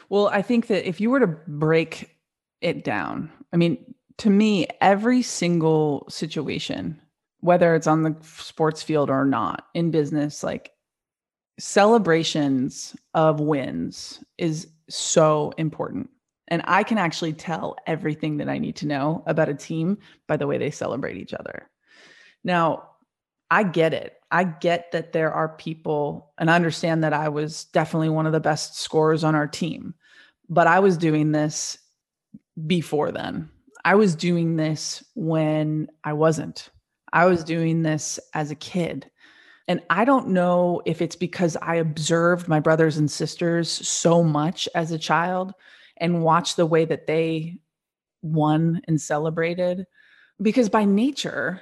Well, 0.09 0.29
I 0.29 0.43
think 0.43 0.69
that 0.69 0.89
if 0.89 1.01
you 1.01 1.11
were 1.11 1.21
to 1.21 1.27
break 1.27 2.17
it 2.61 2.85
down, 2.85 3.31
I 3.53 3.57
mean, 3.57 3.95
to 4.19 4.31
me, 4.31 4.67
every 4.81 5.23
single 5.23 6.07
situation, 6.09 7.01
whether 7.41 7.75
it's 7.75 7.87
on 7.87 8.03
the 8.03 8.17
sports 8.23 8.83
field 8.83 9.11
or 9.11 9.25
not, 9.25 9.67
in 9.75 9.91
business, 9.91 10.43
like 10.43 10.73
celebrations 11.59 12.97
of 13.15 13.41
wins 13.41 14.23
is 14.39 14.69
so 14.89 15.53
important. 15.59 16.11
And 16.49 16.63
I 16.65 16.83
can 16.83 16.99
actually 16.99 17.35
tell 17.35 17.77
everything 17.87 18.39
that 18.39 18.49
I 18.49 18.59
need 18.59 18.77
to 18.77 18.87
know 18.87 19.23
about 19.27 19.49
a 19.49 19.55
team 19.55 19.99
by 20.27 20.37
the 20.37 20.47
way 20.47 20.59
they 20.59 20.71
celebrate 20.71 21.17
each 21.17 21.35
other. 21.35 21.69
Now, 22.43 22.89
I 23.51 23.63
get 23.63 23.95
it. 23.95 24.15
I 24.31 24.45
get 24.45 24.93
that 24.93 25.13
there 25.13 25.33
are 25.33 25.49
people, 25.49 26.33
and 26.39 26.51
I 26.51 26.57
understand 26.57 27.03
that 27.05 27.15
I 27.15 27.31
was 27.31 27.65
definitely 27.67 28.11
one 28.11 28.27
of 28.27 28.33
the 28.33 28.41
best 28.41 28.79
scorers 28.79 29.25
on 29.25 29.35
our 29.35 29.47
team, 29.47 29.95
but 30.49 30.67
I 30.67 30.81
was 30.81 30.99
doing 30.99 31.33
this 31.33 31.79
before 32.67 33.11
then. 33.11 33.49
I 33.85 33.95
was 33.95 34.15
doing 34.15 34.57
this 34.57 35.03
when 35.15 35.89
I 36.05 36.13
wasn't. 36.13 36.69
I 37.13 37.25
was 37.27 37.43
doing 37.43 37.83
this 37.83 38.21
as 38.35 38.51
a 38.51 38.57
kid. 38.57 39.11
And 39.67 39.81
I 39.91 40.05
don't 40.05 40.29
know 40.29 40.83
if 40.85 41.01
it's 41.01 41.17
because 41.17 41.57
I 41.61 41.77
observed 41.77 42.49
my 42.49 42.61
brothers 42.61 42.97
and 42.97 43.11
sisters 43.11 43.71
so 43.71 44.23
much 44.23 44.69
as 44.75 44.91
a 44.91 44.99
child 44.99 45.53
and 45.99 46.23
watched 46.23 46.57
the 46.57 46.67
way 46.67 46.85
that 46.87 47.07
they 47.07 47.59
won 48.23 48.81
and 48.89 49.01
celebrated. 49.01 49.85
Because 50.41 50.69
by 50.69 50.85
nature, 50.85 51.61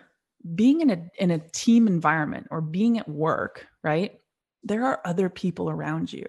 being 0.55 0.81
in 0.81 0.91
a 0.91 1.09
in 1.19 1.31
a 1.31 1.39
team 1.39 1.87
environment 1.87 2.47
or 2.51 2.61
being 2.61 2.99
at 2.99 3.09
work, 3.09 3.67
right? 3.83 4.21
There 4.63 4.85
are 4.85 5.01
other 5.05 5.29
people 5.29 5.71
around 5.71 6.13
you. 6.13 6.27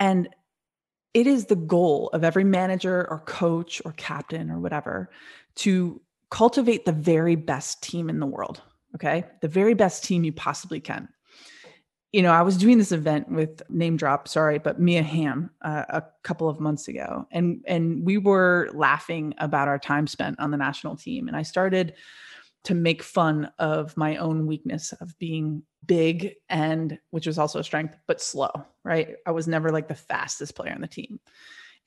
And 0.00 0.28
it 1.14 1.26
is 1.26 1.46
the 1.46 1.56
goal 1.56 2.10
of 2.12 2.24
every 2.24 2.44
manager 2.44 3.06
or 3.08 3.20
coach 3.20 3.82
or 3.84 3.92
captain 3.92 4.50
or 4.50 4.58
whatever 4.58 5.10
to 5.56 6.00
cultivate 6.30 6.86
the 6.86 6.92
very 6.92 7.36
best 7.36 7.82
team 7.82 8.08
in 8.08 8.18
the 8.18 8.26
world, 8.26 8.62
okay? 8.94 9.24
The 9.42 9.48
very 9.48 9.74
best 9.74 10.02
team 10.02 10.24
you 10.24 10.32
possibly 10.32 10.80
can. 10.80 11.08
You 12.12 12.22
know, 12.22 12.32
I 12.32 12.42
was 12.42 12.56
doing 12.56 12.78
this 12.78 12.92
event 12.92 13.30
with 13.30 13.62
name 13.70 13.96
drop, 13.96 14.28
sorry, 14.28 14.58
but 14.58 14.80
Mia 14.80 15.02
Hamm 15.02 15.50
uh, 15.62 15.84
a 15.88 16.02
couple 16.22 16.48
of 16.48 16.60
months 16.60 16.88
ago, 16.88 17.26
and 17.30 17.62
and 17.66 18.04
we 18.04 18.18
were 18.18 18.70
laughing 18.74 19.34
about 19.38 19.68
our 19.68 19.78
time 19.78 20.06
spent 20.06 20.38
on 20.38 20.50
the 20.50 20.58
national 20.58 20.96
team, 20.96 21.28
and 21.28 21.36
I 21.36 21.42
started 21.42 21.94
to 22.64 22.74
make 22.74 23.02
fun 23.02 23.50
of 23.58 23.96
my 23.96 24.16
own 24.16 24.46
weakness 24.46 24.92
of 25.00 25.18
being 25.18 25.62
big 25.84 26.34
and 26.48 26.98
which 27.10 27.26
was 27.26 27.38
also 27.38 27.58
a 27.58 27.64
strength 27.64 27.96
but 28.06 28.20
slow 28.20 28.50
right? 28.84 29.16
I 29.26 29.30
was 29.30 29.48
never 29.48 29.70
like 29.70 29.88
the 29.88 29.94
fastest 29.94 30.54
player 30.54 30.72
on 30.72 30.80
the 30.80 30.86
team. 30.86 31.20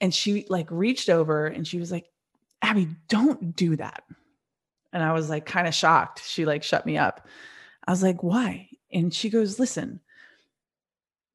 And 0.01 0.13
she 0.13 0.45
like 0.49 0.67
reached 0.69 1.09
over 1.09 1.47
and 1.47 1.67
she 1.67 1.79
was 1.79 1.91
like 1.91 2.09
abby 2.61 2.87
don't 3.07 3.55
do 3.55 3.75
that. 3.75 4.03
And 4.93 5.03
i 5.03 5.11
was 5.13 5.29
like 5.29 5.45
kind 5.45 5.67
of 5.67 5.73
shocked. 5.73 6.23
She 6.25 6.45
like 6.45 6.63
shut 6.63 6.85
me 6.85 6.97
up. 6.97 7.27
I 7.87 7.91
was 7.91 8.03
like 8.03 8.23
why? 8.23 8.69
And 8.91 9.13
she 9.13 9.29
goes 9.29 9.59
listen 9.59 9.99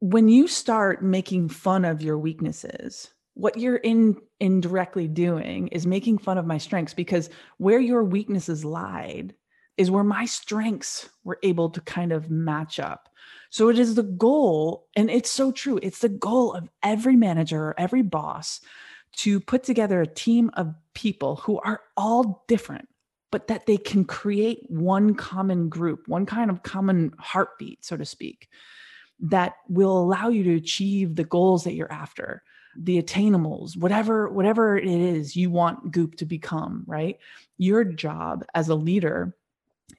when 0.00 0.28
you 0.28 0.48
start 0.48 1.02
making 1.02 1.50
fun 1.50 1.84
of 1.84 2.00
your 2.00 2.16
weaknesses, 2.18 3.10
what 3.34 3.56
you're 3.56 3.76
in 3.76 4.16
indirectly 4.38 5.08
doing 5.08 5.68
is 5.68 5.86
making 5.86 6.18
fun 6.18 6.38
of 6.38 6.46
my 6.46 6.58
strengths 6.58 6.94
because 6.94 7.30
where 7.58 7.80
your 7.80 8.04
weaknesses 8.04 8.64
lied 8.64 9.34
is 9.76 9.90
where 9.90 10.04
my 10.04 10.26
strengths 10.26 11.08
were 11.24 11.38
able 11.42 11.70
to 11.70 11.80
kind 11.80 12.12
of 12.12 12.30
match 12.30 12.78
up. 12.78 13.08
So 13.50 13.68
it 13.68 13.78
is 13.78 13.94
the 13.94 14.02
goal, 14.02 14.88
and 14.94 15.10
it's 15.10 15.30
so 15.30 15.52
true. 15.52 15.78
It's 15.82 16.00
the 16.00 16.08
goal 16.08 16.52
of 16.52 16.68
every 16.82 17.16
manager 17.16 17.62
or 17.62 17.80
every 17.80 18.02
boss 18.02 18.60
to 19.18 19.40
put 19.40 19.64
together 19.64 20.00
a 20.00 20.06
team 20.06 20.50
of 20.54 20.74
people 20.94 21.36
who 21.36 21.58
are 21.60 21.80
all 21.96 22.44
different, 22.46 22.88
but 23.32 23.48
that 23.48 23.66
they 23.66 23.76
can 23.76 24.04
create 24.04 24.64
one 24.68 25.14
common 25.14 25.68
group, 25.68 26.06
one 26.06 26.26
kind 26.26 26.50
of 26.50 26.62
common 26.62 27.12
heartbeat, 27.18 27.84
so 27.84 27.96
to 27.96 28.04
speak, 28.04 28.48
that 29.18 29.54
will 29.68 29.98
allow 29.98 30.28
you 30.28 30.44
to 30.44 30.54
achieve 30.54 31.16
the 31.16 31.24
goals 31.24 31.64
that 31.64 31.74
you're 31.74 31.92
after 31.92 32.42
the 32.76 33.02
attainables 33.02 33.76
whatever 33.76 34.28
whatever 34.28 34.76
it 34.76 34.86
is 34.86 35.36
you 35.36 35.50
want 35.50 35.90
goop 35.90 36.16
to 36.16 36.24
become 36.24 36.84
right? 36.86 37.18
Your 37.58 37.84
job 37.84 38.44
as 38.54 38.68
a 38.68 38.74
leader 38.74 39.36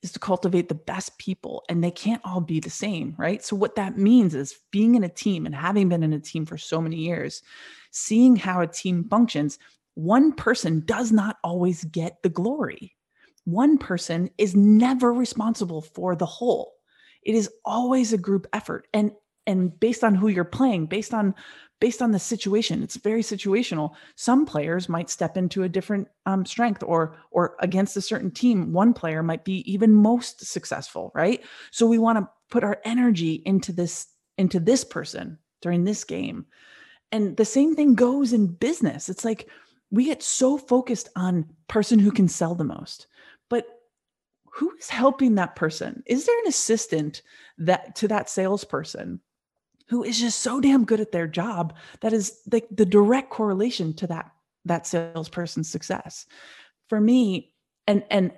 is 0.02 0.12
to 0.14 0.20
cultivate 0.20 0.70
the 0.70 0.76
best 0.76 1.18
people 1.18 1.64
and 1.68 1.84
they 1.84 1.92
can't 1.92 2.22
all 2.24 2.42
be 2.42 2.60
the 2.60 2.70
same 2.70 3.14
right? 3.18 3.44
So 3.44 3.56
what 3.56 3.76
that 3.76 3.98
means 3.98 4.36
is 4.36 4.60
being 4.72 4.96
in 4.96 5.04
a 5.04 5.10
team 5.10 5.46
and 5.46 5.54
having 5.54 5.90
been 5.90 6.04
in 6.04 6.14
a 6.14 6.20
team 6.20 6.46
for 6.46 6.58
so 6.58 6.82
many 6.82 6.98
years 6.98 7.44
seeing 7.92 8.36
how 8.36 8.62
a 8.62 8.68
team 8.68 9.06
functions 9.10 9.60
one 9.96 10.32
person 10.34 10.84
does 10.86 11.12
not 11.12 11.38
always 11.44 11.84
get 11.86 12.24
the 12.24 12.30
glory. 12.30 12.96
One 13.46 13.78
person 13.78 14.30
is 14.38 14.56
never 14.56 15.14
responsible 15.14 15.82
for 15.82 16.16
the 16.16 16.26
whole. 16.26 16.74
It 17.24 17.36
is 17.36 17.50
always 17.66 18.14
a 18.14 18.18
group 18.18 18.48
effort 18.54 18.88
and 18.94 19.12
and 19.48 19.78
based 19.80 20.04
on 20.04 20.14
who 20.14 20.28
you're 20.28 20.44
playing 20.46 20.86
based 20.86 21.14
on 21.14 21.34
based 21.82 22.02
on 22.02 22.12
the 22.12 22.20
situation 22.20 22.82
it's 22.82 22.96
very 22.96 23.22
situational. 23.22 23.92
Some 24.16 24.46
players 24.46 24.88
might 24.88 25.10
step 25.10 25.36
into 25.36 25.64
a 25.64 25.70
different 25.70 26.08
um, 26.26 26.46
strength 26.46 26.84
or 26.84 27.18
or 27.32 27.58
against 27.60 27.98
a 27.98 28.02
certain 28.02 28.32
team 28.32 28.72
one 28.72 28.94
player 28.94 29.22
might 29.22 29.44
be 29.44 29.70
even 29.70 29.94
most 29.94 30.46
successful 30.46 31.12
right? 31.14 31.44
So 31.72 31.86
we 31.86 31.98
want 31.98 32.20
to 32.20 32.30
put 32.50 32.64
our 32.64 32.80
energy 32.86 33.42
into 33.46 33.74
this 33.74 34.08
into 34.38 34.62
this 34.62 34.86
person 34.86 35.38
during 35.62 35.84
this 35.84 36.06
game. 36.06 36.46
And 37.12 37.36
the 37.36 37.46
same 37.46 37.76
thing 37.76 37.96
goes 37.96 38.32
in 38.32 38.48
business. 38.48 39.10
It's 39.10 39.26
like 39.26 39.50
we 39.90 40.06
get 40.06 40.24
so 40.24 40.58
focused 40.58 41.10
on 41.16 41.46
person 41.68 42.00
who 42.00 42.12
can 42.12 42.30
sell 42.30 42.56
the 42.56 42.64
most. 42.64 43.08
But 43.50 43.68
who 44.54 44.72
is 44.78 44.90
helping 44.90 45.36
that 45.36 45.56
person? 45.56 46.04
Is 46.06 46.26
there 46.26 46.40
an 46.40 46.48
assistant 46.48 47.22
that 47.58 47.96
to 47.98 48.08
that 48.08 48.30
salesperson 48.30 49.20
who 49.92 50.04
is 50.04 50.20
just 50.20 50.40
so 50.40 50.62
damn 50.62 50.86
good 50.86 51.02
at 51.02 51.12
their 51.12 51.28
job 51.28 51.76
that 52.00 52.14
is 52.14 52.40
like 52.50 52.68
the, 52.70 52.76
the 52.78 52.86
direct 52.86 53.30
correlation 53.30 53.94
to 53.94 54.08
that 54.08 54.32
that 54.64 54.88
salesperson's 54.88 55.70
success. 55.70 56.26
For 56.88 57.00
me 57.00 57.54
and 57.88 58.04
and 58.10 58.32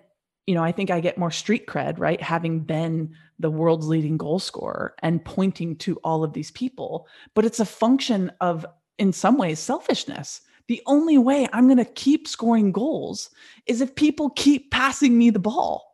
you 0.47 0.55
know 0.55 0.63
i 0.63 0.71
think 0.71 0.89
i 0.91 0.99
get 0.99 1.17
more 1.17 1.31
street 1.31 1.67
cred 1.67 1.99
right 1.99 2.21
having 2.21 2.59
been 2.59 3.15
the 3.39 3.49
world's 3.49 3.87
leading 3.87 4.17
goal 4.17 4.39
scorer 4.39 4.93
and 5.01 5.23
pointing 5.23 5.75
to 5.77 5.95
all 6.03 6.23
of 6.23 6.33
these 6.33 6.51
people 6.51 7.07
but 7.33 7.45
it's 7.45 7.59
a 7.59 7.65
function 7.65 8.31
of 8.41 8.65
in 8.97 9.13
some 9.13 9.37
ways 9.37 9.59
selfishness. 9.59 10.41
The 10.67 10.81
only 10.85 11.17
way 11.17 11.47
i'm 11.53 11.67
going 11.67 11.77
to 11.77 11.85
keep 11.85 12.27
scoring 12.27 12.71
goals 12.71 13.29
is 13.67 13.79
if 13.79 13.95
people 13.95 14.31
keep 14.31 14.71
passing 14.71 15.17
me 15.17 15.29
the 15.29 15.39
ball 15.39 15.93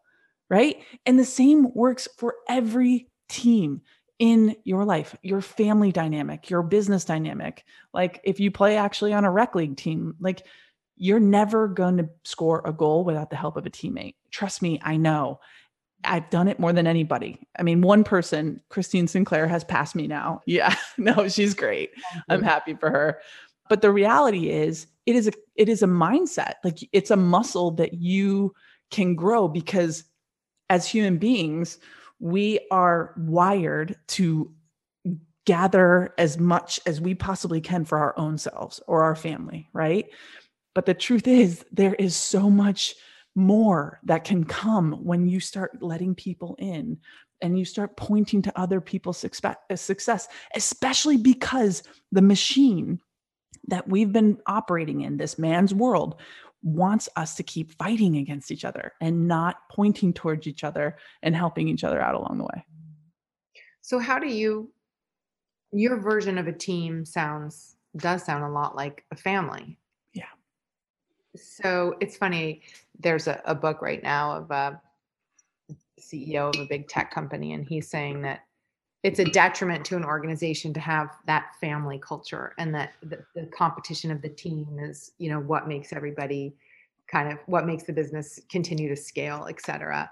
right? 0.49 0.78
And 1.05 1.20
the 1.20 1.26
same 1.26 1.72
works 1.74 2.07
for 2.18 2.36
every 2.47 3.07
team 3.30 3.82
in 4.20 4.55
your 4.65 4.84
life, 4.84 5.15
your 5.24 5.41
family 5.41 5.91
dynamic, 5.91 6.49
your 6.49 6.61
business 6.61 7.05
dynamic. 7.05 7.63
Like 7.93 8.20
if 8.24 8.39
you 8.39 8.51
play 8.51 8.76
actually 8.76 9.13
on 9.13 9.24
a 9.24 9.32
rec 9.32 9.55
league 9.55 9.78
team, 9.78 10.15
like 10.20 10.45
you're 10.97 11.22
never 11.22 11.70
going 11.70 11.97
to 11.97 12.09
score 12.26 12.61
a 12.65 12.74
goal 12.74 13.05
without 13.05 13.30
the 13.30 13.38
help 13.38 13.55
of 13.55 13.65
a 13.65 13.70
teammate. 13.70 14.15
Trust 14.32 14.61
me, 14.61 14.80
I 14.84 14.97
know. 14.97 15.39
I've 16.03 16.30
done 16.30 16.47
it 16.47 16.59
more 16.59 16.74
than 16.74 16.88
anybody. 16.88 17.39
I 17.57 17.63
mean, 17.63 17.82
one 17.82 18.03
person, 18.03 18.61
Christine 18.70 19.07
Sinclair, 19.07 19.47
has 19.47 19.63
passed 19.63 19.95
me 19.95 20.07
now. 20.07 20.41
Yeah, 20.45 20.76
no, 20.97 21.28
she's 21.28 21.53
great. 21.53 21.91
I'm 22.30 22.43
happy 22.43 22.74
for 22.74 22.89
her. 22.89 23.20
But 23.70 23.82
the 23.82 23.91
reality 23.91 24.49
is, 24.49 24.88
it 25.05 25.15
is 25.15 25.28
a 25.28 25.32
it 25.55 25.70
is 25.70 25.82
a 25.82 25.88
mindset. 25.88 26.53
Like 26.63 26.78
it's 26.91 27.11
a 27.11 27.17
muscle 27.17 27.72
that 27.72 27.95
you 27.95 28.53
can 28.91 29.15
grow 29.15 29.47
because 29.47 30.03
as 30.70 30.88
human 30.88 31.17
beings, 31.17 31.80
we 32.20 32.59
are 32.72 33.13
wired 33.17 33.95
to 34.07 34.51
gather 35.45 36.13
as 36.17 36.38
much 36.38 36.80
as 36.86 37.01
we 37.01 37.15
possibly 37.15 37.61
can 37.61 37.86
for 37.86 37.97
our 37.97 38.17
own 38.20 38.38
selves 38.38 38.80
or 38.88 39.03
our 39.03 39.15
family, 39.15 39.67
right? 39.74 40.05
But 40.76 40.86
the 40.86 40.93
truth 40.93 41.28
is, 41.28 41.65
there 41.72 41.95
is 41.95 42.15
so 42.15 42.49
much 42.49 42.95
more 43.36 43.99
that 44.03 44.26
can 44.26 44.43
come 44.43 44.93
when 45.03 45.28
you 45.28 45.39
start 45.39 45.82
letting 45.82 46.13
people 46.13 46.55
in 46.59 46.97
and 47.41 47.57
you 47.57 47.65
start 47.65 47.95
pointing 47.95 48.41
to 48.41 48.59
other 48.59 48.82
people's 48.82 49.17
success, 49.17 49.55
uh, 49.70 50.34
especially 50.55 51.17
because 51.17 51.84
the 52.11 52.22
machine 52.22 52.99
that 53.67 53.88
we've 53.88 54.11
been 54.11 54.38
operating 54.45 55.01
in, 55.01 55.17
this 55.17 55.39
man's 55.39 55.74
world, 55.74 56.20
wants 56.62 57.07
us 57.16 57.36
to 57.36 57.43
keep 57.43 57.72
fighting 57.78 58.18
against 58.18 58.51
each 58.51 58.66
other 58.66 58.93
and 58.99 59.28
not 59.28 59.70
pointing 59.72 60.14
towards 60.14 60.45
each 60.47 60.64
other 60.64 60.97
and 61.24 61.36
helping 61.36 61.68
each 61.68 61.84
other 61.84 62.01
out 62.01 62.16
along 62.16 62.38
the 62.38 62.43
way. 62.43 62.66
So 63.82 63.99
how 63.99 64.20
do 64.20 64.28
you 64.28 64.72
your 65.72 65.97
version 65.97 66.38
of 66.38 66.47
a 66.47 66.53
team 66.53 67.05
sounds 67.05 67.76
does 67.97 68.24
sound 68.24 68.43
a 68.43 68.49
lot 68.49 68.76
like 68.76 69.03
a 69.12 69.16
family. 69.16 69.78
Yeah. 70.14 70.26
So 71.36 71.95
it's 71.99 72.18
funny 72.18 72.62
there's 72.99 73.28
a, 73.28 73.41
a 73.45 73.55
book 73.55 73.82
right 73.82 74.01
now 74.01 74.34
of 74.34 74.51
a 74.51 74.82
CEO 75.99 76.53
of 76.53 76.62
a 76.62 76.66
big 76.66 76.88
tech 76.88 77.12
company 77.12 77.53
and 77.53 77.68
he's 77.68 77.89
saying 77.89 78.22
that 78.24 78.41
it's 79.04 79.20
a 79.20 79.26
detriment 79.26 79.86
to 79.86 79.95
an 79.95 80.04
organization 80.04 80.74
to 80.74 80.80
have 80.80 81.16
that 81.26 81.56
family 81.62 82.00
culture 82.00 82.54
and 82.58 82.76
that 82.76 82.93
the, 83.02 83.24
the, 83.34 83.45
competition 83.47 84.12
of 84.12 84.22
the 84.22 84.30
team 84.30 84.78
is 84.80 85.12
you 85.18 85.30
know 85.30 85.39
what 85.39 85.68
makes 85.68 85.93
everybody 85.93 86.54
kind 87.08 87.32
of 87.32 87.39
what 87.45 87.66
makes 87.66 87.84
the 87.84 87.93
business 87.93 88.39
continue 88.50 88.89
to 88.89 88.95
scale 88.95 89.47
et 89.50 89.62
cetera. 89.62 90.10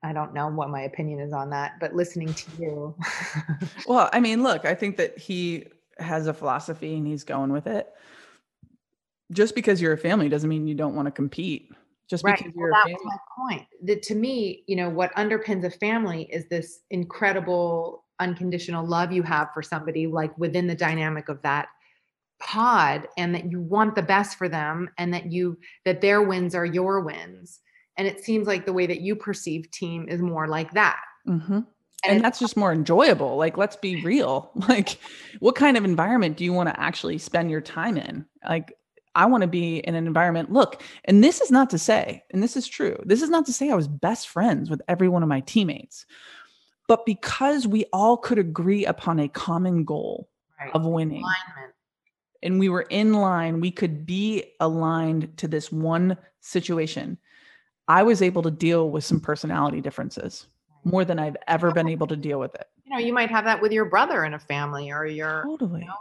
I 0.00 0.12
don't 0.12 0.32
know 0.32 0.46
what 0.46 0.70
my 0.70 0.82
opinion 0.82 1.20
is 1.20 1.32
on 1.32 1.50
that 1.50 1.72
but 1.80 1.94
listening 1.94 2.32
to 2.32 2.50
you. 2.58 2.94
Well 3.86 4.08
i 4.12 4.20
mean 4.20 4.42
look 4.42 4.64
i 4.64 4.74
think 4.74 4.96
that 4.98 5.18
he 5.18 5.66
has 5.98 6.26
a 6.26 6.34
philosophy 6.34 6.94
and 6.94 7.06
he's 7.06 7.24
going 7.24 7.52
with 7.52 7.66
it. 7.66 7.88
Just 9.32 9.54
because 9.54 9.82
you're 9.82 9.92
a 9.92 9.98
family 9.98 10.28
doesn't 10.28 10.48
mean 10.48 10.66
you 10.66 10.74
don't 10.74 10.94
want 10.94 11.06
to 11.06 11.12
compete 11.12 11.72
just 12.08 12.24
right. 12.24 12.38
because 12.38 12.52
you're 12.54 12.72
well, 12.72 12.82
that 12.86 12.92
was 12.92 13.02
my 13.04 13.16
point 13.36 13.66
that 13.82 14.02
to 14.02 14.14
me 14.14 14.64
you 14.66 14.76
know 14.76 14.88
what 14.88 15.14
underpins 15.14 15.64
a 15.64 15.70
family 15.70 16.28
is 16.32 16.46
this 16.48 16.80
incredible 16.90 18.04
unconditional 18.20 18.86
love 18.86 19.12
you 19.12 19.22
have 19.22 19.48
for 19.54 19.62
somebody 19.62 20.06
like 20.06 20.36
within 20.38 20.66
the 20.66 20.74
dynamic 20.74 21.28
of 21.28 21.40
that 21.42 21.68
pod 22.40 23.08
and 23.16 23.34
that 23.34 23.50
you 23.50 23.60
want 23.60 23.94
the 23.94 24.02
best 24.02 24.38
for 24.38 24.48
them 24.48 24.88
and 24.96 25.12
that 25.12 25.30
you 25.32 25.58
that 25.84 26.00
their 26.00 26.22
wins 26.22 26.54
are 26.54 26.64
your 26.64 27.00
wins 27.00 27.60
and 27.96 28.06
it 28.06 28.22
seems 28.22 28.46
like 28.46 28.64
the 28.64 28.72
way 28.72 28.86
that 28.86 29.00
you 29.00 29.16
perceive 29.16 29.70
team 29.70 30.06
is 30.08 30.20
more 30.20 30.46
like 30.46 30.72
that 30.72 31.00
mm-hmm. 31.26 31.54
and, 31.54 31.66
and 32.04 32.24
that's 32.24 32.38
just 32.38 32.56
more 32.56 32.72
enjoyable 32.72 33.36
like 33.36 33.56
let's 33.56 33.76
be 33.76 34.02
real 34.04 34.50
like 34.68 34.98
what 35.40 35.56
kind 35.56 35.76
of 35.76 35.84
environment 35.84 36.36
do 36.36 36.44
you 36.44 36.52
want 36.52 36.68
to 36.68 36.80
actually 36.80 37.18
spend 37.18 37.50
your 37.50 37.60
time 37.60 37.96
in 37.96 38.24
like 38.48 38.72
I 39.14 39.26
want 39.26 39.42
to 39.42 39.48
be 39.48 39.78
in 39.78 39.94
an 39.94 40.06
environment. 40.06 40.52
Look, 40.52 40.82
and 41.04 41.22
this 41.22 41.40
is 41.40 41.50
not 41.50 41.70
to 41.70 41.78
say, 41.78 42.24
and 42.30 42.42
this 42.42 42.56
is 42.56 42.66
true, 42.66 43.00
this 43.04 43.22
is 43.22 43.30
not 43.30 43.46
to 43.46 43.52
say 43.52 43.70
I 43.70 43.74
was 43.74 43.88
best 43.88 44.28
friends 44.28 44.70
with 44.70 44.82
every 44.88 45.08
one 45.08 45.22
of 45.22 45.28
my 45.28 45.40
teammates, 45.40 46.06
but 46.86 47.04
because 47.06 47.66
we 47.66 47.84
all 47.92 48.16
could 48.16 48.38
agree 48.38 48.86
upon 48.86 49.20
a 49.20 49.28
common 49.28 49.84
goal 49.84 50.28
right. 50.60 50.70
of 50.74 50.86
winning. 50.86 51.22
Alignment. 51.22 51.74
And 52.42 52.58
we 52.60 52.68
were 52.68 52.82
in 52.82 53.14
line, 53.14 53.60
we 53.60 53.72
could 53.72 54.06
be 54.06 54.44
aligned 54.60 55.36
to 55.38 55.48
this 55.48 55.72
one 55.72 56.16
situation. 56.40 57.18
I 57.88 58.02
was 58.02 58.22
able 58.22 58.42
to 58.42 58.50
deal 58.50 58.90
with 58.90 59.04
some 59.04 59.18
personality 59.18 59.80
differences 59.80 60.46
more 60.84 61.04
than 61.04 61.18
I've 61.18 61.36
ever 61.46 61.72
been 61.72 61.88
able 61.88 62.06
to 62.06 62.16
deal 62.16 62.38
with 62.38 62.54
it. 62.54 62.66
You 62.84 62.92
know, 62.92 62.98
you 62.98 63.12
might 63.12 63.30
have 63.30 63.44
that 63.44 63.60
with 63.60 63.72
your 63.72 63.84
brother 63.84 64.24
in 64.24 64.34
a 64.34 64.38
family 64.38 64.90
or 64.90 65.04
your 65.04 65.42
totally. 65.44 65.80
You 65.80 65.86
know, 65.86 65.94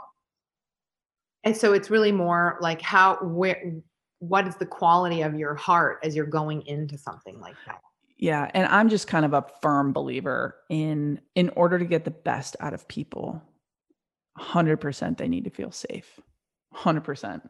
and 1.48 1.58
so 1.58 1.74
it's 1.74 1.90
really 1.90 2.12
more 2.12 2.58
like 2.62 2.82
how 2.82 3.16
where 3.18 3.74
what 4.20 4.48
is 4.48 4.56
the 4.56 4.66
quality 4.66 5.22
of 5.22 5.36
your 5.36 5.56
heart 5.56 6.00
as 6.04 6.16
you're 6.16 6.26
going 6.26 6.66
into 6.68 6.98
something 6.98 7.40
like 7.40 7.56
that? 7.66 7.82
Yeah 8.18 8.50
and 8.56 8.66
i'm 8.68 8.90
just 8.90 9.08
kind 9.08 9.26
of 9.26 9.34
a 9.34 9.46
firm 9.62 9.94
believer 9.94 10.56
in 10.70 11.22
in 11.36 11.50
order 11.50 11.78
to 11.78 11.86
get 11.86 12.04
the 12.04 12.12
best 12.12 12.56
out 12.60 12.74
of 12.74 12.88
people 12.88 13.42
100% 14.40 15.18
they 15.18 15.28
need 15.28 15.44
to 15.44 15.50
feel 15.50 15.72
safe 15.72 16.20
100% 16.76 17.48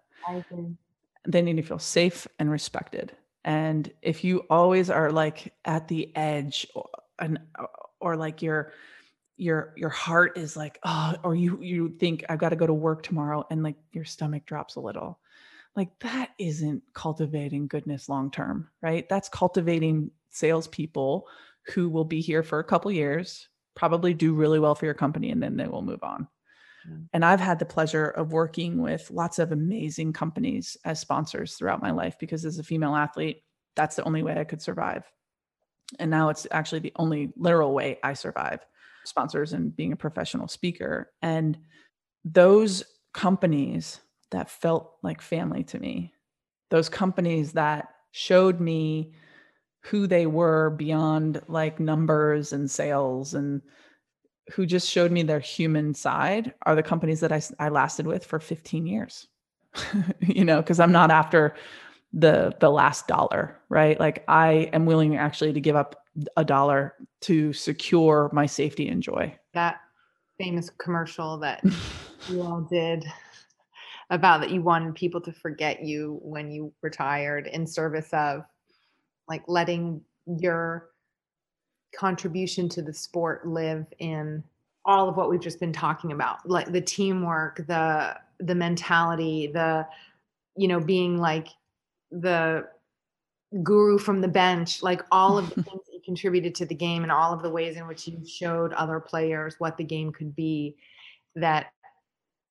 they 1.27 1.41
need 1.41 1.57
to 1.57 1.61
feel 1.61 1.79
safe 1.79 2.25
and 2.39 2.49
respected. 2.49 3.11
And 3.43 3.91
if 4.01 4.23
you 4.23 4.45
always 4.49 4.89
are 4.89 5.11
like 5.11 5.53
at 5.65 5.87
the 5.87 6.15
edge 6.15 6.65
or, 6.73 6.89
and 7.19 7.39
or 7.99 8.15
like 8.15 8.41
you're 8.41 8.71
your 9.37 9.73
your 9.77 9.89
heart 9.89 10.37
is 10.37 10.57
like 10.57 10.79
oh 10.83 11.15
or 11.23 11.35
you 11.35 11.61
you 11.61 11.89
think 11.99 12.25
i've 12.27 12.39
got 12.39 12.49
to 12.49 12.55
go 12.55 12.65
to 12.65 12.73
work 12.73 13.03
tomorrow 13.03 13.45
and 13.51 13.63
like 13.63 13.75
your 13.91 14.05
stomach 14.05 14.45
drops 14.45 14.75
a 14.75 14.79
little. 14.79 15.19
Like 15.75 15.99
that 15.99 16.31
isn't 16.39 16.81
cultivating 16.93 17.67
goodness 17.67 18.09
long 18.09 18.31
term 18.31 18.69
right? 18.81 19.07
That's 19.09 19.29
cultivating 19.29 20.11
salespeople 20.31 21.27
who 21.73 21.89
will 21.89 22.05
be 22.05 22.21
here 22.21 22.43
for 22.43 22.59
a 22.59 22.63
couple 22.63 22.91
years 22.91 23.47
probably 23.75 24.13
do 24.13 24.33
really 24.33 24.59
well 24.59 24.73
for 24.73 24.85
your 24.85 24.95
company 24.95 25.29
and 25.29 25.41
then 25.41 25.55
they 25.55 25.67
will 25.67 25.83
move 25.83 26.03
on. 26.03 26.27
And 27.11 27.25
I've 27.25 27.39
had 27.39 27.59
the 27.59 27.65
pleasure 27.65 28.05
of 28.05 28.31
working 28.31 28.81
with 28.81 29.11
lots 29.11 29.39
of 29.39 29.51
amazing 29.51 30.13
companies 30.13 30.77
as 30.85 30.99
sponsors 30.99 31.55
throughout 31.55 31.81
my 31.81 31.91
life 31.91 32.17
because 32.17 32.45
as 32.45 32.59
a 32.59 32.63
female 32.63 32.95
athlete, 32.95 33.43
that's 33.75 33.97
the 33.97 34.03
only 34.03 34.23
way 34.23 34.39
I 34.39 34.45
could 34.45 34.61
survive. 34.61 35.03
And 35.99 36.09
now 36.09 36.29
it's 36.29 36.47
actually 36.49 36.79
the 36.79 36.93
only 36.95 37.33
literal 37.35 37.73
way 37.73 37.99
I 38.03 38.13
survive 38.13 38.65
sponsors 39.07 39.53
and 39.53 39.75
being 39.75 39.93
a 39.93 39.97
professional 39.97 40.47
speaker. 40.47 41.11
And 41.21 41.57
those 42.23 42.83
companies 43.13 44.01
that 44.31 44.49
felt 44.49 44.95
like 45.03 45.21
family 45.21 45.63
to 45.65 45.79
me, 45.79 46.13
those 46.69 46.89
companies 46.89 47.53
that 47.53 47.89
showed 48.11 48.59
me 48.59 49.13
who 49.81 50.07
they 50.07 50.25
were 50.25 50.71
beyond 50.71 51.41
like 51.47 51.79
numbers 51.79 52.51
and 52.51 52.69
sales 52.69 53.33
and 53.33 53.61
who 54.53 54.65
just 54.65 54.89
showed 54.89 55.11
me 55.11 55.23
their 55.23 55.39
human 55.39 55.93
side 55.93 56.53
are 56.65 56.75
the 56.75 56.83
companies 56.83 57.19
that 57.19 57.31
I, 57.31 57.41
I 57.59 57.69
lasted 57.69 58.07
with 58.07 58.25
for 58.25 58.39
15 58.39 58.85
years. 58.85 59.27
you 60.19 60.43
know, 60.43 60.61
because 60.61 60.79
I'm 60.79 60.91
not 60.91 61.11
after 61.11 61.55
the 62.13 62.55
the 62.59 62.69
last 62.69 63.07
dollar, 63.07 63.59
right? 63.69 63.99
Like 63.99 64.23
I 64.27 64.69
am 64.73 64.85
willing 64.85 65.15
actually 65.17 65.53
to 65.53 65.61
give 65.61 65.75
up 65.75 66.06
a 66.35 66.43
dollar 66.43 66.95
to 67.21 67.53
secure 67.53 68.29
my 68.33 68.45
safety 68.45 68.87
and 68.87 69.03
joy. 69.03 69.35
That 69.53 69.79
famous 70.39 70.69
commercial 70.69 71.37
that 71.39 71.63
you 72.29 72.41
all 72.41 72.61
did 72.61 73.05
about 74.09 74.39
that 74.41 74.51
you 74.51 74.61
wanted 74.61 74.95
people 74.95 75.19
to 75.21 75.31
forget 75.31 75.83
you 75.83 76.19
when 76.21 76.49
you 76.49 76.71
retired 76.81 77.47
in 77.47 77.67
service 77.67 78.09
of 78.13 78.43
like 79.27 79.43
letting 79.47 80.01
your 80.39 80.89
contribution 81.95 82.69
to 82.69 82.81
the 82.81 82.93
sport 82.93 83.47
live 83.47 83.85
in 83.99 84.43
all 84.85 85.09
of 85.09 85.17
what 85.17 85.29
we've 85.29 85.41
just 85.41 85.59
been 85.59 85.73
talking 85.73 86.11
about 86.13 86.47
like 86.47 86.71
the 86.71 86.81
teamwork 86.81 87.57
the 87.67 88.15
the 88.39 88.55
mentality 88.55 89.47
the 89.47 89.85
you 90.55 90.67
know 90.67 90.79
being 90.79 91.17
like 91.17 91.47
the 92.11 92.65
guru 93.63 93.97
from 93.97 94.21
the 94.21 94.27
bench 94.27 94.81
like 94.83 95.01
all 95.11 95.37
of 95.37 95.49
the 95.49 95.63
things 95.63 95.81
contributed 96.07 96.55
to 96.55 96.65
the 96.65 96.73
game 96.73 97.03
and 97.03 97.11
all 97.11 97.33
of 97.33 97.41
the 97.41 97.49
ways 97.49 97.75
in 97.75 97.85
which 97.85 98.07
you 98.07 98.25
showed 98.25 98.71
other 98.73 98.97
players 98.97 99.55
what 99.57 99.75
the 99.75 99.83
game 99.83 100.09
could 100.09 100.33
be 100.33 100.73
that 101.35 101.67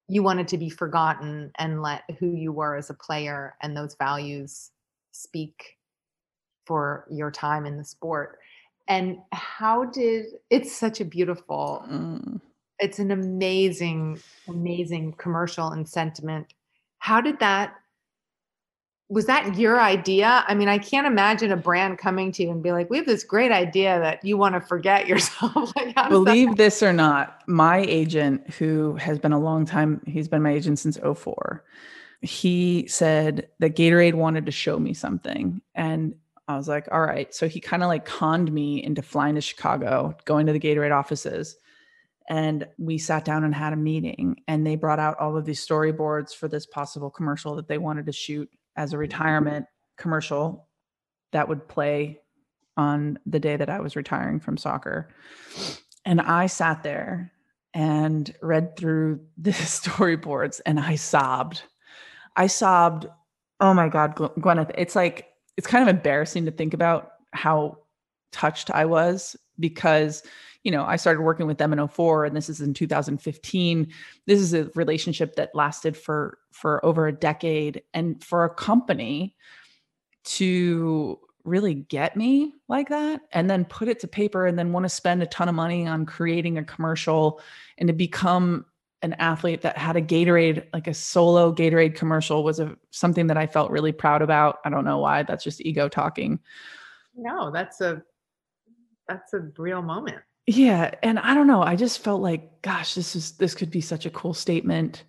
you 0.09 0.23
wanted 0.23 0.47
to 0.47 0.59
be 0.59 0.69
forgotten 0.69 1.51
and 1.59 1.81
let 1.81 2.03
who 2.19 2.33
you 2.35 2.53
were 2.53 2.77
as 2.77 2.91
a 2.91 2.95
player 2.95 3.55
and 3.63 3.75
those 3.75 3.97
values 3.99 4.73
speak 5.13 5.79
for 6.67 7.07
your 7.11 7.31
time 7.31 7.65
in 7.65 7.79
the 7.79 7.85
sport 7.85 8.39
and 8.89 9.17
how 9.33 9.87
did 9.87 10.27
it's 10.51 10.77
such 10.77 11.01
a 11.01 11.05
beautiful 11.07 11.83
mm. 11.91 12.39
it's 12.79 12.99
an 12.99 13.11
amazing 13.11 14.21
amazing 14.49 15.15
commercial 15.15 15.69
and 15.69 15.89
sentiment 15.89 16.53
how 16.99 17.23
did 17.23 17.41
that 17.41 17.75
was 19.09 19.27
that 19.27 19.57
your 19.57 19.81
idea 19.81 20.45
i 20.49 20.55
mean 20.55 20.69
i 20.69 20.79
can't 20.79 21.07
imagine 21.07 21.53
a 21.53 21.57
brand 21.57 21.99
coming 21.99 22.33
to 22.33 22.43
you 22.43 22.51
and 22.51 22.63
be 22.63 22.73
like 22.73 22.91
we 22.91 22.97
have 22.97 23.07
this 23.07 23.23
great 23.23 23.53
idea 23.53 23.99
that 24.01 24.25
you 24.25 24.37
want 24.37 24.55
to 24.55 24.61
forget 24.61 25.07
yourself 25.09 25.73
like, 25.77 25.95
believe 26.09 26.57
this 26.57 26.83
or 26.83 26.93
not 26.93 27.43
my 27.47 27.79
agent 27.79 28.49
who 28.55 28.97
has 28.97 29.19
been 29.19 29.33
a 29.33 29.39
long 29.39 29.65
time 29.65 30.01
he's 30.07 30.29
been 30.29 30.43
my 30.43 30.53
agent 30.53 30.79
since 30.79 30.99
04 30.99 31.65
he 32.23 32.87
said 32.89 33.49
that 33.59 33.77
gatorade 33.77 34.15
wanted 34.15 34.47
to 34.47 34.53
show 34.53 34.79
me 34.79 34.93
something 34.93 35.61
and 35.75 36.15
I 36.49 36.57
was 36.57 36.69
like, 36.69 36.89
all 36.93 37.01
right. 37.01 37.35
So 37.35 37.49
he 37.49 37.61
kind 37.61 37.83
of 37.83 37.89
like 37.89 38.05
conned 38.05 38.53
me 38.53 38.83
into 38.83 39.03
flying 39.03 39.35
to 39.35 39.41
Chicago, 39.41 40.17
going 40.25 40.47
to 40.47 40.53
the 40.53 40.61
Gatorade 40.61 40.97
offices. 40.97 41.57
And 42.29 42.67
we 42.79 42.99
sat 42.99 43.25
down 43.25 43.45
and 43.45 43.55
had 43.55 43.73
a 43.73 43.77
meeting, 43.77 44.43
and 44.49 44.67
they 44.67 44.75
brought 44.75 44.99
out 44.99 45.19
all 45.19 45.37
of 45.37 45.45
these 45.45 45.65
storyboards 45.65 46.35
for 46.35 46.49
this 46.49 46.67
possible 46.67 47.09
commercial 47.09 47.55
that 47.55 47.69
they 47.69 47.79
wanted 47.79 48.07
to 48.07 48.13
shoot 48.13 48.51
as 48.77 48.93
a 48.93 48.99
retirement 48.99 49.67
commercial 49.97 50.67
that 51.33 51.49
would 51.49 51.69
play 51.69 52.21
on 52.77 53.19
the 53.27 53.41
day 53.41 53.57
that 53.57 53.71
I 53.71 53.81
was 53.81 53.97
retiring 53.97 54.41
from 54.41 54.57
soccer. 54.57 55.09
And 56.05 56.21
I 56.21 56.47
sat 56.47 56.83
there 56.83 57.33
and 57.75 58.33
read 58.43 58.77
through 58.77 59.21
the 59.39 59.51
storyboards 59.51 60.61
and 60.67 60.79
I 60.79 60.97
sobbed. 60.97 61.63
I 62.37 62.47
sobbed. 62.47 63.07
Oh 63.61 63.73
my 63.73 63.89
God, 63.89 64.15
Gwyneth, 64.15 64.71
it's 64.77 64.95
like 64.95 65.29
it's 65.57 65.67
kind 65.67 65.89
of 65.89 65.95
embarrassing 65.95 66.45
to 66.45 66.51
think 66.51 66.75
about 66.75 67.13
how 67.33 67.79
touched 68.33 68.71
I 68.71 68.85
was 68.85 69.35
because 69.59 70.23
you 70.67 70.73
know 70.73 70.85
I 70.85 70.97
started 70.97 71.23
working 71.23 71.47
with 71.47 71.59
them 71.59 71.73
in 71.73 71.87
04 71.87 72.25
and 72.25 72.37
this 72.37 72.49
is 72.49 72.61
in 72.61 72.75
2015 72.75 73.87
this 74.27 74.41
is 74.41 74.53
a 74.53 74.65
relationship 74.75 75.37
that 75.37 75.55
lasted 75.55 75.97
for 75.97 76.39
for 76.51 76.85
over 76.85 77.07
a 77.07 77.13
decade 77.13 77.85
and 77.95 78.23
for 78.23 78.45
a 78.45 78.53
company 78.53 79.37
to 80.25 81.21
really 81.45 81.75
get 81.75 82.17
me 82.17 82.53
like 82.67 82.89
that 82.89 83.21
and 83.31 83.49
then 83.49 83.65
put 83.65 83.87
it 83.87 84.01
to 84.01 84.09
paper 84.09 84.49
and 84.49 84.59
then 84.59 84.73
want 84.73 84.83
to 84.83 84.89
spend 84.89 85.23
a 85.23 85.27
ton 85.27 85.49
of 85.49 85.55
money 85.55 85.87
on 85.87 86.05
creating 86.05 86.59
a 86.59 86.65
commercial 86.65 87.41
and 87.79 87.87
to 87.87 87.93
become 87.93 88.67
an 89.03 89.13
athlete 89.21 89.63
that 89.63 89.79
had 89.79 89.95
a 89.95 90.03
Gatorade, 90.03 90.65
like 90.73 90.89
a 90.89 90.95
solo 90.95 91.53
Gatorade 91.53 91.95
commercial 91.95 92.43
was 92.43 92.59
a 92.59 92.77
something 92.91 93.29
that 93.29 93.37
I 93.37 93.47
felt 93.47 93.71
really 93.71 93.93
proud 93.93 94.21
about. 94.21 94.59
I 94.65 94.71
don't 94.71 94.87
know 94.87 94.99
why. 94.99 95.23
That's 95.23 95.45
just 95.45 95.61
ego 95.61 95.89
talking. 95.89 96.41
No, 97.15 97.53
that's 97.53 97.81
a 97.81 98.03
that's 99.07 99.33
a 99.35 99.51
real 99.59 99.83
moment. 99.83 100.23
Yeah, 100.47 100.93
and 101.03 101.19
I 101.19 101.35
don't 101.35 101.49
know, 101.49 101.63
I 101.63 101.75
just 101.77 101.99
felt 102.05 102.23
like 102.23 102.63
gosh, 102.63 102.95
this 102.95 103.17
is 103.17 103.33
this 103.33 103.55
could 103.55 103.71
be 103.71 103.81
such 103.81 104.07
a 104.07 104.11
cool 104.11 104.35
statement. 104.35 105.05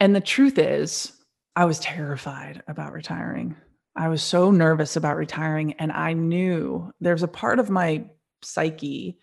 And 0.00 0.16
the 0.16 0.20
truth 0.20 0.58
is, 0.58 1.12
I 1.54 1.66
was 1.66 1.78
terrified 1.80 2.62
about 2.66 2.92
retiring. 2.92 3.56
I 3.94 4.08
was 4.08 4.22
so 4.22 4.50
nervous 4.50 4.96
about 4.96 5.16
retiring 5.16 5.74
and 5.74 5.92
I 5.92 6.14
knew 6.14 6.92
there's 7.00 7.22
a 7.22 7.28
part 7.28 7.58
of 7.58 7.70
my 7.70 8.06
psyche 8.42 9.18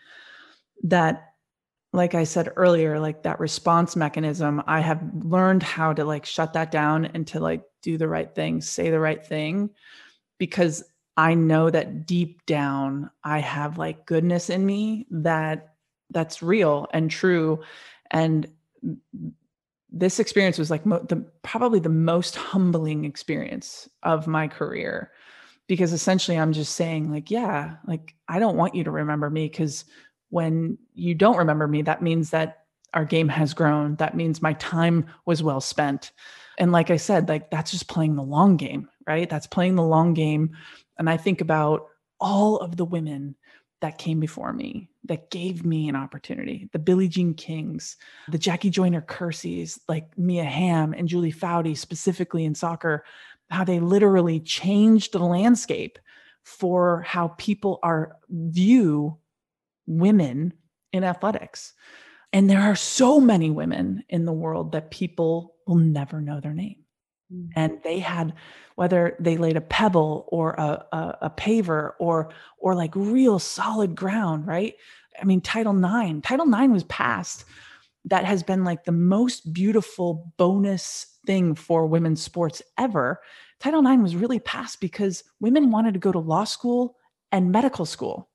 that 0.84 1.26
like 1.92 2.14
I 2.14 2.24
said 2.24 2.54
earlier, 2.56 3.00
like 3.00 3.24
that 3.24 3.40
response 3.40 3.96
mechanism, 3.96 4.62
I 4.68 4.80
have 4.82 5.02
learned 5.24 5.64
how 5.64 5.92
to 5.94 6.06
like 6.06 6.26
shut 6.26 6.54
that 6.54 6.70
down 6.70 7.06
and 7.06 7.26
to 7.28 7.40
like 7.40 7.64
do 7.82 7.98
the 7.98 8.08
right 8.08 8.34
thing, 8.34 8.62
say 8.62 8.92
the 8.92 9.00
right 9.00 9.26
thing, 9.26 9.72
because 10.38 10.84
I 11.18 11.34
know 11.34 11.70
that 11.70 12.06
deep 12.06 12.46
down 12.46 13.10
I 13.24 13.40
have 13.40 13.78
like 13.78 14.06
goodness 14.06 14.50
in 14.50 14.66
me 14.66 15.08
that 15.12 15.76
that's 16.12 16.42
real 16.42 16.88
and 16.94 17.12
true. 17.12 17.62
And 18.12 18.48
this 19.92 20.20
experience 20.20 20.58
was 20.58 20.72
like 20.72 20.86
mo- 20.86 21.06
the 21.08 21.26
probably 21.42 21.80
the 21.80 21.90
most 21.90 22.36
humbling 22.36 23.06
experience 23.06 23.90
of 24.04 24.28
my 24.28 24.48
career 24.48 25.12
because 25.68 25.94
essentially 25.94 26.38
I'm 26.38 26.54
just 26.54 26.76
saying 26.76 27.12
like 27.12 27.30
yeah 27.32 27.76
like 27.88 28.16
I 28.28 28.40
don't 28.40 28.56
want 28.58 28.76
you 28.76 28.84
to 28.84 28.92
remember 28.92 29.30
me 29.30 29.50
cuz 29.50 29.86
when 30.30 30.78
you 30.94 31.16
don't 31.16 31.38
remember 31.38 31.68
me, 31.68 31.82
that 31.84 32.02
means 32.02 32.30
that 32.30 32.66
our 32.94 33.06
game 33.06 33.28
has 33.28 33.54
grown. 33.54 33.96
That 33.96 34.16
means 34.16 34.42
my 34.42 34.54
time 34.54 35.06
was 35.26 35.44
well 35.44 35.62
spent. 35.62 36.12
And 36.58 36.72
like 36.72 36.92
I 36.92 36.98
said, 36.98 37.30
like 37.30 37.52
that's 37.52 37.72
just 37.72 37.88
playing 37.88 38.16
the 38.16 38.24
long 38.24 38.58
game, 38.58 38.90
right? 39.08 39.30
That's 39.30 39.48
playing 39.48 39.76
the 39.76 39.84
long 39.84 40.14
game. 40.14 40.56
And 41.00 41.10
I 41.10 41.18
think 41.18 41.42
about 41.42 41.88
all 42.20 42.58
of 42.58 42.76
the 42.76 42.86
women 42.86 43.36
that 43.82 43.98
came 43.98 44.20
before 44.20 44.52
me 44.52 44.90
that 45.06 45.32
gave 45.32 45.66
me 45.66 45.88
an 45.88 45.96
opportunity 45.96 46.70
the 46.74 46.80
Billie 46.80 47.08
Jean 47.08 47.34
Kings, 47.34 47.96
the 48.28 48.38
Jackie 48.38 48.70
Joyner 48.70 49.02
Kerseys, 49.02 49.80
like 49.88 50.18
Mia 50.18 50.44
Hamm 50.44 50.94
and 50.94 51.08
Julie 51.08 51.32
Foudy, 51.32 51.78
specifically 51.78 52.44
in 52.44 52.54
soccer, 52.54 53.06
how 53.50 53.64
they 53.64 53.80
literally 53.80 54.42
changed 54.42 55.14
the 55.14 55.20
landscape 55.20 55.98
for 56.44 57.02
how 57.02 57.30
people 57.38 57.80
are 57.82 58.18
view 58.30 59.18
women 59.88 60.54
in 60.92 61.04
athletics. 61.04 61.74
And 62.34 62.50
there 62.50 62.62
are 62.62 62.76
so 62.76 63.20
many 63.20 63.50
women 63.50 64.04
in 64.10 64.26
the 64.26 64.34
world 64.34 64.74
that 64.74 64.92
people 64.92 65.56
will 65.66 65.76
never 65.76 66.22
know 66.22 66.40
their 66.40 66.54
name. 66.54 66.84
Mm-hmm. 67.34 67.52
And 67.56 67.80
they 67.84 68.00
had, 68.00 68.34
whether 68.76 69.16
they 69.20 69.38
laid 69.38 69.58
a 69.58 69.62
pebble 69.62 70.26
or 70.30 70.54
a, 70.54 70.86
a, 70.92 71.18
a, 71.24 71.30
paver 71.30 71.94
or 72.00 72.30
or 72.58 72.76
like 72.76 72.96
real 72.96 73.40
solid 73.40 73.96
ground, 73.96 74.48
right? 74.48 74.76
I 75.22 75.26
mean, 75.26 75.42
Title 75.42 75.78
IX, 75.78 76.22
Title 76.22 76.52
IX 76.54 76.72
was 76.74 76.84
passed. 76.86 77.46
That 78.06 78.26
has 78.26 78.44
been 78.44 78.64
like 78.64 78.86
the 78.86 78.92
most 78.94 79.54
beautiful 79.54 80.34
bonus 80.38 81.18
thing 81.26 81.56
for 81.56 81.86
women's 81.86 82.22
sports 82.22 82.62
ever. 82.78 83.22
Title 83.60 83.86
IX 83.86 84.02
was 84.02 84.16
really 84.16 84.40
passed 84.40 84.80
because 84.80 85.24
women 85.40 85.72
wanted 85.72 85.94
to 85.94 86.00
go 86.00 86.12
to 86.12 86.20
law 86.20 86.46
school 86.46 86.96
and 87.32 87.52
medical 87.52 87.86
school 87.86 88.30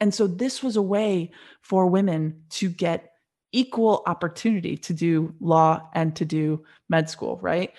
And 0.00 0.12
so 0.12 0.26
this 0.26 0.62
was 0.62 0.76
a 0.76 0.82
way 0.82 1.30
for 1.62 1.86
women 1.86 2.42
to 2.50 2.68
get 2.68 3.12
equal 3.52 4.02
opportunity 4.06 4.76
to 4.76 4.92
do 4.92 5.34
law 5.40 5.88
and 5.94 6.14
to 6.16 6.24
do 6.24 6.64
med 6.88 7.08
school, 7.08 7.38
right? 7.40 7.72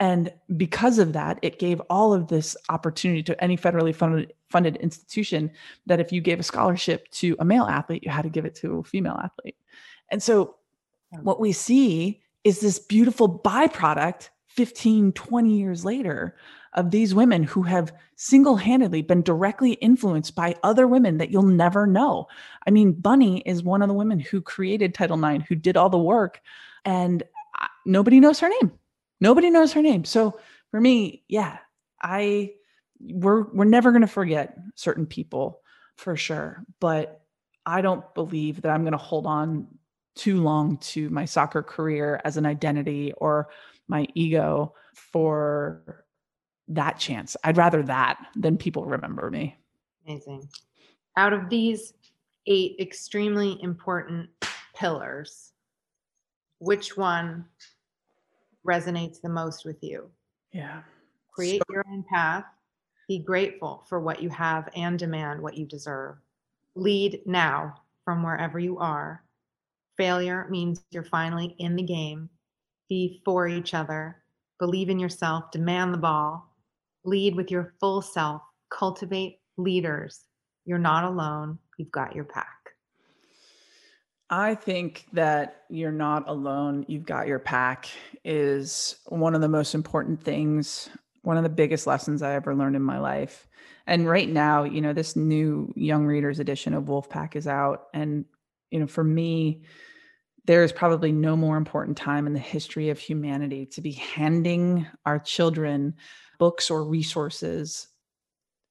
And 0.00 0.32
because 0.56 0.98
of 0.98 1.12
that, 1.12 1.38
it 1.42 1.58
gave 1.58 1.80
all 1.90 2.14
of 2.14 2.28
this 2.28 2.56
opportunity 2.70 3.22
to 3.24 3.44
any 3.44 3.56
federally 3.56 3.94
funded, 3.94 4.32
funded 4.48 4.76
institution 4.76 5.50
that 5.86 6.00
if 6.00 6.10
you 6.10 6.22
gave 6.22 6.40
a 6.40 6.42
scholarship 6.42 7.08
to 7.12 7.36
a 7.38 7.44
male 7.44 7.64
athlete, 7.64 8.02
you 8.02 8.10
had 8.10 8.22
to 8.22 8.30
give 8.30 8.46
it 8.46 8.54
to 8.56 8.78
a 8.78 8.84
female 8.84 9.20
athlete. 9.22 9.56
And 10.10 10.22
so 10.22 10.56
what 11.20 11.38
we 11.38 11.52
see 11.52 12.22
is 12.44 12.60
this 12.60 12.78
beautiful 12.78 13.38
byproduct 13.38 14.30
15, 14.48 15.12
20 15.12 15.52
years 15.52 15.84
later 15.84 16.34
of 16.74 16.90
these 16.90 17.14
women 17.14 17.42
who 17.42 17.62
have 17.62 17.92
single 18.16 18.56
handedly 18.56 19.02
been 19.02 19.22
directly 19.22 19.72
influenced 19.74 20.34
by 20.34 20.54
other 20.62 20.86
women 20.86 21.18
that 21.18 21.30
you'll 21.30 21.42
never 21.42 21.86
know. 21.86 22.26
I 22.66 22.70
mean, 22.70 22.92
Bunny 22.92 23.40
is 23.40 23.62
one 23.62 23.82
of 23.82 23.88
the 23.88 23.94
women 23.94 24.18
who 24.18 24.40
created 24.40 24.94
Title 24.94 25.22
IX, 25.22 25.44
who 25.46 25.56
did 25.56 25.76
all 25.76 25.90
the 25.90 25.98
work, 25.98 26.40
and 26.84 27.22
nobody 27.84 28.18
knows 28.18 28.40
her 28.40 28.48
name. 28.48 28.72
Nobody 29.20 29.50
knows 29.50 29.72
her 29.72 29.82
name. 29.82 30.04
So 30.04 30.38
for 30.70 30.80
me, 30.80 31.24
yeah, 31.28 31.58
I 32.02 32.52
we're 33.00 33.44
we're 33.52 33.64
never 33.64 33.90
going 33.90 34.02
to 34.02 34.06
forget 34.06 34.56
certain 34.74 35.06
people 35.06 35.60
for 35.96 36.16
sure, 36.16 36.64
but 36.80 37.22
I 37.66 37.82
don't 37.82 38.14
believe 38.14 38.62
that 38.62 38.70
I'm 38.70 38.82
going 38.82 38.92
to 38.92 38.98
hold 38.98 39.26
on 39.26 39.66
too 40.14 40.42
long 40.42 40.78
to 40.78 41.08
my 41.10 41.24
soccer 41.24 41.62
career 41.62 42.20
as 42.24 42.36
an 42.36 42.46
identity 42.46 43.12
or 43.18 43.48
my 43.88 44.06
ego 44.14 44.74
for 44.94 46.04
that 46.68 46.98
chance. 46.98 47.36
I'd 47.44 47.56
rather 47.56 47.82
that 47.84 48.18
than 48.36 48.56
people 48.56 48.84
remember 48.84 49.30
me. 49.30 49.56
Amazing. 50.06 50.48
Out 51.16 51.32
of 51.32 51.48
these 51.48 51.92
eight 52.46 52.76
extremely 52.80 53.58
important 53.62 54.30
pillars, 54.74 55.52
which 56.58 56.96
one 56.96 57.44
resonates 58.66 59.20
the 59.20 59.28
most 59.28 59.64
with 59.64 59.82
you. 59.82 60.10
Yeah. 60.52 60.82
Create 61.34 61.62
so- 61.66 61.74
your 61.74 61.84
own 61.90 62.04
path. 62.12 62.44
Be 63.08 63.18
grateful 63.18 63.84
for 63.88 63.98
what 63.98 64.22
you 64.22 64.28
have 64.30 64.68
and 64.76 64.98
demand 64.98 65.42
what 65.42 65.56
you 65.56 65.66
deserve. 65.66 66.16
Lead 66.76 67.22
now 67.26 67.82
from 68.04 68.22
wherever 68.22 68.58
you 68.58 68.78
are. 68.78 69.24
Failure 69.96 70.46
means 70.48 70.82
you're 70.92 71.02
finally 71.02 71.56
in 71.58 71.74
the 71.74 71.82
game. 71.82 72.30
Be 72.88 73.20
for 73.24 73.48
each 73.48 73.74
other. 73.74 74.22
Believe 74.58 74.88
in 74.88 74.98
yourself. 74.98 75.50
Demand 75.50 75.92
the 75.92 75.98
ball. 75.98 76.54
Lead 77.04 77.34
with 77.34 77.50
your 77.50 77.74
full 77.80 78.00
self. 78.00 78.42
Cultivate 78.70 79.40
leaders. 79.56 80.24
You're 80.64 80.78
not 80.78 81.04
alone. 81.04 81.58
You've 81.78 81.90
got 81.90 82.14
your 82.14 82.24
pack. 82.24 82.59
I 84.30 84.54
think 84.54 85.06
that 85.12 85.64
you're 85.68 85.90
not 85.90 86.28
alone. 86.28 86.84
You've 86.86 87.04
got 87.04 87.26
your 87.26 87.40
pack 87.40 87.88
is 88.24 88.96
one 89.06 89.34
of 89.34 89.40
the 89.40 89.48
most 89.48 89.74
important 89.74 90.22
things, 90.22 90.88
one 91.22 91.36
of 91.36 91.42
the 91.42 91.48
biggest 91.48 91.86
lessons 91.86 92.22
I 92.22 92.34
ever 92.34 92.54
learned 92.54 92.76
in 92.76 92.82
my 92.82 93.00
life. 93.00 93.48
And 93.88 94.08
right 94.08 94.28
now, 94.28 94.62
you 94.62 94.80
know, 94.80 94.92
this 94.92 95.16
new 95.16 95.72
young 95.74 96.06
readers 96.06 96.38
edition 96.38 96.74
of 96.74 96.84
Wolfpack 96.84 97.34
is 97.34 97.48
out. 97.48 97.86
And, 97.92 98.24
you 98.70 98.78
know, 98.78 98.86
for 98.86 99.02
me, 99.02 99.62
there 100.44 100.62
is 100.62 100.70
probably 100.70 101.10
no 101.10 101.36
more 101.36 101.56
important 101.56 101.96
time 101.96 102.28
in 102.28 102.32
the 102.32 102.38
history 102.38 102.88
of 102.90 103.00
humanity 103.00 103.66
to 103.66 103.80
be 103.80 103.92
handing 103.92 104.86
our 105.04 105.18
children 105.18 105.94
books 106.38 106.70
or 106.70 106.84
resources 106.84 107.88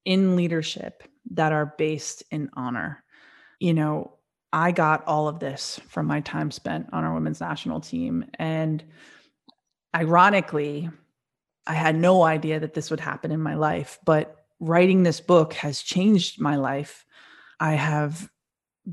in 0.06 0.38
leadership 0.38 1.04
that 1.32 1.52
are 1.52 1.76
based 1.78 2.24
in 2.32 2.50
honor. 2.54 3.04
You 3.60 3.74
know, 3.74 4.19
I 4.52 4.72
got 4.72 5.06
all 5.06 5.28
of 5.28 5.40
this 5.40 5.80
from 5.88 6.08
my 6.08 6.22
time 6.22 6.52
spent 6.52 6.88
on 6.92 7.04
our 7.04 7.14
women's 7.14 7.40
national 7.40 7.82
team. 7.82 8.26
And 8.40 8.84
ironically, 9.96 10.90
I 11.68 11.74
had 11.74 11.96
no 11.96 12.24
idea 12.24 12.60
that 12.60 12.74
this 12.74 12.90
would 12.90 13.00
happen 13.00 13.32
in 13.32 13.42
my 13.42 13.56
life, 13.56 14.00
but 14.06 14.46
writing 14.60 15.04
this 15.04 15.22
book 15.22 15.54
has 15.54 15.82
changed 15.82 16.42
my 16.42 16.56
life. 16.56 17.06
I 17.60 17.74
have 17.74 18.30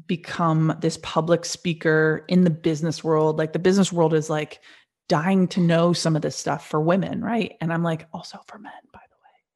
become 0.07 0.77
this 0.81 0.99
public 1.03 1.45
speaker 1.45 2.25
in 2.29 2.45
the 2.45 2.51
business 2.51 3.03
world. 3.03 3.39
Like 3.39 3.53
the 3.55 3.59
business 3.59 3.93
world 3.93 4.13
is 4.13 4.29
like 4.29 4.61
dying 5.09 5.49
to 5.49 5.61
know 5.61 5.93
some 5.93 6.17
of 6.17 6.23
this 6.23 6.37
stuff 6.37 6.69
for 6.69 6.81
women, 6.81 7.23
right? 7.23 7.55
And 7.61 7.73
I'm 7.73 7.83
like, 7.83 8.07
also 8.13 8.41
for 8.47 8.59
men, 8.59 8.73
by 8.93 9.01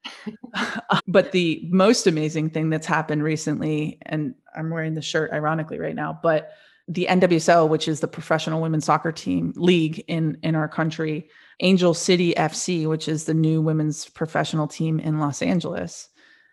but 1.07 1.33
the 1.33 1.67
most 1.71 2.07
amazing 2.07 2.51
thing 2.51 2.71
that's 2.71 2.87
happened 2.87 3.23
recently, 3.23 3.99
and 4.03 4.35
I'm 4.55 4.71
wearing 4.71 4.95
the 4.95 5.03
shirt 5.03 5.33
ironically 5.33 5.79
right 5.79 5.95
now, 5.95 6.19
but 6.23 6.53
the 6.89 7.07
NWSL, 7.09 7.69
which 7.69 7.87
is 7.87 8.01
the 8.01 8.09
professional 8.09 8.61
women's 8.61 8.85
soccer 8.85 9.13
team 9.13 9.53
league 9.57 10.03
in 10.09 10.39
in 10.43 10.57
our 10.57 10.69
country, 10.69 11.31
Angel 11.61 11.95
City 11.95 12.35
FC, 12.35 12.89
which 12.89 13.07
is 13.07 13.25
the 13.25 13.35
new 13.35 13.63
women's 13.63 14.09
professional 14.09 14.67
team 14.67 14.99
in 14.99 15.21
Los 15.21 15.41
Angeles, 15.41 16.09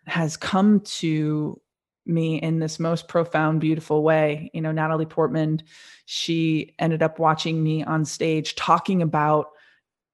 has 0.05 0.37
come 0.37 0.81
to 0.81 1.59
me 2.05 2.37
in 2.37 2.59
this 2.59 2.79
most 2.79 3.07
profound, 3.07 3.59
beautiful 3.59 4.03
way. 4.03 4.49
You 4.53 4.61
know, 4.61 4.71
Natalie 4.71 5.05
Portman, 5.05 5.63
she 6.05 6.75
ended 6.79 7.01
up 7.01 7.19
watching 7.19 7.61
me 7.61 7.83
on 7.83 8.05
stage 8.05 8.55
talking 8.55 9.01
about 9.01 9.47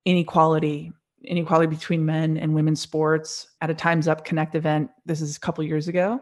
inequality 0.06 0.94
inequality 1.24 1.68
between 1.68 2.06
men 2.06 2.38
and 2.38 2.54
women's 2.54 2.82
sports 2.82 3.48
at 3.62 3.70
a 3.70 3.74
Time's 3.74 4.08
Up 4.08 4.26
Connect 4.26 4.56
event. 4.56 4.90
This 5.06 5.22
is 5.22 5.38
a 5.38 5.40
couple 5.40 5.64
years 5.64 5.88
ago. 5.88 6.22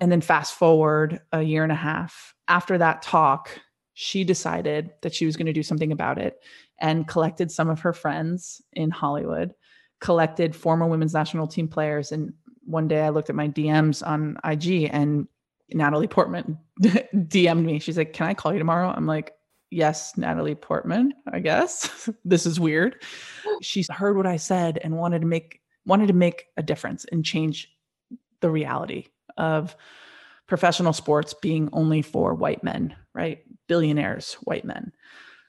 And 0.00 0.10
then 0.10 0.20
fast 0.20 0.54
forward 0.54 1.20
a 1.32 1.42
year 1.42 1.62
and 1.62 1.72
a 1.72 1.76
half 1.76 2.34
after 2.50 2.76
that 2.76 3.00
talk, 3.00 3.48
she 3.94 4.24
decided 4.24 4.90
that 5.02 5.14
she 5.14 5.24
was 5.24 5.36
going 5.36 5.46
to 5.46 5.52
do 5.52 5.62
something 5.62 5.92
about 5.92 6.18
it 6.18 6.42
and 6.80 7.06
collected 7.06 7.50
some 7.50 7.70
of 7.70 7.80
her 7.80 7.92
friends 7.92 8.60
in 8.72 8.90
Hollywood, 8.90 9.54
collected 10.00 10.54
former 10.54 10.86
women's 10.86 11.14
national 11.14 11.46
team 11.46 11.68
players. 11.68 12.10
And 12.12 12.32
one 12.64 12.88
day 12.88 13.02
I 13.02 13.10
looked 13.10 13.30
at 13.30 13.36
my 13.36 13.48
DMs 13.48 14.04
on 14.06 14.36
IG 14.44 14.90
and 14.92 15.28
Natalie 15.72 16.08
Portman 16.08 16.58
DM'd 16.82 17.64
me. 17.64 17.78
She's 17.78 17.96
like, 17.96 18.12
Can 18.12 18.26
I 18.26 18.34
call 18.34 18.52
you 18.52 18.58
tomorrow? 18.58 18.92
I'm 18.94 19.06
like, 19.06 19.32
yes, 19.70 20.16
Natalie 20.16 20.54
Portman, 20.54 21.14
I 21.32 21.40
guess. 21.40 22.08
this 22.24 22.46
is 22.46 22.60
weird. 22.60 23.02
She 23.62 23.84
heard 23.90 24.16
what 24.16 24.26
I 24.26 24.36
said 24.36 24.78
and 24.82 24.96
wanted 24.96 25.20
to 25.20 25.26
make 25.26 25.60
wanted 25.84 26.06
to 26.06 26.14
make 26.14 26.46
a 26.56 26.62
difference 26.62 27.04
and 27.12 27.22
change 27.22 27.70
the 28.40 28.48
reality 28.48 29.08
of 29.36 29.76
professional 30.46 30.94
sports 30.94 31.34
being 31.34 31.68
only 31.74 32.00
for 32.00 32.34
white 32.34 32.64
men, 32.64 32.96
right? 33.14 33.40
Billionaires, 33.66 34.34
white 34.44 34.64
men. 34.64 34.92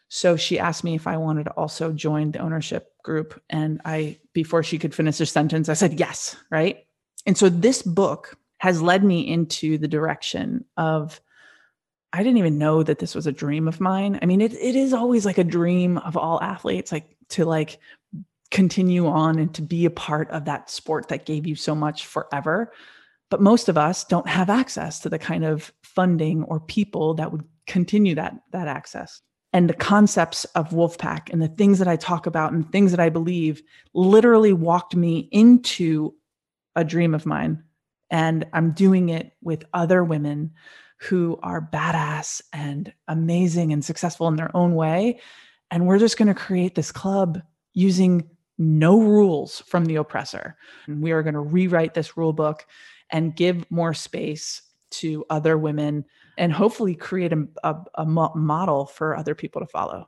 So 0.09 0.35
she 0.35 0.59
asked 0.59 0.83
me 0.83 0.93
if 0.93 1.07
I 1.07 1.15
wanted 1.15 1.45
to 1.45 1.51
also 1.51 1.93
join 1.93 2.31
the 2.31 2.39
ownership 2.39 2.91
group 3.01 3.41
and 3.49 3.79
I 3.85 4.17
before 4.33 4.61
she 4.61 4.77
could 4.77 4.93
finish 4.93 5.17
her 5.19 5.25
sentence, 5.25 5.69
I 5.69 5.73
said 5.73 5.97
yes, 5.97 6.35
right? 6.49 6.79
And 7.25 7.37
so 7.37 7.47
this 7.47 7.81
book 7.81 8.37
has 8.57 8.81
led 8.81 9.05
me 9.05 9.25
into 9.25 9.77
the 9.77 9.87
direction 9.87 10.65
of 10.75 11.21
I 12.13 12.23
didn't 12.23 12.37
even 12.37 12.57
know 12.57 12.83
that 12.83 12.99
this 12.99 13.15
was 13.15 13.25
a 13.25 13.31
dream 13.31 13.67
of 13.67 13.79
mine. 13.79 14.19
I 14.21 14.25
mean, 14.25 14.41
it 14.41 14.53
it 14.53 14.75
is 14.75 14.93
always 14.93 15.25
like 15.25 15.37
a 15.37 15.43
dream 15.43 15.97
of 15.99 16.17
all 16.17 16.41
athletes, 16.41 16.91
like 16.91 17.15
to 17.29 17.45
like 17.45 17.79
continue 18.49 19.07
on 19.07 19.39
and 19.39 19.53
to 19.55 19.61
be 19.61 19.85
a 19.85 19.89
part 19.89 20.29
of 20.31 20.45
that 20.45 20.69
sport 20.69 21.07
that 21.07 21.25
gave 21.25 21.47
you 21.47 21.55
so 21.55 21.73
much 21.73 22.05
forever. 22.05 22.73
But 23.29 23.41
most 23.41 23.69
of 23.69 23.77
us 23.77 24.03
don't 24.03 24.27
have 24.27 24.49
access 24.49 24.99
to 24.99 25.09
the 25.09 25.17
kind 25.17 25.45
of 25.45 25.71
funding 25.83 26.43
or 26.43 26.59
people 26.59 27.13
that 27.13 27.31
would 27.31 27.45
continue 27.65 28.13
that 28.15 28.35
that 28.51 28.67
access. 28.67 29.21
And 29.53 29.69
the 29.69 29.73
concepts 29.73 30.45
of 30.55 30.69
Wolfpack 30.69 31.31
and 31.31 31.41
the 31.41 31.47
things 31.47 31.79
that 31.79 31.87
I 31.87 31.95
talk 31.95 32.25
about 32.25 32.53
and 32.53 32.69
things 32.71 32.91
that 32.91 32.99
I 32.99 33.09
believe 33.09 33.61
literally 33.93 34.53
walked 34.53 34.95
me 34.95 35.29
into 35.31 36.13
a 36.75 36.83
dream 36.83 37.13
of 37.13 37.25
mine. 37.25 37.63
And 38.09 38.45
I'm 38.53 38.71
doing 38.71 39.09
it 39.09 39.33
with 39.41 39.65
other 39.73 40.03
women 40.03 40.51
who 41.01 41.39
are 41.41 41.67
badass 41.73 42.41
and 42.53 42.93
amazing 43.07 43.73
and 43.73 43.83
successful 43.83 44.27
in 44.27 44.35
their 44.35 44.55
own 44.55 44.75
way. 44.75 45.19
And 45.71 45.87
we're 45.87 45.99
just 45.99 46.17
going 46.17 46.27
to 46.27 46.35
create 46.35 46.75
this 46.75 46.91
club 46.91 47.41
using 47.73 48.29
no 48.57 49.01
rules 49.01 49.61
from 49.61 49.85
the 49.85 49.95
oppressor. 49.95 50.55
And 50.85 51.01
we 51.01 51.11
are 51.11 51.23
going 51.23 51.33
to 51.33 51.39
rewrite 51.39 51.95
this 51.95 52.17
rule 52.17 52.33
book 52.33 52.65
and 53.09 53.35
give 53.35 53.69
more 53.71 53.95
space 53.95 54.61
to 54.91 55.25
other 55.29 55.57
women 55.57 56.05
and 56.37 56.53
hopefully 56.53 56.93
create 56.93 57.33
a, 57.33 57.47
a, 57.63 57.75
a 57.95 58.05
model 58.05 58.85
for 58.85 59.17
other 59.17 59.33
people 59.33 59.61
to 59.61 59.67
follow. 59.67 60.07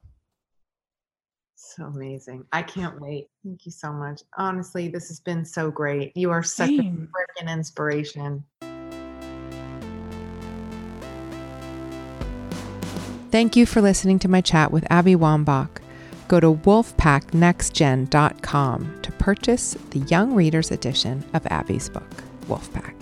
So 1.56 1.86
amazing. 1.86 2.46
I 2.52 2.62
can't 2.62 3.02
wait. 3.02 3.30
Thank 3.44 3.66
you 3.66 3.72
so 3.72 3.92
much. 3.92 4.22
Honestly, 4.38 4.90
this 4.90 5.08
has 5.08 5.20
been 5.20 5.44
so 5.44 5.72
great. 5.72 6.16
You 6.16 6.30
are 6.30 6.44
such 6.44 6.70
Same. 6.70 7.10
a 7.10 7.44
freaking 7.44 7.52
inspiration. 7.52 8.44
Thank 13.34 13.56
you 13.56 13.66
for 13.66 13.82
listening 13.82 14.20
to 14.20 14.30
my 14.30 14.42
chat 14.42 14.72
with 14.72 14.86
Abby 14.92 15.16
Wambach. 15.16 15.82
Go 16.28 16.40
to 16.40 16.54
wolfpacknextgen.com 16.54 19.00
to 19.02 19.12
purchase 19.14 19.76
the 19.90 20.02
Young 20.02 20.36
Readers 20.36 20.70
edition 20.70 21.24
of 21.34 21.44
Abby's 21.48 21.90
book, 21.90 22.24
Wolfpack. 22.42 22.94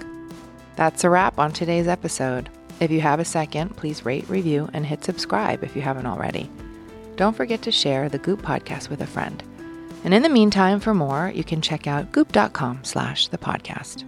That's 0.77 1.03
a 1.03 1.09
wrap 1.09 1.37
on 1.37 1.51
today's 1.51 1.89
episode. 1.89 2.49
If 2.79 2.91
you 2.91 3.01
have 3.01 3.19
a 3.19 3.25
second, 3.25 3.75
please 3.75 4.05
rate, 4.05 4.29
review, 4.29 4.69
and 4.71 4.85
hit 4.85 5.03
subscribe 5.03 5.65
if 5.65 5.75
you 5.75 5.81
haven't 5.81 6.05
already. 6.05 6.49
Don't 7.17 7.35
forget 7.35 7.61
to 7.63 7.71
share 7.73 8.07
the 8.07 8.17
Goop 8.17 8.41
podcast 8.41 8.89
with 8.89 9.01
a 9.01 9.07
friend. 9.07 9.43
And 10.05 10.13
in 10.13 10.23
the 10.23 10.29
meantime, 10.29 10.79
for 10.79 10.93
more, 10.93 11.29
you 11.35 11.43
can 11.43 11.61
check 11.61 11.87
out 11.87 12.13
goop.com 12.13 12.85
slash 12.85 13.27
the 13.27 13.37
podcast. 13.37 14.05